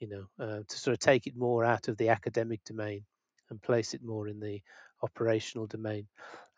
You 0.00 0.08
know, 0.08 0.44
uh, 0.44 0.60
to 0.68 0.78
sort 0.78 0.92
of 0.92 0.98
take 0.98 1.26
it 1.26 1.36
more 1.36 1.64
out 1.64 1.88
of 1.88 1.96
the 1.96 2.08
academic 2.08 2.64
domain 2.64 3.04
and 3.50 3.62
place 3.62 3.94
it 3.94 4.02
more 4.02 4.26
in 4.28 4.40
the 4.40 4.60
operational 5.02 5.66
domain. 5.66 6.08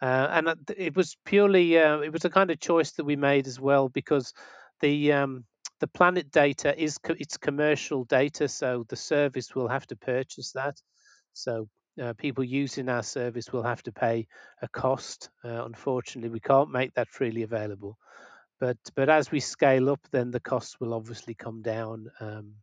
Uh, 0.01 0.29
and 0.31 0.55
it 0.77 0.97
was 0.97 1.17
purely, 1.25 1.79
uh, 1.79 1.99
it 1.99 2.13
was 2.13 2.25
a 2.25 2.31
kind 2.31 2.51
of 2.51 2.61
choice 2.61 2.93
that 2.93 3.05
we 3.05 3.17
made 3.17 3.47
as 3.47 3.61
well 3.61 3.89
because 3.89 4.33
the 4.81 5.13
um, 5.13 5.45
the 5.81 5.89
planet 5.89 6.31
data 6.31 6.81
is 6.81 6.99
co- 6.99 7.17
it's 7.19 7.37
commercial 7.37 8.05
data, 8.05 8.49
so 8.49 8.85
the 8.89 8.97
service 8.97 9.55
will 9.55 9.69
have 9.69 9.87
to 9.89 9.97
purchase 9.97 10.53
that. 10.53 10.81
So 11.33 11.69
uh, 12.01 12.13
people 12.15 12.45
using 12.45 12.89
our 12.89 13.03
service 13.03 13.53
will 13.53 13.63
have 13.63 13.83
to 13.85 13.93
pay 13.93 14.27
a 14.63 14.69
cost. 14.69 15.31
Uh, 15.45 15.65
unfortunately, 15.65 16.31
we 16.31 16.41
can't 16.41 16.71
make 16.71 16.95
that 16.95 17.09
freely 17.09 17.43
available. 17.43 17.99
But 18.61 18.79
but 18.95 19.09
as 19.09 19.31
we 19.31 19.41
scale 19.41 19.91
up, 19.91 20.01
then 20.11 20.31
the 20.31 20.41
costs 20.41 20.79
will 20.81 20.95
obviously 20.95 21.35
come 21.35 21.63
down. 21.63 22.09
Um, 22.21 22.55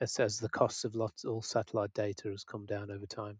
as, 0.00 0.18
as 0.18 0.38
the 0.38 0.48
costs 0.48 0.84
of 0.84 0.94
lots 0.94 1.24
all 1.24 1.42
satellite 1.42 1.92
data 1.94 2.28
has 2.28 2.44
come 2.44 2.66
down 2.66 2.90
over 2.90 3.06
time 3.06 3.38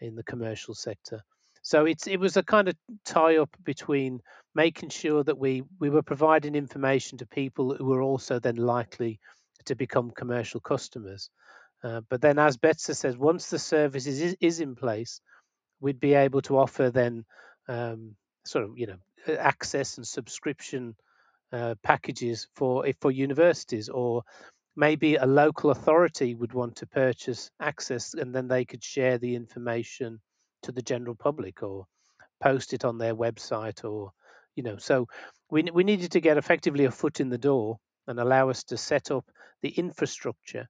in 0.00 0.16
the 0.16 0.24
commercial 0.24 0.74
sector. 0.74 1.22
So 1.66 1.84
it's 1.84 2.06
it 2.06 2.20
was 2.20 2.36
a 2.36 2.44
kind 2.44 2.68
of 2.68 2.76
tie 3.04 3.38
up 3.38 3.50
between 3.64 4.20
making 4.54 4.90
sure 4.90 5.24
that 5.24 5.36
we 5.36 5.64
we 5.80 5.90
were 5.90 6.04
providing 6.04 6.54
information 6.54 7.18
to 7.18 7.26
people 7.26 7.74
who 7.74 7.86
were 7.86 8.02
also 8.02 8.38
then 8.38 8.54
likely 8.54 9.18
to 9.64 9.74
become 9.74 10.12
commercial 10.12 10.60
customers. 10.60 11.28
Uh, 11.82 12.02
but 12.08 12.20
then, 12.20 12.38
as 12.38 12.56
Betsa 12.56 12.94
says, 12.94 13.18
once 13.18 13.50
the 13.50 13.58
service 13.58 14.06
is, 14.06 14.36
is 14.40 14.60
in 14.60 14.76
place, 14.76 15.20
we'd 15.80 15.98
be 15.98 16.14
able 16.14 16.40
to 16.42 16.56
offer 16.56 16.88
then 16.88 17.24
um, 17.66 18.14
sort 18.44 18.62
of 18.62 18.78
you 18.78 18.86
know 18.86 19.34
access 19.36 19.96
and 19.96 20.06
subscription 20.06 20.94
uh, 21.50 21.74
packages 21.82 22.46
for 22.54 22.86
for 23.00 23.10
universities 23.10 23.88
or 23.88 24.22
maybe 24.76 25.16
a 25.16 25.26
local 25.26 25.72
authority 25.72 26.36
would 26.36 26.52
want 26.52 26.76
to 26.76 26.86
purchase 26.86 27.50
access 27.58 28.14
and 28.14 28.32
then 28.32 28.46
they 28.46 28.64
could 28.64 28.84
share 28.84 29.18
the 29.18 29.34
information 29.34 30.20
to 30.66 30.72
the 30.72 30.82
general 30.82 31.14
public 31.14 31.62
or 31.62 31.86
post 32.42 32.72
it 32.74 32.84
on 32.84 32.98
their 32.98 33.14
website 33.14 33.84
or 33.84 34.10
you 34.54 34.62
know 34.62 34.76
so 34.76 35.06
we 35.50 35.62
we 35.72 35.84
needed 35.84 36.12
to 36.12 36.20
get 36.20 36.36
effectively 36.36 36.84
a 36.84 36.90
foot 36.90 37.20
in 37.20 37.30
the 37.30 37.38
door 37.38 37.78
and 38.06 38.20
allow 38.20 38.50
us 38.50 38.64
to 38.64 38.76
set 38.76 39.10
up 39.10 39.24
the 39.62 39.70
infrastructure. 39.70 40.68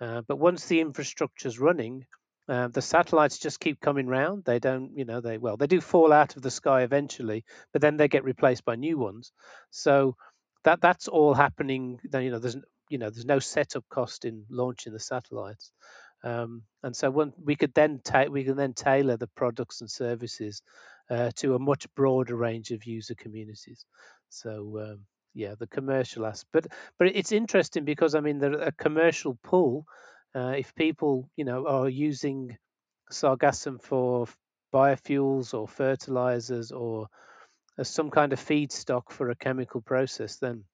Uh, 0.00 0.22
but 0.28 0.38
once 0.38 0.66
the 0.66 0.80
infrastructure 0.80 1.48
is 1.48 1.58
running 1.58 2.04
uh, 2.48 2.68
the 2.68 2.82
satellites 2.82 3.38
just 3.38 3.58
keep 3.58 3.80
coming 3.80 4.06
round. 4.06 4.44
They 4.44 4.58
don't 4.58 4.92
you 4.96 5.04
know 5.04 5.20
they 5.20 5.38
well 5.38 5.56
they 5.56 5.66
do 5.66 5.80
fall 5.80 6.12
out 6.12 6.36
of 6.36 6.42
the 6.42 6.50
sky 6.50 6.82
eventually 6.82 7.44
but 7.72 7.80
then 7.80 7.96
they 7.96 8.08
get 8.08 8.24
replaced 8.24 8.64
by 8.64 8.76
new 8.76 8.98
ones. 8.98 9.32
So 9.70 10.16
that 10.64 10.80
that's 10.80 11.08
all 11.08 11.34
happening. 11.34 12.00
Then, 12.04 12.22
you 12.24 12.30
know 12.30 12.38
there's 12.38 12.56
you 12.90 12.98
know 12.98 13.10
there's 13.10 13.24
no 13.24 13.38
setup 13.38 13.84
cost 13.88 14.24
in 14.24 14.44
launching 14.50 14.92
the 14.92 15.00
satellites 15.00 15.72
um, 16.24 16.62
and 16.82 16.96
so 16.96 17.10
when 17.10 17.32
we 17.42 17.56
could 17.56 17.74
then 17.74 18.00
ta- 18.04 18.26
we 18.30 18.44
can 18.44 18.56
then 18.56 18.72
tailor 18.74 19.16
the 19.16 19.28
products 19.28 19.80
and 19.80 19.90
services 19.90 20.62
uh, 21.10 21.30
to 21.36 21.54
a 21.54 21.58
much 21.58 21.86
broader 21.94 22.36
range 22.36 22.70
of 22.72 22.84
user 22.86 23.14
communities. 23.14 23.84
So 24.30 24.80
um, 24.80 25.06
yeah 25.34 25.54
the 25.58 25.66
commercial 25.66 26.24
aspect 26.26 26.68
but 26.98 27.08
it's 27.08 27.32
interesting 27.32 27.84
because 27.84 28.14
i 28.14 28.20
mean 28.20 28.38
the 28.38 28.52
a 28.68 28.72
commercial 28.72 29.36
pull 29.42 29.84
uh, 30.34 30.54
if 30.56 30.74
people 30.74 31.28
you 31.36 31.44
know 31.44 31.66
are 31.66 31.88
using 31.88 32.56
sargassum 33.12 33.82
for 33.82 34.26
biofuels 34.72 35.54
or 35.54 35.68
fertilizers 35.68 36.72
or 36.72 37.08
as 37.78 37.88
some 37.88 38.10
kind 38.10 38.32
of 38.32 38.40
feedstock 38.40 39.10
for 39.10 39.30
a 39.30 39.36
chemical 39.36 39.80
process 39.82 40.36
then 40.38 40.64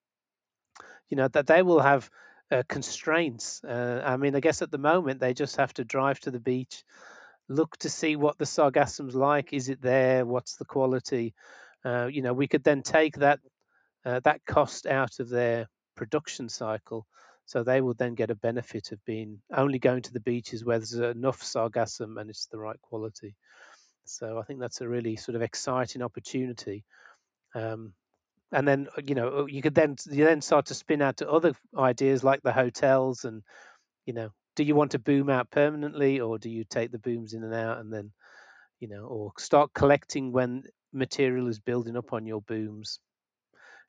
you 1.09 1.17
know 1.17 1.27
that 1.27 1.47
they 1.47 1.61
will 1.61 1.79
have 1.79 2.09
uh, 2.51 2.63
constraints. 2.67 3.63
Uh, 3.63 4.03
I 4.05 4.17
mean, 4.17 4.35
I 4.35 4.39
guess 4.39 4.61
at 4.61 4.71
the 4.71 4.77
moment 4.77 5.19
they 5.19 5.33
just 5.33 5.55
have 5.55 5.73
to 5.75 5.85
drive 5.85 6.19
to 6.21 6.31
the 6.31 6.39
beach, 6.39 6.83
look 7.47 7.77
to 7.77 7.89
see 7.89 8.15
what 8.15 8.37
the 8.37 8.45
sargassum's 8.45 9.15
like. 9.15 9.53
Is 9.53 9.69
it 9.69 9.81
there? 9.81 10.25
What's 10.25 10.55
the 10.55 10.65
quality? 10.65 11.33
Uh, 11.83 12.07
you 12.11 12.21
know, 12.21 12.33
we 12.33 12.47
could 12.47 12.63
then 12.63 12.83
take 12.83 13.17
that 13.17 13.39
uh, 14.05 14.19
that 14.23 14.41
cost 14.45 14.85
out 14.85 15.19
of 15.19 15.29
their 15.29 15.67
production 15.95 16.49
cycle, 16.49 17.05
so 17.45 17.63
they 17.63 17.81
will 17.81 17.93
then 17.93 18.15
get 18.15 18.31
a 18.31 18.35
benefit 18.35 18.91
of 18.91 19.03
being 19.05 19.39
only 19.55 19.79
going 19.79 20.01
to 20.01 20.13
the 20.13 20.19
beaches 20.19 20.65
where 20.65 20.79
there's 20.79 20.93
enough 20.93 21.41
sargassum 21.41 22.19
and 22.19 22.29
it's 22.29 22.47
the 22.47 22.57
right 22.57 22.81
quality. 22.81 23.35
So 24.05 24.39
I 24.39 24.43
think 24.43 24.59
that's 24.59 24.81
a 24.81 24.87
really 24.87 25.15
sort 25.15 25.35
of 25.35 25.41
exciting 25.41 26.01
opportunity. 26.01 26.83
Um, 27.53 27.93
and 28.51 28.67
then 28.67 28.87
uh, 28.97 29.01
you 29.05 29.15
know 29.15 29.45
you 29.47 29.61
could 29.61 29.75
then 29.75 29.95
you 30.09 30.25
then 30.25 30.41
start 30.41 30.65
to 30.65 30.73
spin 30.73 31.01
out 31.01 31.17
to 31.17 31.29
other 31.29 31.53
ideas 31.77 32.23
like 32.23 32.41
the 32.43 32.51
hotels 32.51 33.25
and 33.25 33.41
you 34.05 34.13
know 34.13 34.29
do 34.55 34.63
you 34.63 34.75
want 34.75 34.91
to 34.91 34.99
boom 34.99 35.29
out 35.29 35.49
permanently 35.51 36.19
or 36.19 36.37
do 36.37 36.49
you 36.49 36.63
take 36.63 36.91
the 36.91 36.99
booms 36.99 37.33
in 37.33 37.43
and 37.43 37.53
out 37.53 37.79
and 37.79 37.91
then 37.91 38.11
you 38.79 38.87
know 38.87 39.05
or 39.05 39.31
start 39.37 39.73
collecting 39.73 40.31
when 40.31 40.63
material 40.93 41.47
is 41.47 41.59
building 41.59 41.95
up 41.95 42.13
on 42.13 42.25
your 42.25 42.41
booms. 42.41 42.99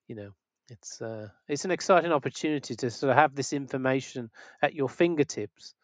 You 0.08 0.16
know 0.16 0.30
it's 0.68 1.00
uh, 1.00 1.28
it's 1.48 1.64
an 1.64 1.70
exciting 1.70 2.12
opportunity 2.12 2.76
to 2.76 2.90
sort 2.90 3.10
of 3.10 3.16
have 3.16 3.34
this 3.34 3.52
information 3.52 4.30
at 4.62 4.74
your 4.74 4.88
fingertips 4.88 5.74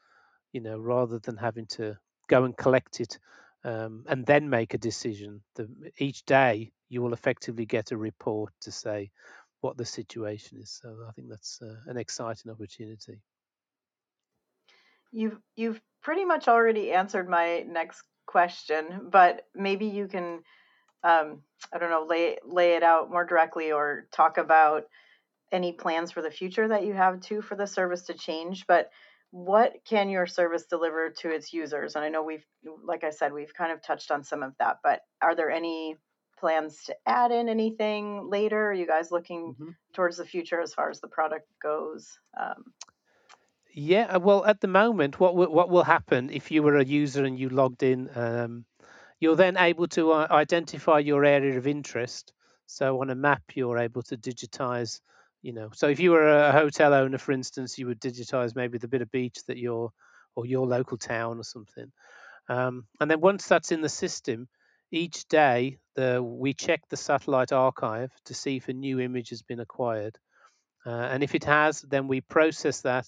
you 0.52 0.60
know 0.60 0.78
rather 0.78 1.18
than 1.18 1.36
having 1.36 1.66
to 1.66 1.96
go 2.28 2.44
and 2.44 2.56
collect 2.56 3.00
it 3.00 3.18
um, 3.64 4.04
and 4.08 4.24
then 4.24 4.48
make 4.48 4.74
a 4.74 4.78
decision. 4.78 5.42
The, 5.54 5.68
each 5.98 6.24
day 6.24 6.72
you 6.88 7.02
will 7.02 7.12
effectively 7.12 7.66
get 7.66 7.92
a 7.92 7.96
report 7.96 8.52
to 8.62 8.72
say 8.72 9.10
what 9.60 9.76
the 9.76 9.84
situation 9.84 10.58
is. 10.58 10.78
So 10.82 10.96
I 11.08 11.12
think 11.12 11.28
that's 11.28 11.60
uh, 11.60 11.74
an 11.86 11.96
exciting 11.96 12.50
opportunity. 12.50 13.20
You've 15.10 15.38
you've 15.56 15.80
pretty 16.02 16.24
much 16.24 16.48
already 16.48 16.92
answered 16.92 17.28
my 17.28 17.64
next 17.66 18.02
question, 18.26 19.08
but 19.10 19.46
maybe 19.54 19.86
you 19.86 20.06
can 20.06 20.42
um, 21.02 21.42
I 21.72 21.78
don't 21.78 21.90
know 21.90 22.06
lay 22.08 22.38
lay 22.44 22.76
it 22.76 22.82
out 22.82 23.10
more 23.10 23.24
directly 23.24 23.72
or 23.72 24.06
talk 24.12 24.38
about 24.38 24.84
any 25.50 25.72
plans 25.72 26.12
for 26.12 26.20
the 26.22 26.30
future 26.30 26.68
that 26.68 26.84
you 26.84 26.92
have 26.92 27.20
too 27.20 27.40
for 27.40 27.56
the 27.56 27.66
service 27.66 28.02
to 28.02 28.14
change. 28.14 28.66
But 28.66 28.90
what 29.30 29.72
can 29.84 30.08
your 30.08 30.26
service 30.26 30.64
deliver 30.64 31.10
to 31.10 31.30
its 31.30 31.52
users? 31.52 31.96
And 31.96 32.04
I 32.04 32.08
know 32.08 32.22
we've, 32.22 32.44
like 32.84 33.04
I 33.04 33.10
said, 33.10 33.32
we've 33.32 33.52
kind 33.52 33.72
of 33.72 33.82
touched 33.82 34.10
on 34.10 34.24
some 34.24 34.42
of 34.42 34.54
that, 34.58 34.78
but 34.82 35.00
are 35.20 35.34
there 35.34 35.50
any 35.50 35.96
plans 36.38 36.84
to 36.84 36.96
add 37.06 37.30
in 37.30 37.48
anything 37.48 38.28
later? 38.30 38.70
Are 38.70 38.74
you 38.74 38.86
guys 38.86 39.10
looking 39.10 39.54
mm-hmm. 39.54 39.70
towards 39.92 40.16
the 40.16 40.24
future 40.24 40.60
as 40.60 40.72
far 40.72 40.88
as 40.88 41.00
the 41.00 41.08
product 41.08 41.46
goes? 41.62 42.18
Um, 42.40 42.72
yeah, 43.74 44.04
uh, 44.04 44.18
well, 44.18 44.44
at 44.44 44.60
the 44.60 44.68
moment, 44.68 45.20
what 45.20 45.36
will, 45.36 45.52
what 45.52 45.68
will 45.68 45.84
happen 45.84 46.30
if 46.30 46.50
you 46.50 46.62
were 46.62 46.76
a 46.76 46.84
user 46.84 47.24
and 47.24 47.38
you 47.38 47.48
logged 47.48 47.82
in? 47.82 48.08
Um, 48.14 48.64
you're 49.20 49.36
then 49.36 49.56
able 49.56 49.88
to 49.88 50.12
uh, 50.12 50.26
identify 50.30 51.00
your 51.00 51.24
area 51.24 51.58
of 51.58 51.66
interest. 51.66 52.32
So 52.66 53.00
on 53.00 53.10
a 53.10 53.14
map, 53.14 53.42
you're 53.54 53.78
able 53.78 54.02
to 54.02 54.16
digitize 54.16 55.00
you 55.42 55.52
know 55.52 55.70
so 55.72 55.88
if 55.88 56.00
you 56.00 56.10
were 56.10 56.28
a 56.28 56.52
hotel 56.52 56.92
owner 56.92 57.18
for 57.18 57.32
instance 57.32 57.78
you 57.78 57.86
would 57.86 58.00
digitize 58.00 58.56
maybe 58.56 58.78
the 58.78 58.88
bit 58.88 59.02
of 59.02 59.10
beach 59.10 59.38
that 59.46 59.58
your 59.58 59.90
or 60.38 60.46
your 60.46 60.68
local 60.68 60.96
town 60.96 61.38
or 61.38 61.42
something. 61.42 61.90
Um, 62.48 62.86
and 63.00 63.10
then 63.10 63.20
once 63.20 63.48
that's 63.48 63.72
in 63.72 63.80
the 63.80 63.88
system 63.88 64.48
each 64.92 65.26
day 65.26 65.78
the 65.96 66.22
we 66.22 66.54
check 66.54 66.80
the 66.88 66.96
satellite 66.96 67.52
archive 67.52 68.10
to 68.26 68.34
see 68.34 68.56
if 68.56 68.68
a 68.68 68.72
new 68.72 69.00
image 69.00 69.30
has 69.30 69.42
been 69.42 69.58
acquired. 69.58 70.16
Uh, 70.86 71.08
and 71.10 71.24
if 71.24 71.34
it 71.34 71.44
has 71.44 71.82
then 71.82 72.06
we 72.06 72.20
process 72.20 72.82
that 72.82 73.06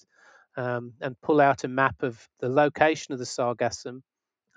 um, 0.57 0.93
and 0.99 1.19
pull 1.21 1.39
out 1.39 1.63
a 1.63 1.69
map 1.69 2.03
of 2.03 2.27
the 2.41 2.49
location 2.49 3.13
of 3.13 3.19
the 3.19 3.25
sargassum 3.25 4.01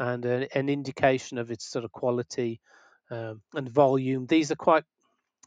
and 0.01 0.27
a, 0.27 0.49
an 0.59 0.69
indication 0.69 1.39
of 1.39 1.53
its 1.53 1.71
sort 1.71 1.85
of 1.85 1.93
quality 1.93 2.61
um, 3.13 3.41
and 3.55 3.71
volume. 3.71 4.27
These 4.27 4.51
are 4.51 4.57
quite 4.57 4.85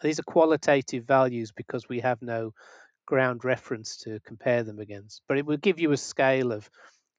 these 0.02 0.20
are 0.20 0.24
qualitative 0.24 1.06
values 1.06 1.52
because 1.52 1.88
we 1.90 2.00
have 2.02 2.22
no 2.22 2.54
ground 3.06 3.44
reference 3.46 3.98
to 3.98 4.20
compare 4.26 4.64
them 4.64 4.80
against. 4.80 5.22
But 5.28 5.38
it 5.38 5.46
will 5.46 5.58
give 5.58 5.80
you 5.80 5.92
a 5.92 5.98
scale 5.98 6.52
of, 6.52 6.70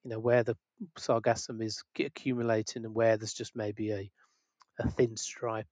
you 0.03 0.11
know, 0.11 0.19
where 0.19 0.43
the 0.43 0.55
sargassum 0.97 1.61
is 1.61 1.83
accumulating 1.99 2.85
and 2.85 2.93
where 2.93 3.17
there's 3.17 3.33
just 3.33 3.55
maybe 3.55 3.91
a, 3.91 4.11
a 4.79 4.89
thin 4.89 5.17
stripe, 5.17 5.67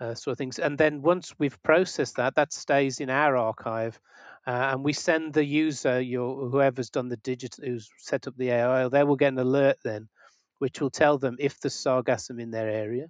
uh, 0.00 0.14
sort 0.14 0.32
of 0.32 0.38
things. 0.38 0.58
And 0.58 0.78
then 0.78 1.02
once 1.02 1.34
we've 1.38 1.60
processed 1.62 2.16
that, 2.16 2.36
that 2.36 2.52
stays 2.52 3.00
in 3.00 3.10
our 3.10 3.36
archive, 3.36 3.98
uh, 4.46 4.70
and 4.72 4.84
we 4.84 4.92
send 4.92 5.34
the 5.34 5.44
user, 5.44 6.00
your 6.00 6.48
whoever's 6.48 6.90
done 6.90 7.08
the 7.08 7.16
digital, 7.16 7.64
who's 7.64 7.90
set 7.98 8.26
up 8.26 8.36
the 8.36 8.48
AOI, 8.48 8.88
they 8.90 9.04
will 9.04 9.16
get 9.16 9.32
an 9.32 9.38
alert 9.38 9.78
then 9.84 10.08
which 10.58 10.80
will 10.80 10.90
tell 10.90 11.18
them 11.18 11.36
if 11.38 11.60
there's 11.60 11.74
sargassum 11.74 12.40
in 12.40 12.50
their 12.50 12.68
area. 12.68 13.06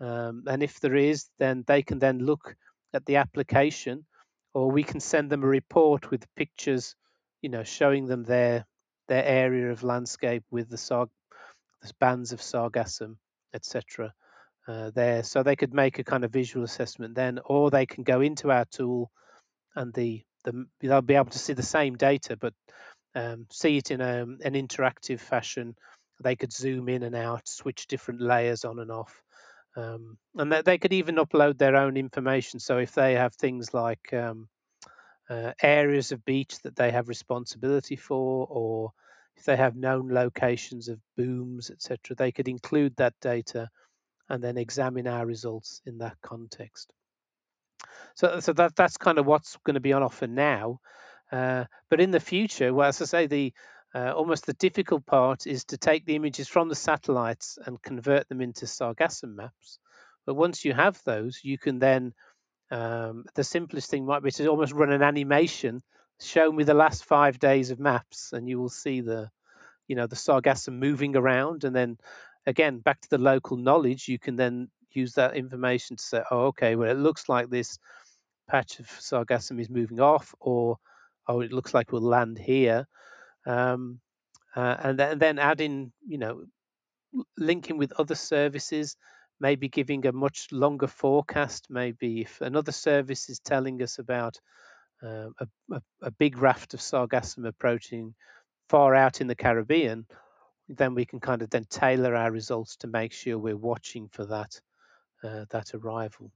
Um, 0.00 0.44
and 0.46 0.62
if 0.62 0.80
there 0.80 0.94
is, 0.94 1.28
then 1.38 1.64
they 1.66 1.82
can 1.82 1.98
then 1.98 2.18
look 2.18 2.56
at 2.94 3.04
the 3.06 3.16
application, 3.16 4.04
or 4.54 4.70
we 4.70 4.82
can 4.82 5.00
send 5.00 5.30
them 5.30 5.42
a 5.42 5.46
report 5.46 6.10
with 6.10 6.34
pictures, 6.34 6.94
you 7.42 7.48
know, 7.48 7.64
showing 7.64 8.06
them 8.06 8.24
their 8.24 8.66
their 9.08 9.24
area 9.24 9.70
of 9.70 9.82
landscape 9.82 10.44
with 10.50 10.68
the 10.68 10.76
sarg, 10.76 11.08
the 11.82 11.92
bands 11.98 12.32
of 12.32 12.40
sargassum, 12.40 13.16
etc. 13.54 14.12
Uh, 14.66 14.90
there, 14.94 15.22
so 15.22 15.42
they 15.42 15.56
could 15.56 15.72
make 15.72 15.98
a 15.98 16.04
kind 16.04 16.24
of 16.24 16.30
visual 16.30 16.64
assessment 16.64 17.14
then, 17.14 17.38
or 17.46 17.70
they 17.70 17.86
can 17.86 18.04
go 18.04 18.20
into 18.20 18.50
our 18.50 18.66
tool 18.66 19.10
and 19.74 19.94
the, 19.94 20.22
the 20.44 20.66
they'll 20.80 21.00
be 21.00 21.14
able 21.14 21.30
to 21.30 21.38
see 21.38 21.54
the 21.54 21.62
same 21.62 21.96
data, 21.96 22.36
but 22.36 22.52
um, 23.14 23.46
see 23.50 23.78
it 23.78 23.90
in 23.90 24.00
a, 24.00 24.22
an 24.22 24.52
interactive 24.54 25.20
fashion. 25.20 25.74
They 26.22 26.36
could 26.36 26.52
zoom 26.52 26.88
in 26.88 27.02
and 27.02 27.14
out, 27.14 27.48
switch 27.48 27.86
different 27.86 28.20
layers 28.20 28.64
on 28.64 28.78
and 28.78 28.90
off, 28.90 29.22
um, 29.78 30.18
and 30.34 30.50
they, 30.50 30.62
they 30.62 30.78
could 30.78 30.92
even 30.92 31.16
upload 31.16 31.58
their 31.58 31.76
own 31.76 31.96
information. 31.96 32.58
So 32.58 32.78
if 32.78 32.92
they 32.92 33.14
have 33.14 33.34
things 33.34 33.72
like 33.72 34.12
um, 34.12 34.48
uh, 35.30 35.52
areas 35.62 36.10
of 36.10 36.24
beach 36.24 36.58
that 36.62 36.74
they 36.74 36.90
have 36.90 37.08
responsibility 37.08 37.96
for, 37.96 38.46
or 38.50 38.90
if 39.36 39.44
they 39.44 39.56
have 39.56 39.76
known 39.76 40.08
locations 40.08 40.88
of 40.88 40.98
booms, 41.16 41.70
etc., 41.70 42.16
they 42.16 42.32
could 42.32 42.48
include 42.48 42.96
that 42.96 43.14
data 43.20 43.68
and 44.28 44.42
then 44.42 44.58
examine 44.58 45.06
our 45.06 45.24
results 45.24 45.80
in 45.86 45.98
that 45.98 46.16
context. 46.22 46.92
So, 48.16 48.40
so 48.40 48.52
that 48.54 48.74
that's 48.74 48.96
kind 48.96 49.18
of 49.18 49.26
what's 49.26 49.56
going 49.64 49.74
to 49.74 49.80
be 49.80 49.92
on 49.92 50.02
offer 50.02 50.26
now. 50.26 50.80
Uh, 51.30 51.64
but 51.88 52.00
in 52.00 52.10
the 52.10 52.20
future, 52.20 52.74
well, 52.74 52.88
as 52.88 53.00
I 53.00 53.04
say, 53.04 53.26
the 53.26 53.52
uh, 53.94 54.12
almost 54.12 54.46
the 54.46 54.54
difficult 54.54 55.06
part 55.06 55.46
is 55.46 55.64
to 55.64 55.78
take 55.78 56.04
the 56.04 56.16
images 56.16 56.48
from 56.48 56.68
the 56.68 56.74
satellites 56.74 57.58
and 57.64 57.82
convert 57.82 58.28
them 58.28 58.40
into 58.40 58.66
sargassum 58.66 59.34
maps. 59.34 59.78
But 60.26 60.34
once 60.34 60.64
you 60.64 60.74
have 60.74 61.00
those, 61.04 61.40
you 61.42 61.56
can 61.56 61.78
then 61.78 62.12
um, 62.70 63.24
the 63.34 63.44
simplest 63.44 63.90
thing 63.90 64.04
might 64.04 64.22
be 64.22 64.30
to 64.30 64.46
almost 64.46 64.72
run 64.72 64.92
an 64.92 65.02
animation. 65.02 65.82
Show 66.20 66.52
me 66.52 66.64
the 66.64 66.74
last 66.74 67.04
five 67.04 67.38
days 67.38 67.70
of 67.70 67.78
maps, 67.78 68.32
and 68.32 68.48
you 68.48 68.58
will 68.58 68.68
see 68.68 69.00
the, 69.00 69.30
you 69.86 69.96
know, 69.96 70.06
the 70.06 70.16
sargassum 70.16 70.74
moving 70.78 71.16
around. 71.16 71.64
And 71.64 71.74
then, 71.74 71.96
again, 72.44 72.80
back 72.80 73.00
to 73.00 73.10
the 73.10 73.18
local 73.18 73.56
knowledge, 73.56 74.08
you 74.08 74.18
can 74.18 74.36
then 74.36 74.68
use 74.92 75.14
that 75.14 75.36
information 75.36 75.96
to 75.96 76.02
say, 76.02 76.22
oh, 76.30 76.46
okay, 76.46 76.76
well, 76.76 76.90
it 76.90 76.98
looks 76.98 77.28
like 77.28 77.48
this 77.48 77.78
patch 78.48 78.80
of 78.80 78.86
sargassum 78.86 79.60
is 79.60 79.70
moving 79.70 80.00
off, 80.00 80.34
or 80.40 80.76
oh, 81.26 81.40
it 81.40 81.52
looks 81.52 81.72
like 81.72 81.92
we'll 81.92 82.02
land 82.02 82.38
here. 82.38 82.86
Um, 83.46 84.00
uh, 84.56 84.76
and, 84.82 84.98
then, 84.98 85.12
and 85.12 85.20
then 85.20 85.38
adding, 85.38 85.92
you 86.06 86.18
know, 86.18 86.44
linking 87.36 87.78
with 87.78 87.92
other 87.92 88.14
services 88.14 88.96
maybe 89.40 89.68
giving 89.68 90.06
a 90.06 90.12
much 90.12 90.48
longer 90.50 90.86
forecast. 90.86 91.66
Maybe 91.70 92.22
if 92.22 92.40
another 92.40 92.72
service 92.72 93.28
is 93.28 93.38
telling 93.38 93.82
us 93.82 93.98
about 93.98 94.38
um, 95.02 95.34
a, 95.40 95.46
a, 95.72 95.82
a, 96.02 96.10
big 96.10 96.38
raft 96.38 96.74
of 96.74 96.80
sargassum 96.80 97.46
approaching 97.46 98.14
far 98.68 98.94
out 98.94 99.20
in 99.20 99.28
the 99.28 99.36
Caribbean, 99.36 100.06
then 100.68 100.94
we 100.94 101.04
can 101.04 101.20
kind 101.20 101.40
of 101.40 101.50
then 101.50 101.66
tailor 101.70 102.16
our 102.16 102.32
results 102.32 102.76
to 102.78 102.88
make 102.88 103.12
sure 103.12 103.38
we're 103.38 103.56
watching 103.56 104.08
for 104.08 104.26
that 104.26 104.60
uh, 105.22 105.44
that 105.50 105.72
arrival. 105.74 106.32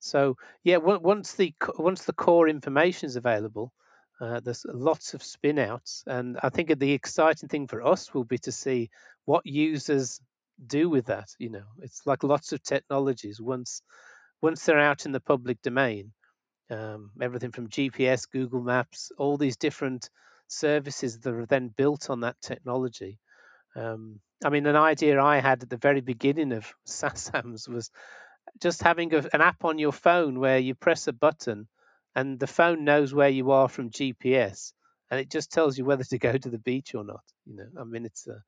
So 0.00 0.36
yeah, 0.64 0.78
once 0.78 1.34
the 1.34 1.54
once 1.78 2.04
the 2.04 2.12
core 2.12 2.48
information 2.48 3.06
is 3.06 3.16
available, 3.16 3.72
uh, 4.20 4.40
there's 4.40 4.66
lots 4.68 5.14
of 5.14 5.22
spin 5.22 5.58
outs, 5.58 6.04
and 6.06 6.38
I 6.42 6.50
think 6.50 6.78
the 6.78 6.92
exciting 6.92 7.48
thing 7.48 7.66
for 7.66 7.82
us 7.82 8.12
will 8.12 8.24
be 8.24 8.38
to 8.38 8.52
see 8.52 8.90
what 9.24 9.46
users 9.46 10.20
do 10.66 10.90
with 10.90 11.06
that. 11.06 11.28
You 11.38 11.50
know, 11.50 11.64
it's 11.80 12.02
like 12.06 12.22
lots 12.22 12.52
of 12.52 12.62
technologies. 12.62 13.40
Once 13.40 13.82
once 14.42 14.64
they're 14.64 14.78
out 14.78 15.06
in 15.06 15.12
the 15.12 15.20
public 15.20 15.62
domain, 15.62 16.12
um, 16.70 17.10
everything 17.20 17.52
from 17.52 17.68
GPS, 17.68 18.30
Google 18.30 18.62
Maps, 18.62 19.10
all 19.18 19.36
these 19.36 19.56
different 19.56 20.10
services 20.48 21.20
that 21.20 21.34
are 21.34 21.46
then 21.46 21.68
built 21.68 22.10
on 22.10 22.20
that 22.20 22.36
technology. 22.42 23.18
Um, 23.76 24.20
I 24.44 24.50
mean, 24.50 24.66
an 24.66 24.76
idea 24.76 25.22
I 25.22 25.40
had 25.40 25.62
at 25.62 25.70
the 25.70 25.76
very 25.76 26.00
beginning 26.00 26.52
of 26.52 26.72
SASAMS 26.86 27.68
was 27.68 27.90
just 28.60 28.82
having 28.82 29.14
a, 29.14 29.18
an 29.32 29.40
app 29.40 29.64
on 29.64 29.78
your 29.78 29.92
phone 29.92 30.38
where 30.40 30.58
you 30.58 30.74
press 30.74 31.06
a 31.08 31.12
button 31.12 31.68
and 32.14 32.38
the 32.38 32.46
phone 32.46 32.84
knows 32.84 33.14
where 33.14 33.28
you 33.28 33.50
are 33.52 33.68
from 33.68 33.90
GPS 33.90 34.72
and 35.10 35.20
it 35.20 35.30
just 35.30 35.50
tells 35.50 35.76
you 35.76 35.84
whether 35.84 36.04
to 36.04 36.18
go 36.18 36.36
to 36.36 36.48
the 36.50 36.58
beach 36.58 36.94
or 36.94 37.04
not. 37.04 37.22
You 37.46 37.56
know, 37.56 37.80
I 37.80 37.84
mean, 37.84 38.04
it's 38.04 38.26
a 38.26 38.42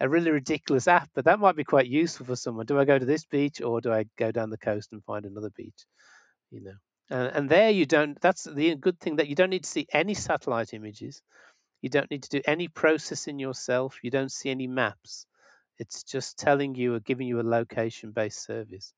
a 0.00 0.08
really 0.08 0.30
ridiculous 0.32 0.88
app, 0.88 1.08
but 1.14 1.24
that 1.26 1.38
might 1.38 1.56
be 1.56 1.64
quite 1.64 1.86
useful 1.86 2.26
for 2.26 2.36
someone. 2.36 2.66
Do 2.66 2.78
I 2.78 2.84
go 2.84 2.98
to 2.98 3.04
this 3.04 3.24
beach 3.24 3.60
or 3.60 3.80
do 3.80 3.92
I 3.92 4.06
go 4.18 4.32
down 4.32 4.50
the 4.50 4.58
coast 4.58 4.92
and 4.92 5.04
find 5.04 5.24
another 5.24 5.50
beach? 5.56 5.86
You 6.50 6.62
know, 6.62 7.16
uh, 7.16 7.30
and 7.32 7.48
there 7.48 7.70
you 7.70 7.86
don't. 7.86 8.20
That's 8.20 8.44
the 8.44 8.74
good 8.74 8.98
thing 8.98 9.16
that 9.16 9.28
you 9.28 9.34
don't 9.36 9.50
need 9.50 9.64
to 9.64 9.70
see 9.70 9.86
any 9.92 10.14
satellite 10.14 10.74
images. 10.74 11.22
You 11.80 11.90
don't 11.90 12.10
need 12.10 12.24
to 12.24 12.28
do 12.30 12.42
any 12.46 12.68
processing 12.68 13.38
yourself. 13.38 13.98
You 14.02 14.10
don't 14.10 14.32
see 14.32 14.50
any 14.50 14.66
maps. 14.66 15.26
It's 15.78 16.02
just 16.02 16.38
telling 16.38 16.74
you 16.74 16.94
or 16.94 17.00
giving 17.00 17.26
you 17.26 17.40
a 17.40 17.42
location-based 17.42 18.44
service. 18.44 18.92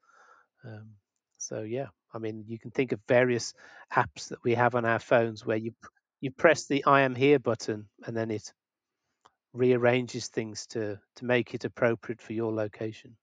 Um, 0.65 0.91
so 1.39 1.63
yeah, 1.63 1.87
I 2.17 2.19
mean, 2.19 2.45
you 2.49 2.59
can 2.59 2.71
think 2.71 2.93
of 2.93 3.01
various 3.07 3.53
apps 3.95 4.29
that 4.29 4.43
we 4.43 4.55
have 4.55 4.75
on 4.75 4.87
our 4.87 4.99
phones 4.99 5.45
where 5.45 5.59
you 5.59 5.73
you 6.23 6.31
press 6.31 6.67
the 6.67 6.83
"I 6.87 7.03
am 7.03 7.15
here" 7.15 7.39
button 7.39 7.89
and 8.07 8.17
then 8.17 8.31
it 8.31 8.55
rearranges 9.53 10.29
things 10.29 10.67
to 10.69 10.99
to 11.17 11.25
make 11.25 11.55
it 11.55 11.67
appropriate 11.67 12.23
for 12.23 12.33
your 12.33 12.53
location. 12.53 13.17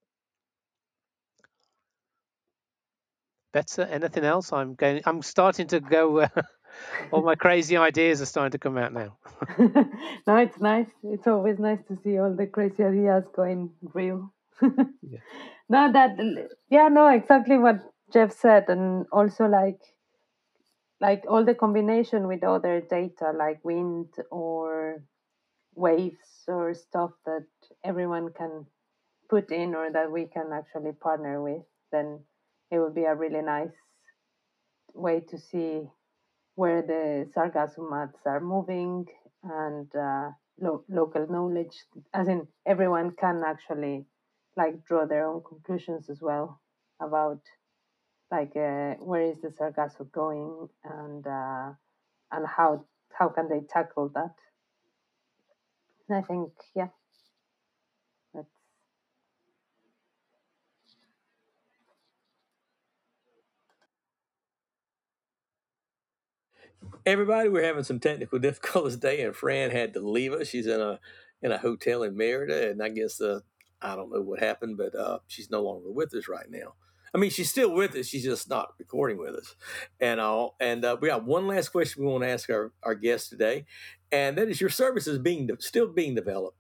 Better? 3.52 3.82
Anything 3.82 4.26
else? 4.26 4.54
I'm 4.54 4.76
going. 4.76 5.02
I'm 5.06 5.24
starting 5.24 5.68
to 5.68 5.80
go. 5.80 6.20
Uh, 6.20 6.28
all 7.12 7.24
my 7.24 7.36
crazy 7.36 7.76
ideas 7.78 8.22
are 8.22 8.26
starting 8.26 8.52
to 8.52 8.60
come 8.60 8.78
out 8.78 8.94
now. 8.94 9.18
no, 10.28 10.36
it's 10.38 10.60
nice. 10.60 10.88
It's 11.04 11.26
always 11.26 11.58
nice 11.58 11.80
to 11.88 11.98
see 12.04 12.20
all 12.20 12.36
the 12.36 12.46
crazy 12.46 12.84
ideas 12.84 13.24
going 13.36 13.72
real. 13.82 14.32
yeah. 14.62 15.20
No, 15.70 15.92
that 15.92 16.18
yeah, 16.70 16.90
no, 16.90 17.08
exactly 17.08 17.58
what 17.58 17.93
Geoff 18.14 18.32
said, 18.32 18.70
and 18.70 19.08
also 19.12 19.46
like 19.46 19.82
like 21.00 21.24
all 21.30 21.44
the 21.46 21.54
combination 21.56 22.28
with 22.28 22.44
other 22.44 22.82
data 22.82 23.32
like 23.32 23.64
wind 23.64 24.10
or 24.32 25.04
waves 25.76 26.46
or 26.48 26.74
stuff 26.74 27.12
that 27.26 27.46
everyone 27.84 28.32
can 28.34 28.66
put 29.30 29.52
in 29.52 29.76
or 29.76 29.92
that 29.92 30.12
we 30.12 30.26
can 30.28 30.52
actually 30.54 30.94
partner 30.94 31.42
with, 31.42 31.64
then 31.92 32.20
it 32.72 32.80
would 32.80 32.96
be 32.96 33.06
a 33.06 33.16
really 33.16 33.42
nice 33.42 33.76
way 34.94 35.20
to 35.20 35.38
see 35.38 35.82
where 36.56 36.82
the 36.82 37.30
sargassum 37.36 37.90
mats 37.92 38.22
are 38.26 38.40
moving 38.42 39.06
and 39.44 39.96
uh, 39.96 40.32
lo- 40.60 40.86
local 40.90 41.28
knowledge, 41.30 41.78
as 42.14 42.28
in 42.28 42.48
everyone 42.66 43.12
can 43.20 43.44
actually 43.46 44.06
like 44.58 44.84
draw 44.86 45.06
their 45.06 45.28
own 45.28 45.42
conclusions 45.48 46.10
as 46.10 46.22
well 46.22 46.62
about 47.02 47.42
like 48.32 48.54
uh, 48.56 48.96
where 49.04 49.24
is 49.24 49.42
the 49.42 49.52
sargasso 49.52 50.06
going 50.06 50.70
and 50.86 51.28
uh, 51.28 51.72
and 52.32 52.48
how 52.48 52.86
how 53.14 53.30
can 53.30 53.50
they 53.50 53.62
tackle 53.70 54.10
that 54.16 54.36
I 56.12 56.22
think, 56.22 56.52
yeah, 56.76 56.90
that's 58.34 58.50
Everybody, 67.06 67.50
we're 67.50 67.66
having 67.66 67.84
some 67.84 68.00
technical 68.00 68.40
difficulties 68.42 68.96
today, 68.96 69.24
and 69.24 69.36
Fran 69.36 69.72
had 69.72 69.94
to 69.96 70.02
leave 70.02 70.34
us. 70.34 70.48
She's 70.50 70.68
in 70.68 70.82
a 70.82 71.02
in 71.44 71.52
a 71.52 71.60
hotel 71.60 72.04
in 72.06 72.18
Merida, 72.18 72.72
and 72.72 72.82
I 72.84 72.90
guess 72.92 73.22
uh, 73.22 73.42
I 73.82 73.98
don't 73.98 74.14
know 74.14 74.22
what 74.22 74.40
happened, 74.40 74.78
but 74.78 74.96
uh, 74.96 75.20
she's 75.28 75.52
no 75.52 75.64
longer 75.64 75.92
with 75.92 76.16
us 76.16 76.30
right 76.30 76.50
now. 76.50 76.76
I 77.14 77.20
mean, 77.20 77.30
she's 77.30 77.50
still 77.50 77.74
with 77.74 77.96
us. 77.96 78.08
She's 78.08 78.24
just 78.24 78.50
not 78.50 78.70
recording 78.80 79.18
with 79.18 79.36
us, 79.36 79.56
and 80.00 80.20
all. 80.20 80.56
And 80.60 80.84
uh, 80.84 80.98
we 81.00 81.10
got 81.10 81.26
one 81.26 81.48
last 81.48 81.70
question 81.70 82.04
we 82.04 82.12
want 82.12 82.24
to 82.24 82.30
ask 82.30 82.50
our 82.50 82.72
our 82.82 82.96
guest 82.96 83.30
today, 83.30 83.66
and 84.12 84.38
that 84.38 84.50
is: 84.50 84.60
Your 84.60 84.70
service 84.70 85.08
is 85.08 85.20
being 85.20 85.50
still 85.60 85.88
being 85.88 86.16
developed 86.16 86.58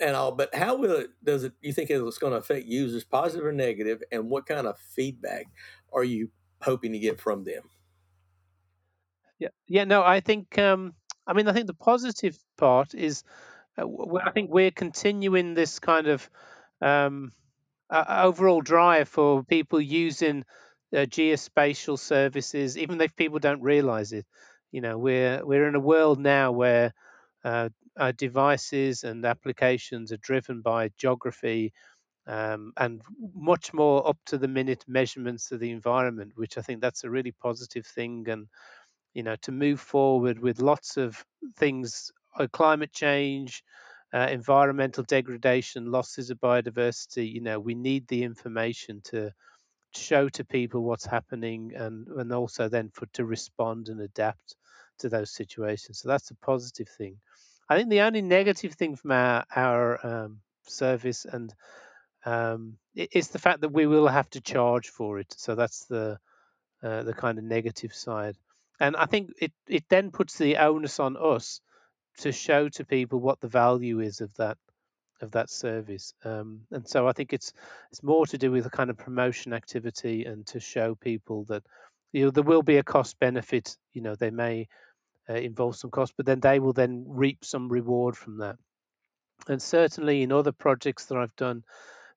and 0.00 0.16
all. 0.16 0.32
But 0.32 0.54
how 0.54 0.76
will 0.76 0.96
it? 0.96 1.10
Does 1.22 1.44
it? 1.44 1.52
You 1.60 1.72
think 1.72 1.90
it's 1.90 2.18
going 2.18 2.32
to 2.32 2.38
affect 2.38 2.66
users, 2.66 3.04
positive 3.04 3.46
or 3.46 3.52
negative? 3.52 4.02
And 4.12 4.28
what 4.28 4.46
kind 4.46 4.66
of 4.66 4.78
feedback 4.78 5.46
are 5.92 6.04
you 6.04 6.30
hoping 6.62 6.92
to 6.92 6.98
get 6.98 7.20
from 7.20 7.44
them? 7.44 7.62
Yeah, 9.38 9.48
yeah. 9.66 9.84
No, 9.84 10.02
I 10.02 10.20
think. 10.20 10.58
Um, 10.58 10.94
I 11.26 11.32
mean, 11.32 11.48
I 11.48 11.52
think 11.52 11.66
the 11.66 11.74
positive 11.74 12.38
part 12.56 12.94
is, 12.94 13.24
uh, 13.76 13.86
I 14.24 14.30
think 14.30 14.50
we're 14.50 14.70
continuing 14.70 15.54
this 15.54 15.78
kind 15.80 16.06
of 16.06 16.30
um, 16.80 17.32
uh, 17.90 18.22
overall 18.24 18.60
drive 18.60 19.08
for 19.08 19.44
people 19.44 19.80
using 19.80 20.44
uh, 20.94 20.98
geospatial 21.00 21.98
services, 21.98 22.78
even 22.78 23.00
if 23.00 23.14
people 23.16 23.38
don't 23.38 23.62
realize 23.62 24.12
it. 24.12 24.26
You 24.72 24.80
know, 24.80 24.98
we're 24.98 25.44
we're 25.44 25.68
in 25.68 25.74
a 25.74 25.80
world 25.80 26.18
now 26.18 26.52
where 26.52 26.92
uh, 27.44 27.68
our 27.98 28.12
devices 28.12 29.04
and 29.04 29.24
applications 29.24 30.12
are 30.12 30.18
driven 30.18 30.60
by 30.62 30.90
geography 30.98 31.72
um, 32.26 32.72
and 32.76 33.02
much 33.34 33.74
more 33.74 34.08
up 34.08 34.18
to 34.26 34.38
the 34.38 34.48
minute 34.48 34.84
measurements 34.88 35.52
of 35.52 35.60
the 35.60 35.70
environment, 35.70 36.32
which 36.36 36.58
I 36.58 36.62
think 36.62 36.80
that's 36.80 37.04
a 37.04 37.10
really 37.10 37.32
positive 37.32 37.86
thing. 37.86 38.26
And 38.28 38.48
you 39.14 39.22
know, 39.22 39.36
to 39.42 39.52
move 39.52 39.80
forward 39.80 40.38
with 40.38 40.60
lots 40.60 40.96
of 40.96 41.24
things, 41.56 42.10
uh, 42.38 42.46
climate 42.52 42.92
change, 42.92 43.62
uh, 44.16 44.28
environmental 44.30 45.04
degradation, 45.04 45.92
losses 45.92 46.30
of 46.30 46.40
biodiversity. 46.40 47.30
You 47.30 47.42
know, 47.42 47.60
we 47.60 47.74
need 47.74 48.08
the 48.08 48.22
information 48.22 49.02
to 49.04 49.30
show 49.94 50.28
to 50.30 50.44
people 50.44 50.82
what's 50.82 51.04
happening 51.04 51.72
and 51.74 52.08
and 52.08 52.32
also 52.32 52.68
then 52.68 52.90
for 52.94 53.06
to 53.12 53.24
respond 53.26 53.88
and 53.88 54.00
adapt 54.00 54.56
to 55.00 55.10
those 55.10 55.30
situations. 55.30 56.00
So 56.00 56.08
that's 56.08 56.30
a 56.30 56.34
positive 56.36 56.88
thing. 56.88 57.18
I 57.68 57.76
think 57.76 57.90
the 57.90 58.00
only 58.00 58.22
negative 58.22 58.72
thing 58.72 58.96
from 58.96 59.10
our 59.12 59.44
our 59.54 60.06
um, 60.06 60.40
service 60.66 61.26
and 61.26 61.54
um, 62.24 62.78
is 62.94 63.28
the 63.28 63.38
fact 63.38 63.60
that 63.60 63.72
we 63.72 63.86
will 63.86 64.08
have 64.08 64.30
to 64.30 64.40
charge 64.40 64.88
for 64.88 65.18
it. 65.18 65.34
So 65.36 65.54
that's 65.54 65.84
the 65.84 66.18
uh, 66.82 67.02
the 67.02 67.14
kind 67.14 67.36
of 67.36 67.44
negative 67.44 67.94
side. 67.94 68.36
And 68.80 68.96
I 68.96 69.04
think 69.04 69.32
it 69.42 69.52
it 69.68 69.84
then 69.90 70.10
puts 70.10 70.38
the 70.38 70.56
onus 70.56 71.00
on 71.00 71.16
us 71.18 71.60
to 72.18 72.32
show 72.32 72.68
to 72.70 72.84
people 72.84 73.20
what 73.20 73.40
the 73.40 73.48
value 73.48 74.00
is 74.00 74.20
of 74.20 74.34
that 74.36 74.58
of 75.22 75.30
that 75.30 75.48
service. 75.48 76.12
Um, 76.24 76.60
and 76.70 76.86
so 76.86 77.08
I 77.08 77.12
think 77.12 77.32
it's 77.32 77.52
it's 77.90 78.02
more 78.02 78.26
to 78.26 78.38
do 78.38 78.50
with 78.50 78.66
a 78.66 78.70
kind 78.70 78.90
of 78.90 78.96
promotion 78.96 79.52
activity 79.52 80.24
and 80.24 80.46
to 80.48 80.60
show 80.60 80.94
people 80.94 81.44
that 81.44 81.62
you 82.12 82.24
know 82.24 82.30
there 82.30 82.42
will 82.42 82.62
be 82.62 82.78
a 82.78 82.82
cost 82.82 83.18
benefit. 83.18 83.76
You 83.92 84.02
know 84.02 84.14
they 84.14 84.30
may 84.30 84.68
uh, 85.28 85.34
involve 85.34 85.76
some 85.76 85.90
cost, 85.90 86.14
but 86.16 86.26
then 86.26 86.40
they 86.40 86.58
will 86.60 86.72
then 86.72 87.04
reap 87.06 87.44
some 87.44 87.68
reward 87.68 88.16
from 88.16 88.38
that. 88.38 88.56
And 89.48 89.60
certainly 89.60 90.22
in 90.22 90.32
other 90.32 90.52
projects 90.52 91.06
that 91.06 91.18
I've 91.18 91.36
done, 91.36 91.62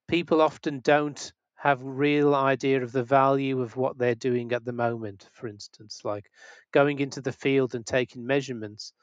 people 0.07 0.41
often 0.41 0.79
don't 0.79 1.31
have 1.55 1.81
real 1.83 2.33
idea 2.33 2.81
of 2.81 2.93
the 2.93 3.03
value 3.03 3.62
of 3.62 3.75
what 3.75 3.97
they're 3.97 4.15
doing 4.15 4.53
at 4.53 4.63
the 4.63 4.71
moment. 4.71 5.29
For 5.33 5.47
instance, 5.47 6.01
like 6.05 6.29
going 6.71 6.99
into 6.99 7.21
the 7.21 7.33
field 7.33 7.75
and 7.75 7.85
taking 7.85 8.25
measurements 8.25 8.93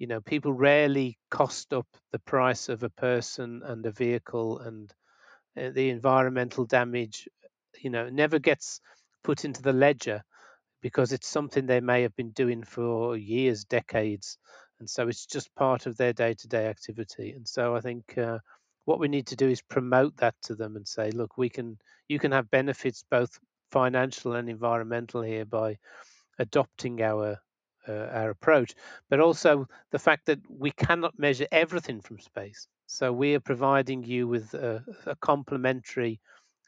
you 0.00 0.06
know 0.06 0.20
people 0.20 0.52
rarely 0.52 1.16
cost 1.30 1.72
up 1.72 1.86
the 2.10 2.18
price 2.20 2.68
of 2.68 2.82
a 2.82 2.90
person 2.90 3.62
and 3.64 3.86
a 3.86 3.92
vehicle 3.92 4.58
and 4.58 4.92
uh, 5.60 5.70
the 5.70 5.90
environmental 5.90 6.64
damage 6.64 7.28
you 7.80 7.90
know 7.90 8.08
never 8.08 8.40
gets 8.40 8.80
put 9.22 9.44
into 9.44 9.62
the 9.62 9.72
ledger 9.72 10.24
because 10.82 11.12
it's 11.12 11.28
something 11.28 11.66
they 11.66 11.80
may 11.80 12.00
have 12.02 12.16
been 12.16 12.30
doing 12.30 12.64
for 12.64 13.16
years 13.16 13.64
decades 13.64 14.38
and 14.80 14.88
so 14.88 15.06
it's 15.06 15.26
just 15.26 15.54
part 15.54 15.84
of 15.84 15.98
their 15.98 16.14
day-to-day 16.14 16.66
activity. 16.66 17.32
And 17.32 17.46
so 17.46 17.76
i 17.76 17.80
think 17.80 18.16
uh, 18.16 18.38
what 18.86 18.98
we 18.98 19.08
need 19.08 19.26
to 19.26 19.36
do 19.36 19.48
is 19.48 19.60
promote 19.60 20.16
that 20.16 20.34
to 20.44 20.54
them 20.54 20.76
and 20.76 20.88
say 20.88 21.10
look 21.10 21.36
we 21.36 21.50
can 21.50 21.76
you 22.08 22.18
can 22.18 22.32
have 22.32 22.50
benefits 22.50 23.04
both 23.10 23.38
financial 23.70 24.32
and 24.32 24.48
environmental 24.48 25.20
here 25.20 25.44
by 25.44 25.76
adopting 26.38 27.02
our 27.02 27.38
our 27.88 28.30
approach, 28.30 28.74
but 29.08 29.20
also 29.20 29.66
the 29.90 29.98
fact 29.98 30.26
that 30.26 30.40
we 30.48 30.70
cannot 30.70 31.18
measure 31.18 31.46
everything 31.50 32.00
from 32.00 32.18
space. 32.18 32.68
So 32.86 33.12
we 33.12 33.34
are 33.34 33.40
providing 33.40 34.04
you 34.04 34.28
with 34.28 34.52
a, 34.54 34.84
a 35.06 35.16
complementary 35.16 36.20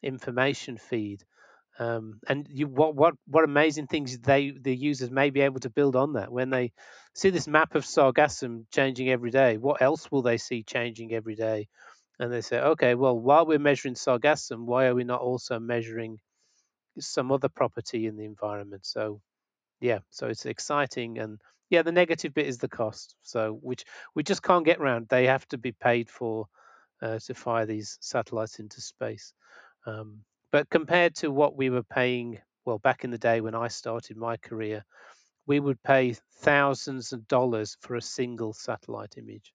information 0.03 0.79
feed. 0.79 1.25
Um, 1.79 2.21
and 2.29 2.47
you, 2.51 2.67
what 2.67 2.95
what 2.95 3.15
what 3.27 3.45
amazing 3.45 3.87
things 3.87 4.19
they 4.19 4.51
the 4.51 4.77
users 4.77 5.11
may 5.11 5.31
be 5.31 5.41
able 5.41 5.61
to 5.61 5.71
build 5.71 5.97
on 5.97 6.13
that 6.15 6.31
when 6.31 6.51
they 6.51 6.73
see 7.15 7.31
this 7.31 7.49
map 7.49 7.75
of 7.75 7.85
sargassum 7.85 8.65
changing 8.71 9.09
every 9.09 9.31
day. 9.31 9.57
What 9.57 9.81
else 9.81 10.11
will 10.11 10.23
they 10.23 10.37
see 10.37 10.63
changing 10.63 11.15
every 11.15 11.35
day? 11.35 11.69
And 12.19 12.33
they 12.33 12.43
say, 12.43 12.61
okay, 12.61 12.95
well, 12.95 13.19
while 13.19 13.47
we're 13.47 13.59
measuring 13.59 13.95
sargassum, 13.95 14.67
why 14.67 14.87
are 14.87 14.95
we 14.95 15.05
not 15.05 15.21
also 15.23 15.59
measuring 15.59 16.19
some 16.99 17.33
other 17.33 17.49
property 17.49 18.07
in 18.07 18.17
the 18.17 18.25
environment? 18.25 18.85
So 18.85 19.21
yeah, 19.83 19.99
so 20.11 20.29
it's 20.29 20.47
exciting 20.47 21.19
and 21.19 21.41
yeah, 21.69 21.83
the 21.83 21.93
negative 21.93 22.35
bit 22.35 22.47
is 22.47 22.59
the 22.59 22.69
cost. 22.69 23.17
So 23.23 23.59
which 23.63 23.85
we 24.15 24.23
just 24.23 24.43
can't 24.43 24.65
get 24.65 24.79
around. 24.79 25.09
They 25.09 25.27
have 25.27 25.47
to 25.49 25.59
be 25.59 25.73
paid 25.73 26.09
for 26.09 26.47
uh, 27.03 27.19
to 27.19 27.35
fire 27.35 27.67
these 27.67 27.99
satellites 28.01 28.61
into 28.61 28.81
space. 28.81 29.33
Um, 29.87 30.19
but 30.53 30.71
compared 30.71 31.17
to 31.17 31.31
what 31.31 31.57
we 31.57 31.71
were 31.71 31.83
paying, 31.83 32.39
well, 32.65 32.79
back 32.79 33.05
in 33.05 33.11
the 33.11 33.19
day 33.19 33.41
when 33.41 33.55
I 33.55 33.69
started 33.69 34.17
my 34.17 34.37
career, 34.37 34.85
we 35.47 35.59
would 35.59 35.83
pay 35.83 36.15
thousands 36.41 37.13
of 37.13 37.27
dollars 37.27 37.77
for 37.81 37.97
a 37.97 38.03
single 38.03 38.53
satellite 38.53 39.15
image. 39.17 39.53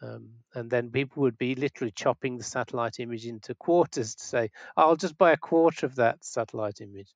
Um, 0.00 0.30
and 0.54 0.70
then 0.70 0.90
people 0.90 1.22
would 1.22 1.36
be 1.36 1.56
literally 1.56 1.90
chopping 1.90 2.38
the 2.38 2.44
satellite 2.44 3.00
image 3.00 3.26
into 3.26 3.54
quarters 3.66 4.14
to 4.14 4.24
say, 4.24 4.50
I'll 4.76 4.96
just 4.96 5.18
buy 5.18 5.32
a 5.32 5.36
quarter 5.36 5.86
of 5.86 5.96
that 5.96 6.24
satellite 6.24 6.80
image. 6.80 7.12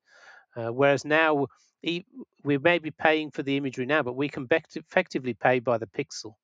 Uh, 0.55 0.73
whereas 0.73 1.05
now 1.05 1.47
we 1.83 2.59
may 2.59 2.79
be 2.79 2.91
paying 2.91 3.31
for 3.31 3.43
the 3.43 3.57
imagery 3.57 3.87
now, 3.87 4.03
but 4.03 4.17
we 4.17 4.29
can 4.29 4.47
effectively 4.51 5.35
pay 5.35 5.59
by 5.59 5.79
the 5.79 5.87
pixel. 5.87 6.35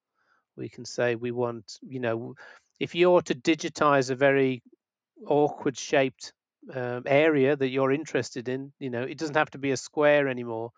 We 0.56 0.68
can 0.68 0.84
say 0.84 1.14
we 1.14 1.30
want, 1.30 1.78
you 1.82 2.00
know, 2.00 2.34
if 2.80 2.94
you're 2.94 3.22
to 3.22 3.34
digitize 3.34 4.10
a 4.10 4.14
very 4.14 4.62
awkward 5.26 5.78
shaped 5.78 6.32
um, 6.74 7.02
area 7.06 7.56
that 7.56 7.68
you're 7.68 7.92
interested 7.92 8.48
in, 8.48 8.72
you 8.78 8.90
know, 8.90 9.02
it 9.02 9.18
doesn't 9.18 9.36
have 9.36 9.50
to 9.50 9.58
be 9.58 9.70
a 9.70 9.76
square 9.76 10.28
anymore. 10.28 10.72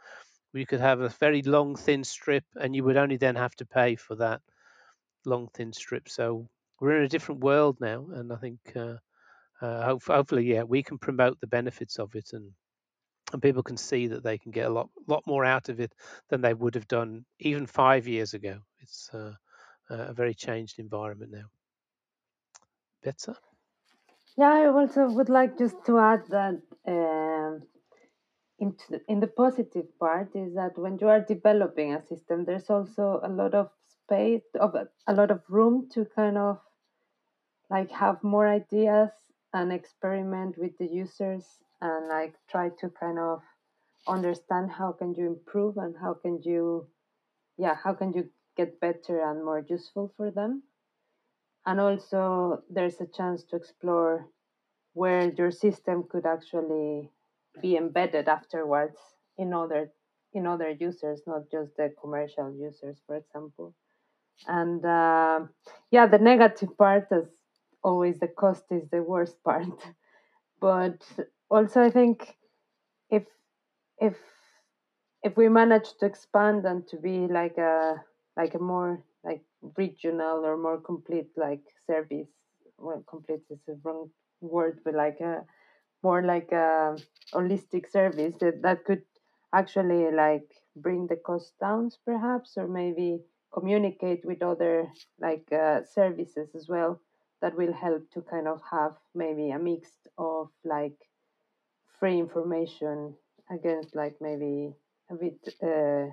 We 0.53 0.67
could 0.67 0.81
have 0.81 1.01
a 1.01 1.09
very 1.09 1.43
long, 1.43 1.77
thin 1.77 2.05
strip, 2.05 2.45
and 2.57 2.75
you 2.75 2.85
would 2.85 2.97
only 2.97 3.17
then 3.17 3.37
have 3.37 3.55
to 3.57 3.67
pay 3.67 3.97
for 3.97 4.17
that 4.17 4.41
long, 5.25 5.49
thin 5.55 5.73
strip. 5.73 6.09
So 6.09 6.49
we're 6.81 6.99
in 6.99 7.05
a 7.05 7.09
different 7.09 7.43
world 7.43 7.77
now, 7.81 8.07
and 8.13 8.33
I 8.33 8.37
think 8.37 8.59
uh, 8.75 8.97
uh, 9.63 9.97
hopefully, 10.07 10.45
yeah, 10.45 10.63
we 10.63 10.83
can 10.83 10.99
promote 10.99 11.41
the 11.41 11.47
benefits 11.47 11.99
of 11.99 12.15
it 12.15 12.33
and 12.33 12.51
and 13.33 13.43
people 13.43 13.63
can 13.63 13.77
see 13.77 14.07
that 14.09 14.23
they 14.23 14.39
can 14.39 14.51
get 14.51 14.67
a 14.67 14.71
lot 14.71 14.89
lot 15.07 15.27
more 15.27 15.45
out 15.45 15.69
of 15.69 15.81
it 15.81 15.95
than 16.29 16.41
they 16.41 16.55
would 16.55 16.75
have 16.75 16.89
done 16.89 17.25
even 17.39 17.67
five 17.67 18.07
years 18.07 18.35
ago. 18.35 18.59
It's 18.81 19.11
uh, 19.15 19.33
a 19.89 20.13
very 20.13 20.35
changed 20.35 20.79
environment 20.79 21.33
now. 21.33 21.47
Better. 23.03 23.35
Yeah, 24.37 24.53
I 24.53 24.67
also 24.67 25.09
would 25.09 25.29
like 25.29 25.59
just 25.59 25.77
to 25.87 25.99
add 25.99 26.23
that 26.29 26.61
um, 26.87 27.63
into 28.59 29.01
in 29.09 29.21
the 29.21 29.27
positive 29.27 29.87
part 29.99 30.35
is 30.35 30.55
that 30.55 30.79
when 30.79 30.99
you 31.01 31.09
are 31.09 31.21
developing 31.21 31.95
a 31.95 32.07
system, 32.07 32.45
there's 32.45 32.71
also 32.71 33.21
a 33.23 33.29
lot 33.29 33.55
of 33.55 33.71
space, 33.87 34.45
of 34.59 34.75
a 35.07 35.15
lot 35.15 35.31
of 35.31 35.43
room 35.49 35.89
to 35.93 36.05
kind 36.05 36.39
of 36.39 36.59
like 37.71 37.91
have 37.91 38.23
more 38.23 38.49
ideas 38.49 39.11
and 39.53 39.73
experiment 39.73 40.59
with 40.59 40.77
the 40.79 40.87
users 40.87 41.45
and 41.81 42.09
like 42.09 42.35
try 42.51 42.71
to 42.81 42.89
kind 42.91 43.19
of 43.19 43.41
understand 44.09 44.71
how 44.71 44.93
can 44.93 45.15
you 45.15 45.27
improve 45.27 45.77
and 45.77 45.95
how 46.01 46.15
can 46.15 46.41
you 46.43 46.87
yeah 47.59 47.77
how 47.85 47.93
can 47.93 48.13
you 48.13 48.29
get 48.57 48.81
better 48.81 49.21
and 49.29 49.45
more 49.45 49.65
useful 49.69 50.13
for 50.17 50.31
them. 50.31 50.63
And 51.67 51.81
also 51.81 52.63
there's 52.71 53.01
a 53.01 53.07
chance 53.07 53.45
to 53.45 53.57
explore 53.57 54.27
where 54.95 55.33
your 55.39 55.51
system 55.51 56.05
could 56.11 56.27
actually 56.27 57.11
be 57.63 57.77
embedded 57.77 58.29
afterwards 58.29 58.99
in 59.39 59.53
other 59.53 59.93
in 60.33 60.47
other 60.47 60.71
users 60.71 61.21
not 61.27 61.51
just 61.51 61.77
the 61.77 61.93
commercial 62.01 62.55
users 62.55 62.99
for 63.07 63.17
example. 63.17 63.75
And 64.47 64.85
uh, 64.85 65.41
yeah 65.91 66.07
the 66.07 66.19
negative 66.19 66.77
part 66.77 67.07
is 67.11 67.29
always 67.83 68.19
the 68.19 68.29
cost 68.29 68.65
is 68.71 68.89
the 68.91 69.03
worst 69.03 69.43
part. 69.45 69.67
But 70.61 71.01
also 71.51 71.83
i 71.83 71.91
think 71.91 72.37
if 73.11 73.25
if 74.01 74.17
if 75.23 75.37
we 75.37 75.49
manage 75.49 75.89
to 75.99 76.07
expand 76.07 76.65
and 76.65 76.87
to 76.89 76.97
be 76.97 77.27
like 77.29 77.59
a 77.59 77.97
like 78.37 78.55
a 78.55 78.59
more 78.59 79.03
like 79.25 79.43
regional 79.77 80.45
or 80.47 80.57
more 80.57 80.81
complete 80.81 81.29
like 81.37 81.63
service 81.87 82.29
well 82.79 83.05
complete 83.09 83.43
is 83.51 83.59
the 83.67 83.79
wrong 83.85 84.11
word 84.41 84.81
but 84.85 84.95
like 84.95 85.21
a 85.21 85.45
more 86.03 86.23
like 86.23 86.51
a 86.53 86.97
holistic 87.35 87.91
service 87.91 88.35
that 88.41 88.63
that 88.63 88.85
could 88.85 89.03
actually 89.55 90.11
like 90.13 90.49
bring 90.77 91.07
the 91.09 91.17
cost 91.17 91.53
down 91.61 91.91
perhaps 92.07 92.55
or 92.57 92.67
maybe 92.69 93.21
communicate 93.53 94.25
with 94.25 94.43
other 94.43 94.89
like 95.21 95.47
uh, 95.53 95.81
services 95.85 96.49
as 96.55 96.69
well 96.69 97.01
that 97.43 97.57
will 97.57 97.73
help 97.73 98.03
to 98.13 98.23
kind 98.23 98.49
of 98.49 98.61
have 98.71 98.95
maybe 99.15 99.51
a 99.51 99.59
mix 99.59 99.91
of 100.19 100.49
like 100.65 100.97
free 102.01 102.19
information 102.19 103.15
against 103.51 103.95
like 103.95 104.17
maybe 104.21 104.73
a 105.11 105.15
bit 105.15 105.39
uh, 105.63 106.07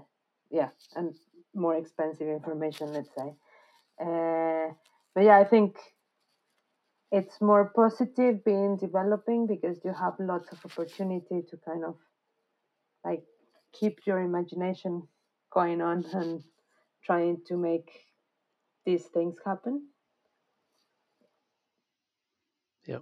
yeah 0.51 0.69
and 0.95 1.15
more 1.55 1.75
expensive 1.75 2.27
information 2.27 2.93
let's 2.93 3.09
say 3.17 3.33
uh, 4.01 4.67
but 5.15 5.23
yeah 5.23 5.38
i 5.38 5.43
think 5.43 5.75
it's 7.11 7.39
more 7.41 7.71
positive 7.73 8.43
being 8.43 8.77
developing 8.77 9.47
because 9.47 9.77
you 9.83 9.93
have 9.93 10.13
lots 10.19 10.51
of 10.51 10.59
opportunity 10.65 11.41
to 11.49 11.57
kind 11.65 11.85
of 11.85 11.95
like 13.05 13.23
keep 13.73 13.99
your 14.05 14.19
imagination 14.19 15.07
going 15.53 15.81
on 15.81 16.03
and 16.13 16.43
trying 17.03 17.38
to 17.47 17.55
make 17.55 17.89
these 18.85 19.05
things 19.05 19.38
happen. 19.45 19.88
Yeah. 22.85 22.99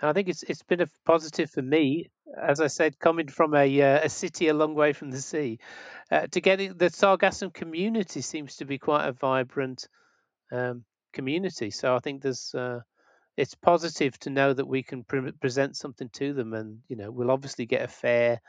And 0.00 0.08
I 0.08 0.12
think 0.12 0.28
it's 0.28 0.42
it's 0.44 0.62
been 0.62 0.80
a 0.80 0.88
positive 1.04 1.50
for 1.50 1.62
me, 1.62 2.10
as 2.40 2.60
I 2.60 2.68
said, 2.68 2.98
coming 2.98 3.28
from 3.28 3.54
a 3.54 3.82
uh, 3.82 4.00
a 4.04 4.08
city 4.08 4.48
a 4.48 4.54
long 4.54 4.74
way 4.74 4.92
from 4.92 5.10
the 5.10 5.20
sea, 5.20 5.58
uh, 6.10 6.26
to 6.28 6.40
get 6.40 6.58
the 6.58 6.86
Sargassum 6.90 7.52
community 7.52 8.20
seems 8.20 8.56
to 8.56 8.64
be 8.64 8.78
quite 8.78 9.06
a 9.06 9.12
vibrant 9.12 9.88
um, 10.52 10.84
community. 11.12 11.70
So 11.70 11.94
I 11.94 11.98
think 11.98 12.22
there's 12.22 12.54
uh, 12.54 12.80
it's 13.36 13.54
positive 13.54 14.18
to 14.20 14.30
know 14.30 14.52
that 14.52 14.66
we 14.66 14.82
can 14.82 15.04
pre- 15.04 15.32
present 15.32 15.76
something 15.76 16.08
to 16.14 16.32
them, 16.32 16.54
and 16.54 16.78
you 16.88 16.96
know 16.96 17.10
we'll 17.10 17.30
obviously 17.30 17.66
get 17.66 17.82
a 17.82 17.88
fair, 17.88 18.40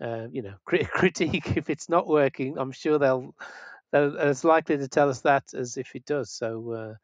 uh, 0.00 0.26
you 0.30 0.42
know, 0.42 0.54
critique 0.64 1.56
if 1.56 1.68
it's 1.70 1.88
not 1.88 2.06
working. 2.06 2.58
I'm 2.58 2.72
sure 2.72 2.98
they'll 2.98 3.34
they're 3.92 4.18
as 4.18 4.44
likely 4.44 4.78
to 4.78 4.88
tell 4.88 5.08
us 5.08 5.20
that 5.22 5.54
as 5.54 5.76
if 5.76 5.94
it 5.94 6.04
does. 6.06 6.30
So 6.30 6.72
uh, 6.72 6.94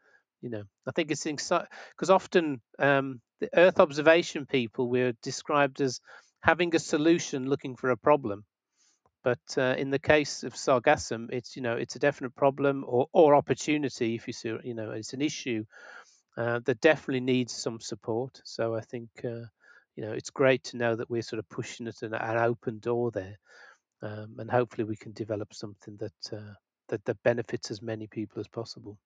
you 0.42 0.50
know, 0.50 0.64
I 0.86 0.90
think 0.90 1.10
it's 1.10 1.24
because 1.24 2.10
often 2.10 2.60
um, 2.78 3.20
the 3.40 3.48
Earth 3.56 3.78
observation 3.80 4.44
people 4.44 4.88
we're 4.90 5.12
described 5.22 5.80
as 5.80 6.00
having 6.40 6.74
a 6.74 6.80
solution 6.80 7.48
looking 7.48 7.76
for 7.76 7.90
a 7.90 7.96
problem. 7.96 8.44
But 9.22 9.56
uh, 9.56 9.76
in 9.78 9.90
the 9.90 10.00
case 10.00 10.42
of 10.42 10.54
sargassum, 10.54 11.28
it's 11.32 11.54
you 11.54 11.62
know 11.62 11.76
it's 11.76 11.94
a 11.94 12.00
definite 12.00 12.34
problem 12.34 12.84
or, 12.86 13.06
or 13.12 13.36
opportunity 13.36 14.16
if 14.16 14.26
you 14.26 14.32
see 14.32 14.52
you 14.64 14.74
know 14.74 14.90
it's 14.90 15.12
an 15.12 15.22
issue 15.22 15.64
uh, 16.36 16.58
that 16.64 16.80
definitely 16.80 17.20
needs 17.20 17.52
some 17.52 17.80
support. 17.80 18.40
So 18.44 18.74
I 18.74 18.80
think 18.80 19.10
uh, 19.24 19.46
you 19.94 20.04
know 20.04 20.12
it's 20.12 20.30
great 20.30 20.64
to 20.64 20.76
know 20.76 20.96
that 20.96 21.08
we're 21.08 21.22
sort 21.22 21.38
of 21.38 21.48
pushing 21.48 21.86
it 21.86 22.02
an, 22.02 22.14
an 22.14 22.36
open 22.36 22.80
door 22.80 23.12
there, 23.12 23.38
um, 24.02 24.34
and 24.38 24.50
hopefully 24.50 24.84
we 24.84 24.96
can 24.96 25.12
develop 25.12 25.54
something 25.54 25.96
that 25.98 26.36
uh, 26.36 26.54
that 26.88 27.04
that 27.04 27.22
benefits 27.22 27.70
as 27.70 27.80
many 27.80 28.08
people 28.08 28.40
as 28.40 28.48
possible. 28.48 28.98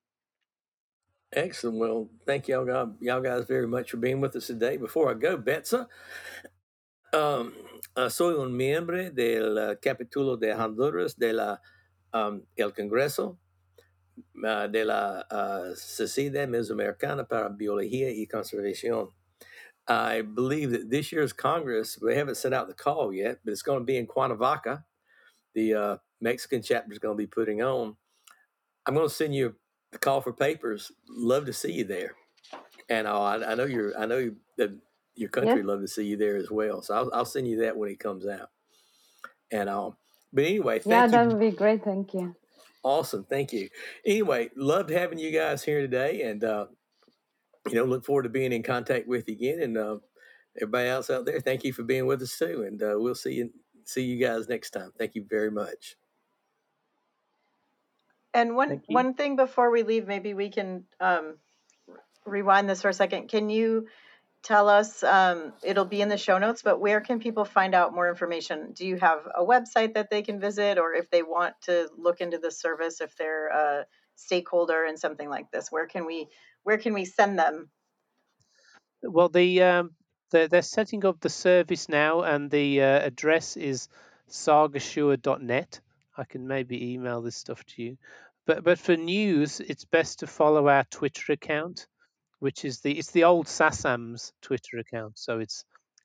Excellent. 1.33 1.79
Well, 1.79 2.09
thank 2.25 2.47
y'all, 2.49 2.65
guys, 2.65 2.87
y'all 3.01 3.21
guys 3.21 3.45
very 3.47 3.67
much 3.67 3.91
for 3.91 3.97
being 3.97 4.21
with 4.21 4.37
us 4.37 4.47
today. 4.47 4.77
Before 4.77 5.11
I 5.11 5.15
go, 5.15 5.37
Betsa, 5.37 5.89
um, 7.13 7.53
uh, 7.97 8.09
soy 8.09 8.41
un 8.41 8.57
miembro 8.57 9.11
del 9.11 9.59
uh, 9.59 9.75
capítulo 9.75 10.39
de 10.39 10.53
Honduras 10.55 11.15
de 11.15 11.33
la 11.33 11.59
um, 12.13 12.43
el 12.57 12.71
Congreso 12.71 13.39
uh, 14.45 14.69
de 14.69 14.85
la 14.85 15.25
uh, 15.31 15.75
Sociedad 15.75 16.49
Mesoamericana 16.49 17.29
para 17.29 17.51
Biología 17.51 18.09
y 18.17 18.27
Conservación. 18.33 19.11
I 19.89 20.23
believe 20.23 20.71
that 20.71 20.91
this 20.91 21.11
year's 21.11 21.33
Congress, 21.33 21.99
we 22.01 22.15
haven't 22.15 22.37
sent 22.37 22.55
out 22.55 22.69
the 22.69 22.75
call 22.75 23.13
yet, 23.13 23.39
but 23.45 23.51
it's 23.51 23.63
going 23.63 23.81
to 23.81 23.85
be 23.85 23.97
in 23.97 24.07
Cuernavaca. 24.07 24.85
The 25.55 26.01
Mexican 26.21 26.63
chapter 26.63 26.93
is 26.93 26.99
going 26.99 27.17
to 27.17 27.23
be 27.23 27.27
putting 27.27 27.63
on. 27.63 27.97
I'm 28.87 28.95
going 28.95 29.09
to 29.09 29.15
send 29.15 29.35
you 29.35 29.57
the 29.93 29.99
call 29.99 30.21
for 30.21 30.33
papers. 30.33 30.93
Love 31.09 31.47
to 31.47 31.53
see 31.53 31.73
you 31.73 31.85
there. 31.85 32.15
And 32.89 33.07
uh, 33.07 33.21
I, 33.21 33.53
I 33.53 33.55
know 33.55 33.65
you're, 33.65 33.99
I 33.99 34.07
know 34.07 34.19
you, 34.19 34.37
your 35.17 35.31
country 35.31 35.61
yeah. 35.61 35.67
love 35.67 35.81
to 35.81 35.89
see 35.89 36.05
you 36.05 36.17
there 36.17 36.37
as 36.37 36.51
well. 36.51 36.83
So 36.83 36.95
I'll, 36.95 37.11
I'll 37.13 37.25
send 37.25 37.49
you 37.49 37.61
that 37.61 37.77
when 37.77 37.91
it 37.91 37.99
comes 37.99 38.27
out. 38.27 38.51
And 39.51 39.69
um, 39.69 39.97
but 40.33 40.45
anyway, 40.45 40.81
yeah, 40.85 41.07
that 41.07 41.27
would 41.29 41.41
be 41.41 41.51
great. 41.51 41.85
Thank 41.85 42.15
you. 42.15 42.35
Awesome, 42.83 43.25
thank 43.25 43.53
you. 43.53 43.69
Anyway, 44.05 44.51
loved 44.57 44.91
having 44.91 45.19
you 45.19 45.33
guys 45.33 45.65
here 45.65 45.81
today, 45.81 46.23
and 46.23 46.45
uh, 46.45 46.67
you 47.69 47.75
know, 47.75 47.85
look 47.85 48.05
forward 48.05 48.25
to 48.25 48.29
being 48.29 48.53
in 48.53 48.63
contact 48.63 49.09
with 49.09 49.29
you 49.29 49.35
again. 49.35 49.61
And 49.61 49.79
uh, 49.79 49.97
everybody 50.61 50.89
else 50.89 51.11
out 51.11 51.25
there, 51.27 51.41
thank 51.41 51.65
you 51.65 51.73
for 51.73 51.83
being 51.83 52.07
with 52.07 52.23
us 52.23 52.37
too. 52.39 52.65
And 52.67 52.83
uh, 52.83 52.95
we'll 52.97 53.15
see 53.15 53.35
you 53.35 53.51
see 53.85 54.03
you 54.03 54.25
guys 54.25 54.49
next 54.49 54.71
time. 54.71 54.93
Thank 54.99 55.15
you 55.15 55.25
very 55.29 55.51
much. 55.51 55.97
And 58.37 58.55
one 58.55 58.83
one 58.89 59.15
thing 59.15 59.37
before 59.37 59.71
we 59.71 59.83
leave, 59.83 60.07
maybe 60.07 60.35
we 60.35 60.51
can 60.51 60.85
um, 61.01 61.39
rewind 62.27 62.69
this 62.69 62.83
for 62.83 62.91
a 62.91 62.93
second. 62.93 63.29
Can 63.29 63.49
you 63.49 63.89
tell 64.43 64.69
us? 64.69 65.03
Um, 65.03 65.55
it'll 65.63 65.87
be 65.87 66.03
in 66.03 66.11
the 66.11 66.19
show 66.19 66.37
notes, 66.37 66.61
but 66.61 66.79
where 66.79 67.01
can 67.01 67.19
people 67.19 67.47
find 67.47 67.75
out 67.75 67.95
more 67.95 68.11
information? 68.11 68.73
Do 68.75 68.87
you 68.87 68.97
have 68.99 69.21
a 69.35 69.43
website 69.43 69.95
that 69.95 70.11
they 70.11 70.21
can 70.21 70.39
visit, 70.39 70.77
or 70.77 70.93
if 70.93 71.11
they 71.11 71.23
want 71.23 71.55
to 71.63 71.89
look 71.97 72.21
into 72.21 72.37
the 72.37 72.51
service, 72.51 73.01
if 73.01 73.17
they're 73.17 73.49
a 73.49 73.87
stakeholder 74.17 74.85
in 74.85 74.99
something 74.99 75.31
like 75.31 75.51
this, 75.51 75.73
where 75.73 75.87
can 75.87 76.05
we 76.05 76.29
where 76.63 76.77
can 76.77 76.93
we 76.93 77.07
send 77.07 77.39
them? 77.39 77.71
Well, 79.03 79.31
the 79.31 79.63
um, 79.63 79.93
they're, 80.31 80.49
they're 80.49 80.61
setting 80.61 81.07
up 81.07 81.21
the 81.21 81.31
service 81.31 81.89
now, 81.89 82.21
and 82.21 82.51
the 82.51 82.83
uh, 82.83 83.07
address 83.07 83.57
is 83.57 83.89
sargasure.net. 84.29 85.81
I 86.19 86.25
can 86.25 86.47
maybe 86.47 86.93
email 86.93 87.21
this 87.21 87.37
stuff 87.37 87.65
to 87.67 87.83
you. 87.83 87.99
But 88.47 88.63
but 88.65 88.79
for 88.79 88.97
news, 88.97 89.61
it's 89.61 89.85
best 89.85 90.21
to 90.21 90.27
follow 90.27 90.69
our 90.69 90.85
Twitter 90.85 91.33
account, 91.33 91.87
which 92.39 92.65
is 92.65 92.81
the 92.81 92.97
it's 92.97 93.11
the 93.11 93.25
old 93.25 93.47
SASAMS 93.47 94.33
Twitter 94.41 94.79
account. 94.79 95.19
So 95.19 95.41
it's 95.41 95.65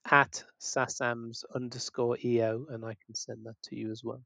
at 0.09 0.43
SASAMS 0.59 1.43
underscore 1.53 2.17
EO, 2.23 2.65
and 2.69 2.83
I 2.83 2.95
can 3.05 3.13
send 3.13 3.45
that 3.45 3.55
to 3.65 3.75
you 3.75 3.91
as 3.91 4.03
well. 4.03 4.23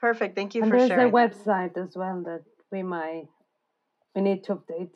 Perfect. 0.00 0.36
Thank 0.36 0.54
you 0.54 0.62
and 0.62 0.70
for 0.70 0.78
there's 0.78 0.88
sharing. 0.88 1.12
There's 1.12 1.32
a 1.32 1.38
website 1.38 1.76
as 1.76 1.96
well 1.96 2.22
that 2.22 2.44
we 2.70 2.84
might 2.84 3.26
we 4.14 4.22
need 4.22 4.44
to 4.44 4.54
update. 4.56 4.90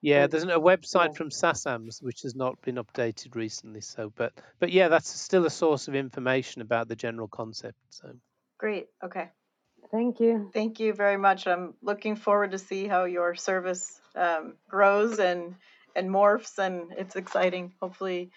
Yeah, 0.00 0.26
there's 0.26 0.44
a 0.44 0.48
website 0.48 1.08
yeah. 1.08 1.14
from 1.14 1.30
SASAMS 1.30 2.02
which 2.02 2.22
has 2.22 2.36
not 2.36 2.60
been 2.60 2.76
updated 2.76 3.34
recently. 3.34 3.80
So, 3.80 4.12
but 4.14 4.32
but 4.60 4.70
yeah, 4.70 4.88
that's 4.88 5.08
still 5.08 5.46
a 5.46 5.50
source 5.50 5.88
of 5.88 5.94
information 5.96 6.62
about 6.62 6.88
the 6.88 6.94
general 6.96 7.26
concept. 7.26 7.78
So 7.90 8.12
great. 8.58 8.86
Okay. 9.02 9.30
Thank 9.90 10.20
you. 10.20 10.50
Thank 10.52 10.80
you 10.80 10.92
very 10.92 11.16
much. 11.16 11.46
I'm 11.46 11.74
looking 11.82 12.16
forward 12.16 12.52
to 12.52 12.58
see 12.58 12.86
how 12.86 13.04
your 13.04 13.34
service 13.34 14.00
um, 14.14 14.54
grows 14.68 15.18
and 15.18 15.54
and 15.96 16.10
morphs, 16.10 16.58
and 16.58 16.92
it's 16.98 17.14
exciting. 17.16 17.72
Hopefully, 17.80 18.30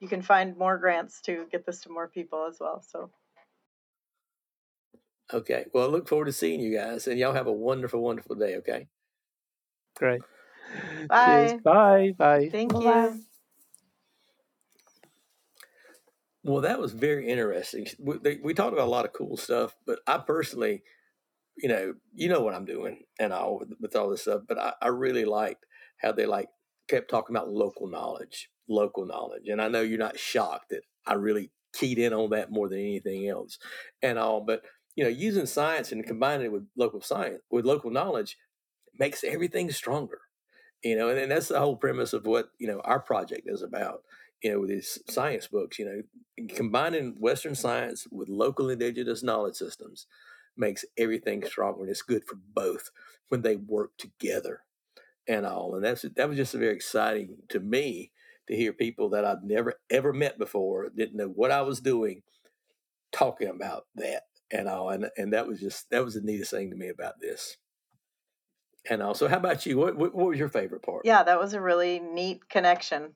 you 0.00 0.08
can 0.08 0.22
find 0.22 0.56
more 0.56 0.78
grants 0.78 1.20
to 1.22 1.46
get 1.50 1.66
this 1.66 1.80
to 1.82 1.90
more 1.90 2.08
people 2.08 2.46
as 2.48 2.58
well. 2.60 2.82
So. 2.88 3.10
Okay. 5.32 5.66
Well, 5.72 5.84
I 5.84 5.88
look 5.88 6.08
forward 6.08 6.26
to 6.26 6.32
seeing 6.32 6.60
you 6.60 6.76
guys, 6.76 7.06
and 7.06 7.18
y'all 7.18 7.32
have 7.34 7.46
a 7.46 7.52
wonderful, 7.52 8.00
wonderful 8.00 8.36
day. 8.36 8.56
Okay. 8.56 8.88
Great. 9.96 10.22
Bye. 11.08 11.24
Cheers. 11.24 11.60
Bye. 11.62 12.14
Bye. 12.16 12.48
Thank 12.50 12.72
Bye-bye. 12.72 13.08
you. 13.08 13.24
Well, 16.42 16.62
that 16.62 16.80
was 16.80 16.92
very 16.92 17.28
interesting. 17.28 17.86
We, 17.98 18.40
we 18.42 18.54
talked 18.54 18.72
about 18.72 18.88
a 18.88 18.90
lot 18.90 19.04
of 19.04 19.12
cool 19.12 19.36
stuff, 19.36 19.76
but 19.86 20.00
I 20.06 20.18
personally 20.18 20.82
you 21.56 21.68
know, 21.68 21.94
you 22.14 22.28
know 22.28 22.40
what 22.40 22.54
I'm 22.54 22.64
doing 22.64 23.02
and 23.18 23.32
all 23.32 23.58
with, 23.58 23.72
with 23.80 23.96
all 23.96 24.10
this 24.10 24.22
stuff. 24.22 24.42
But 24.48 24.58
I, 24.58 24.72
I 24.82 24.88
really 24.88 25.24
liked 25.24 25.66
how 25.98 26.12
they 26.12 26.26
like 26.26 26.48
kept 26.88 27.10
talking 27.10 27.36
about 27.36 27.50
local 27.50 27.88
knowledge, 27.88 28.50
local 28.68 29.06
knowledge. 29.06 29.48
And 29.48 29.60
I 29.60 29.68
know 29.68 29.82
you're 29.82 29.98
not 29.98 30.18
shocked 30.18 30.70
that 30.70 30.82
I 31.06 31.14
really 31.14 31.50
keyed 31.74 31.98
in 31.98 32.12
on 32.12 32.30
that 32.30 32.50
more 32.50 32.68
than 32.68 32.78
anything 32.78 33.28
else 33.28 33.58
and 34.02 34.18
all. 34.18 34.40
But 34.40 34.62
you 34.96 35.04
know, 35.04 35.10
using 35.10 35.46
science 35.46 35.92
and 35.92 36.06
combining 36.06 36.46
it 36.46 36.52
with 36.52 36.66
local 36.76 37.00
science 37.00 37.40
with 37.50 37.64
local 37.64 37.90
knowledge 37.90 38.36
makes 38.98 39.24
everything 39.24 39.70
stronger. 39.70 40.20
You 40.82 40.96
know, 40.96 41.10
and, 41.10 41.18
and 41.18 41.30
that's 41.30 41.48
the 41.48 41.60
whole 41.60 41.76
premise 41.76 42.12
of 42.12 42.26
what 42.26 42.50
you 42.58 42.66
know 42.66 42.80
our 42.84 43.00
project 43.00 43.42
is 43.46 43.62
about. 43.62 44.02
You 44.42 44.52
know, 44.52 44.60
with 44.60 44.70
these 44.70 44.98
science 45.08 45.46
books, 45.46 45.78
you 45.78 45.84
know, 45.84 46.46
combining 46.54 47.16
Western 47.18 47.54
science 47.54 48.06
with 48.10 48.28
local 48.28 48.70
indigenous 48.70 49.22
knowledge 49.22 49.56
systems 49.56 50.06
makes 50.56 50.84
everything 50.96 51.44
stronger 51.44 51.82
and 51.82 51.90
it's 51.90 52.02
good 52.02 52.24
for 52.24 52.36
both 52.54 52.90
when 53.28 53.42
they 53.42 53.56
work 53.56 53.92
together 53.96 54.62
and 55.28 55.46
all 55.46 55.74
and 55.74 55.84
that's 55.84 56.04
that 56.16 56.28
was 56.28 56.36
just 56.36 56.54
very 56.54 56.74
exciting 56.74 57.36
to 57.48 57.60
me 57.60 58.10
to 58.48 58.56
hear 58.56 58.72
people 58.72 59.08
that 59.10 59.24
I've 59.24 59.44
never 59.44 59.74
ever 59.88 60.12
met 60.12 60.38
before 60.38 60.88
didn't 60.88 61.16
know 61.16 61.28
what 61.28 61.50
I 61.50 61.62
was 61.62 61.80
doing 61.80 62.22
talking 63.12 63.48
about 63.48 63.86
that 63.96 64.24
and 64.50 64.68
all 64.68 64.90
and 64.90 65.08
and 65.16 65.32
that 65.32 65.46
was 65.46 65.60
just 65.60 65.88
that 65.90 66.04
was 66.04 66.14
the 66.14 66.20
neatest 66.20 66.50
thing 66.50 66.70
to 66.70 66.76
me 66.76 66.88
about 66.88 67.20
this. 67.20 67.56
And 68.88 69.02
also 69.02 69.28
how 69.28 69.36
about 69.36 69.66
you? 69.66 69.76
What, 69.76 69.96
what 69.96 70.14
was 70.14 70.38
your 70.38 70.48
favorite 70.48 70.82
part? 70.82 71.02
Yeah 71.04 71.22
that 71.22 71.38
was 71.38 71.54
a 71.54 71.60
really 71.60 72.00
neat 72.00 72.48
connection 72.48 73.14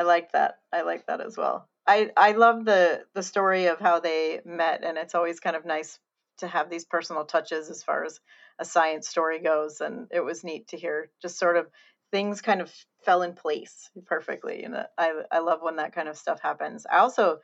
I 0.00 0.02
like 0.02 0.32
that. 0.32 0.54
I 0.72 0.80
like 0.80 1.06
that 1.08 1.20
as 1.20 1.36
well. 1.36 1.68
I 1.86 2.10
I 2.16 2.32
love 2.32 2.64
the 2.64 3.04
the 3.12 3.22
story 3.22 3.66
of 3.66 3.80
how 3.80 4.00
they 4.00 4.40
met 4.46 4.82
and 4.82 4.96
it's 4.96 5.14
always 5.14 5.40
kind 5.40 5.54
of 5.54 5.66
nice 5.66 5.98
to 6.38 6.46
have 6.46 6.70
these 6.70 6.86
personal 6.86 7.26
touches 7.26 7.68
as 7.68 7.82
far 7.82 8.06
as 8.06 8.18
a 8.58 8.64
science 8.64 9.08
story 9.08 9.40
goes 9.40 9.82
and 9.82 10.06
it 10.10 10.24
was 10.24 10.42
neat 10.42 10.68
to 10.68 10.78
hear 10.78 11.10
just 11.20 11.38
sort 11.38 11.58
of 11.58 11.66
things 12.12 12.40
kind 12.40 12.62
of 12.62 12.72
fell 13.04 13.20
in 13.20 13.34
place 13.34 13.90
perfectly 14.06 14.62
and 14.64 14.74
I, 14.96 15.20
I 15.30 15.40
love 15.40 15.58
when 15.60 15.76
that 15.76 15.94
kind 15.94 16.08
of 16.08 16.16
stuff 16.16 16.40
happens. 16.40 16.86
I 16.90 17.00
also 17.00 17.40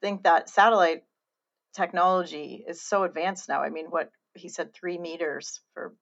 think 0.00 0.22
that 0.22 0.48
satellite 0.48 1.02
technology 1.74 2.64
is 2.68 2.80
so 2.80 3.02
advanced 3.02 3.48
now. 3.48 3.62
I 3.62 3.70
mean 3.70 3.86
what 3.86 4.12
he 4.34 4.48
said 4.48 4.72
three 4.72 4.98
meters 4.98 5.60
for 5.74 5.92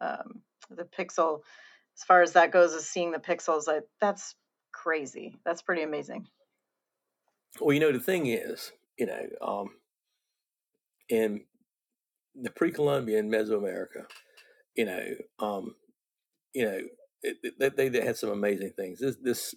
um, 0.00 0.42
the 0.70 0.84
pixel. 0.84 1.40
As 1.96 2.04
far 2.04 2.22
as 2.22 2.32
that 2.34 2.52
goes 2.52 2.72
as 2.72 2.88
seeing 2.88 3.10
the 3.10 3.18
pixels 3.18 3.64
I, 3.66 3.80
that's 4.00 4.36
crazy 4.82 5.36
that's 5.44 5.62
pretty 5.62 5.82
amazing 5.82 6.26
well 7.60 7.72
you 7.72 7.80
know 7.80 7.92
the 7.92 8.00
thing 8.00 8.26
is 8.26 8.72
you 8.98 9.06
know 9.06 9.22
um, 9.42 9.70
in 11.08 11.42
the 12.34 12.50
pre-Columbian 12.50 13.30
Mesoamerica, 13.30 14.04
you 14.76 14.84
know, 14.84 15.04
um, 15.38 15.74
you 16.54 16.64
know, 16.64 16.80
it, 17.22 17.36
it, 17.42 17.76
they, 17.76 17.88
they 17.88 18.04
had 18.04 18.16
some 18.16 18.30
amazing 18.30 18.72
things. 18.76 19.00
This 19.00 19.16
this 19.22 19.54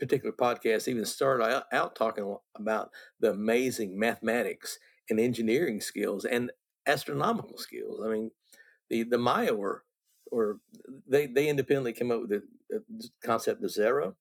particular 0.00 0.32
podcast 0.32 0.88
even 0.88 1.04
started 1.04 1.44
out, 1.44 1.64
out 1.72 1.94
talking 1.94 2.36
about 2.56 2.90
the 3.20 3.30
amazing 3.30 3.98
mathematics 3.98 4.78
and 5.08 5.20
engineering 5.20 5.80
skills 5.80 6.24
and 6.24 6.50
astronomical 6.86 7.58
skills. 7.58 8.00
I 8.04 8.08
mean, 8.08 8.30
the 8.88 9.04
the 9.04 9.18
Maya 9.18 9.54
were 9.54 9.84
or 10.32 10.58
they 11.06 11.26
they 11.26 11.48
independently 11.48 11.92
came 11.92 12.10
up 12.10 12.22
with 12.22 12.30
the, 12.30 12.42
the 12.70 13.08
concept 13.24 13.62
of 13.62 13.70
zero. 13.70 14.16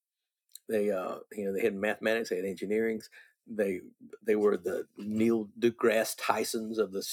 They 0.70 0.91
uh 0.91 1.17
you 1.34 1.45
know 1.45 1.53
they 1.53 1.61
had 1.61 1.76
mathematics, 1.76 2.30
they 2.30 2.38
had 2.38 2.45
engineering. 2.45 3.01
They 3.47 3.82
they 4.26 4.36
were 4.36 4.57
the 4.57 4.86
Neil 4.97 5.49
deGrasse 5.59 6.15
Tysons 6.17 6.78
of 6.78 6.91
the 6.91 7.05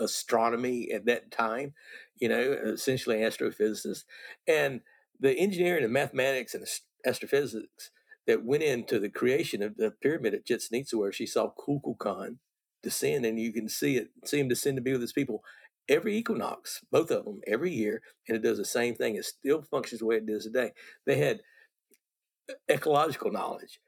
astronomy 0.00 0.90
at 0.90 1.06
that 1.06 1.30
time. 1.30 1.74
You 2.16 2.28
know, 2.28 2.40
essentially 2.40 3.18
astrophysicists, 3.18 4.04
and 4.46 4.80
the 5.20 5.32
engineering 5.32 5.84
and 5.84 5.92
mathematics 5.92 6.54
and 6.54 6.66
astrophysics 7.06 7.90
that 8.26 8.44
went 8.44 8.62
into 8.62 8.98
the 8.98 9.08
creation 9.08 9.62
of 9.62 9.76
the 9.76 9.90
pyramid 9.90 10.34
at 10.34 10.44
Chichen 10.44 10.76
Itza, 10.76 10.98
where 10.98 11.12
she 11.12 11.26
saw 11.26 11.52
Kukulkan 11.58 12.36
descend, 12.82 13.24
and 13.24 13.40
you 13.40 13.52
can 13.52 13.68
see 13.68 13.96
it, 13.96 14.10
see 14.24 14.40
him 14.40 14.48
descend 14.48 14.76
to 14.76 14.82
be 14.82 14.92
with 14.92 15.00
his 15.00 15.12
people 15.12 15.42
every 15.88 16.16
equinox, 16.16 16.84
both 16.92 17.10
of 17.10 17.24
them, 17.24 17.40
every 17.46 17.72
year, 17.72 18.02
and 18.28 18.36
it 18.36 18.42
does 18.42 18.58
the 18.58 18.64
same 18.64 18.94
thing. 18.94 19.16
It 19.16 19.24
still 19.24 19.62
functions 19.62 20.00
the 20.00 20.06
way 20.06 20.16
it 20.16 20.26
does 20.26 20.44
today. 20.44 20.72
They 21.06 21.16
had 21.16 21.40
ecological 22.68 23.30
knowledge 23.30 23.80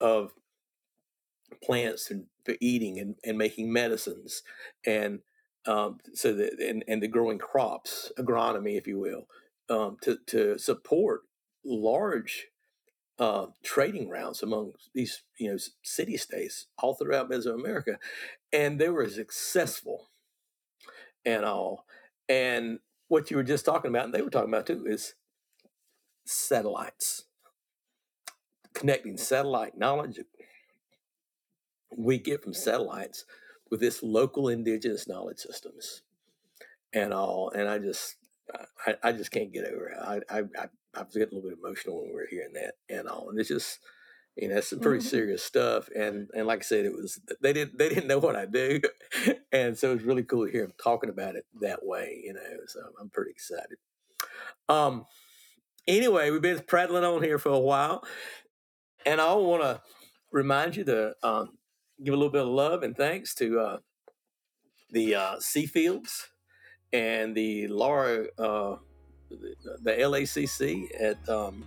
of 0.00 0.32
plants 1.62 2.10
and 2.10 2.26
for 2.44 2.54
eating 2.60 2.98
and, 2.98 3.16
and 3.24 3.38
making 3.38 3.72
medicines 3.72 4.42
and 4.84 5.20
um, 5.66 5.98
so 6.14 6.32
that 6.32 6.60
and, 6.60 6.84
and 6.86 7.02
the 7.02 7.08
growing 7.08 7.38
crops 7.38 8.12
agronomy 8.18 8.76
if 8.76 8.86
you 8.86 8.98
will 8.98 9.26
um, 9.68 9.96
to, 10.02 10.18
to 10.26 10.58
support 10.58 11.22
large 11.64 12.48
uh, 13.18 13.46
trading 13.62 14.08
routes 14.08 14.42
among 14.42 14.72
these 14.94 15.22
you 15.38 15.50
know 15.50 15.56
city 15.82 16.16
states 16.16 16.66
all 16.78 16.94
throughout 16.94 17.30
Mesoamerica, 17.30 17.96
and 18.52 18.78
they 18.78 18.88
were 18.88 19.08
successful 19.08 20.08
and 21.24 21.44
all. 21.44 21.86
And 22.28 22.80
what 23.08 23.30
you 23.30 23.36
were 23.36 23.42
just 23.42 23.64
talking 23.64 23.90
about, 23.90 24.06
and 24.06 24.14
they 24.14 24.22
were 24.22 24.30
talking 24.30 24.52
about 24.52 24.66
too, 24.66 24.84
is 24.86 25.14
satellites, 26.26 27.24
connecting 28.76 29.16
satellite 29.16 29.78
knowledge 29.78 30.20
we 31.96 32.18
get 32.18 32.42
from 32.42 32.52
satellites 32.52 33.24
with 33.70 33.80
this 33.80 34.02
local 34.02 34.48
indigenous 34.48 35.08
knowledge 35.08 35.38
systems 35.38 36.02
and 36.92 37.12
all. 37.12 37.50
And 37.50 37.68
I 37.68 37.78
just, 37.78 38.16
I, 38.86 38.94
I 39.02 39.12
just 39.12 39.30
can't 39.30 39.52
get 39.52 39.64
over 39.64 39.88
it. 39.88 39.98
I, 39.98 40.20
I, 40.30 40.38
I, 40.58 40.66
I 40.94 41.02
was 41.02 41.14
getting 41.14 41.32
a 41.32 41.34
little 41.36 41.50
bit 41.50 41.58
emotional 41.58 42.00
when 42.00 42.08
we 42.08 42.14
were 42.14 42.28
hearing 42.28 42.52
that 42.52 42.74
and 42.88 43.08
all. 43.08 43.30
And 43.30 43.40
it's 43.40 43.48
just, 43.48 43.78
you 44.36 44.48
know, 44.48 44.60
some 44.60 44.80
pretty 44.80 44.98
mm-hmm. 44.98 45.08
serious 45.08 45.42
stuff. 45.42 45.88
And 45.96 46.28
and 46.34 46.46
like 46.46 46.60
I 46.60 46.62
said, 46.62 46.84
it 46.84 46.92
was 46.92 47.18
they 47.40 47.54
didn't 47.54 47.78
they 47.78 47.88
didn't 47.88 48.06
know 48.06 48.18
what 48.18 48.36
I 48.36 48.44
do, 48.44 48.82
and 49.52 49.78
so 49.78 49.92
it 49.92 49.94
was 49.94 50.04
really 50.04 50.24
cool 50.24 50.44
to 50.44 50.52
hear 50.52 50.64
him 50.64 50.74
talking 50.82 51.08
about 51.08 51.36
it 51.36 51.46
that 51.62 51.86
way. 51.86 52.20
You 52.22 52.34
know, 52.34 52.40
so 52.66 52.80
I'm 53.00 53.08
pretty 53.08 53.30
excited. 53.30 53.78
Um. 54.68 55.06
Anyway, 55.88 56.30
we've 56.30 56.42
been 56.42 56.60
prattling 56.66 57.04
on 57.04 57.22
here 57.22 57.38
for 57.38 57.50
a 57.50 57.58
while, 57.58 58.04
and 59.06 59.20
I 59.20 59.32
want 59.34 59.62
to 59.62 59.80
remind 60.32 60.76
you 60.76 60.84
to 60.84 61.14
um, 61.22 61.56
give 62.04 62.12
a 62.12 62.16
little 62.16 62.32
bit 62.32 62.42
of 62.42 62.48
love 62.48 62.82
and 62.82 62.94
thanks 62.94 63.34
to 63.36 63.60
uh, 63.60 63.78
the 64.90 65.14
uh, 65.14 65.36
Seafields 65.36 66.26
and 66.92 67.34
the 67.34 67.68
Laura, 67.68 68.26
uh, 68.38 68.76
the, 69.30 69.92
LACC 69.92 70.88
at 71.00 71.28
um, 71.28 71.64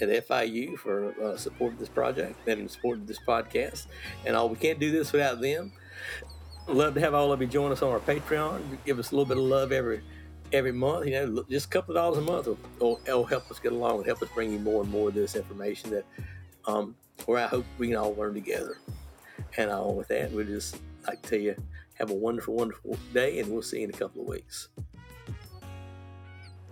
at 0.00 0.08
FIU 0.28 0.78
for 0.78 1.14
uh, 1.22 1.36
supporting 1.36 1.78
this 1.78 1.88
project 1.88 2.46
and 2.48 2.70
supporting 2.70 3.06
this 3.06 3.18
podcast. 3.18 3.86
And 4.24 4.36
all 4.36 4.48
we 4.48 4.56
can't 4.56 4.78
do 4.78 4.90
this 4.90 5.12
without 5.12 5.40
them. 5.40 5.72
Love 6.68 6.94
to 6.94 7.00
have 7.00 7.14
all 7.14 7.32
of 7.32 7.40
you 7.40 7.46
join 7.46 7.72
us 7.72 7.82
on 7.82 7.90
our 7.90 8.00
Patreon. 8.00 8.62
Give 8.84 8.98
us 8.98 9.10
a 9.10 9.14
little 9.14 9.26
bit 9.26 9.36
of 9.36 9.44
love 9.44 9.72
every 9.72 10.02
every 10.52 10.72
month. 10.72 11.06
You 11.06 11.12
know, 11.12 11.44
just 11.50 11.66
a 11.66 11.68
couple 11.68 11.96
of 11.96 12.02
dollars 12.02 12.18
a 12.18 12.22
month 12.22 12.46
will, 12.46 12.58
will, 12.78 13.00
will 13.06 13.24
help 13.24 13.50
us 13.50 13.58
get 13.58 13.72
along 13.72 13.98
and 13.98 14.06
help 14.06 14.22
us 14.22 14.28
bring 14.34 14.52
you 14.52 14.58
more 14.58 14.82
and 14.82 14.90
more 14.90 15.08
of 15.08 15.14
this 15.14 15.36
information 15.36 15.90
that 15.90 16.04
um, 16.66 16.94
where 17.26 17.44
I 17.44 17.46
hope 17.46 17.64
we 17.78 17.88
can 17.88 17.96
all 17.96 18.14
learn 18.14 18.34
together. 18.34 18.78
And 19.56 19.70
uh, 19.70 19.84
with 19.84 20.08
that, 20.08 20.32
we'll 20.32 20.46
just 20.46 20.76
like 21.06 21.22
to 21.22 21.28
tell 21.28 21.38
you 21.38 21.54
have 21.94 22.10
a 22.10 22.14
wonderful, 22.14 22.54
wonderful 22.54 22.98
day, 23.12 23.40
and 23.40 23.50
we'll 23.50 23.62
see 23.62 23.78
you 23.78 23.84
in 23.84 23.90
a 23.90 23.98
couple 23.98 24.22
of 24.22 24.28
weeks. 24.28 24.68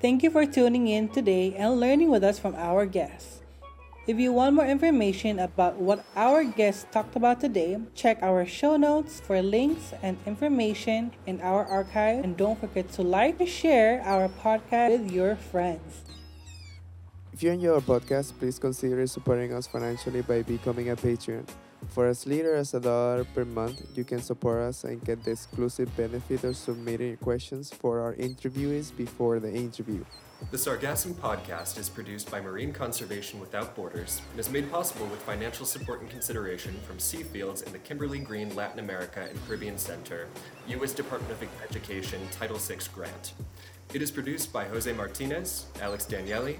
Thank 0.01 0.23
you 0.23 0.31
for 0.31 0.47
tuning 0.47 0.89
in 0.89 1.09
today 1.09 1.55
and 1.55 1.81
learning 1.81 2.09
with 2.09 2.23
us 2.23 2.39
from 2.39 2.55
our 2.55 2.87
guests. 2.87 3.43
If 4.09 4.19
you 4.19 4.33
want 4.33 4.57
more 4.57 4.65
information 4.65 5.39
about 5.39 5.77
what 5.77 6.03
our 6.17 6.43
guests 6.43 6.87
talked 6.91 7.15
about 7.15 7.41
today, 7.41 7.77
check 7.95 8.23
our 8.23 8.47
show 8.47 8.79
notes 8.79 9.21
for 9.21 9.43
links 9.43 9.93
and 10.01 10.17
information 10.25 11.13
in 11.27 11.43
our 11.43 11.67
archive. 11.67 12.25
And 12.25 12.35
don't 12.35 12.59
forget 12.59 12.89
to 12.93 13.03
like 13.03 13.39
and 13.39 13.49
share 13.49 14.01
our 14.07 14.31
podcast 14.31 14.93
with 14.93 15.13
your 15.13 15.37
friends. 15.37 16.08
If 17.39 17.45
you 17.45 17.53
enjoy 17.53 17.75
our 17.75 17.81
podcast, 17.81 18.37
please 18.37 18.59
consider 18.59 19.07
supporting 19.07 19.53
us 19.55 19.69
financially 19.69 20.23
by 20.23 20.43
becoming 20.43 20.91
a 20.91 20.97
Patreon. 20.97 21.47
For 21.91 22.09
as 22.09 22.27
little 22.27 22.53
as 22.53 22.75
a 22.75 22.81
dollar 22.81 23.23
per 23.23 23.45
month, 23.45 23.81
you 23.95 24.03
can 24.03 24.21
support 24.21 24.59
us 24.59 24.83
and 24.83 25.01
get 25.05 25.23
the 25.23 25.31
exclusive 25.31 25.97
benefit 25.97 26.43
of 26.43 26.57
submitting 26.57 27.17
questions 27.19 27.73
for 27.73 28.01
our 28.01 28.15
interviewees 28.15 28.91
before 28.91 29.39
the 29.39 29.55
interview. 29.55 30.05
The 30.51 30.57
Sargassum 30.57 31.15
podcast 31.15 31.79
is 31.79 31.89
produced 31.89 32.29
by 32.29 32.41
Marine 32.41 32.73
Conservation 32.73 33.39
Without 33.39 33.77
Borders 33.77 34.21
and 34.33 34.41
is 34.41 34.51
made 34.51 34.69
possible 34.69 35.07
with 35.07 35.23
financial 35.23 35.65
support 35.65 36.01
and 36.01 36.11
consideration 36.11 36.75
from 36.89 36.99
Seafields 36.99 37.65
and 37.65 37.73
the 37.73 37.79
Kimberly 37.79 38.19
Green 38.19 38.53
Latin 38.57 38.81
America 38.81 39.29
and 39.31 39.39
Caribbean 39.47 39.79
Center, 39.79 40.27
U.S. 40.67 40.93
Department 40.93 41.31
of 41.31 41.49
Education 41.71 42.21
Title 42.33 42.59
VI 42.59 42.79
grant. 42.93 43.35
It 43.95 44.03
is 44.03 44.11
produced 44.11 44.53
by 44.53 44.65
Jose 44.65 44.93
Martinez, 44.93 45.67
Alex 45.81 46.05
Daniele, 46.05 46.57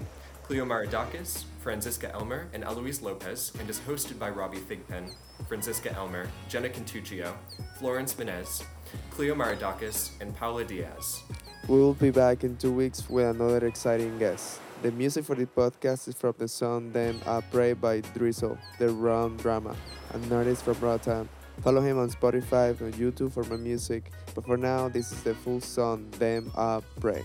Cleo 0.49 0.65
Maridakis, 0.65 1.43
Franziska 1.61 2.11
Elmer, 2.11 2.47
and 2.53 2.63
Eloise 2.63 3.03
Lopez, 3.03 3.51
and 3.59 3.69
is 3.69 3.79
hosted 3.81 4.17
by 4.17 4.31
Robbie 4.31 4.57
Thigpen, 4.57 5.13
Franziska 5.47 5.93
Elmer, 5.93 6.27
Jenna 6.49 6.69
Cantuccio, 6.69 7.35
Florence 7.77 8.15
Menez, 8.15 8.65
Cleo 9.11 9.35
Maridakis, 9.35 10.09
and 10.19 10.35
Paula 10.35 10.65
Diaz. 10.65 11.21
We 11.67 11.77
will 11.77 11.93
be 11.93 12.09
back 12.09 12.43
in 12.43 12.57
two 12.57 12.71
weeks 12.71 13.07
with 13.07 13.27
another 13.27 13.67
exciting 13.67 14.17
guest. 14.17 14.59
The 14.81 14.91
music 14.91 15.25
for 15.25 15.35
the 15.35 15.45
podcast 15.45 16.07
is 16.07 16.15
from 16.15 16.33
the 16.39 16.47
song 16.47 16.91
Them 16.93 17.21
I 17.27 17.41
Pray 17.51 17.73
by 17.73 18.01
Drizzle, 18.01 18.57
the 18.79 18.89
Rum 18.89 19.37
Drama, 19.37 19.75
an 20.13 20.33
artist 20.33 20.63
from 20.63 20.79
Rotterdam. 20.79 21.29
Follow 21.61 21.81
him 21.81 21.99
on 21.99 22.09
Spotify 22.09 22.69
and 22.81 22.95
YouTube 22.95 23.33
for 23.33 23.43
more 23.43 23.59
music. 23.59 24.11
But 24.33 24.47
for 24.47 24.57
now, 24.57 24.89
this 24.89 25.11
is 25.11 25.21
the 25.21 25.35
full 25.35 25.61
song 25.61 26.09
Them 26.17 26.51
I 26.57 26.81
Pray. 26.99 27.23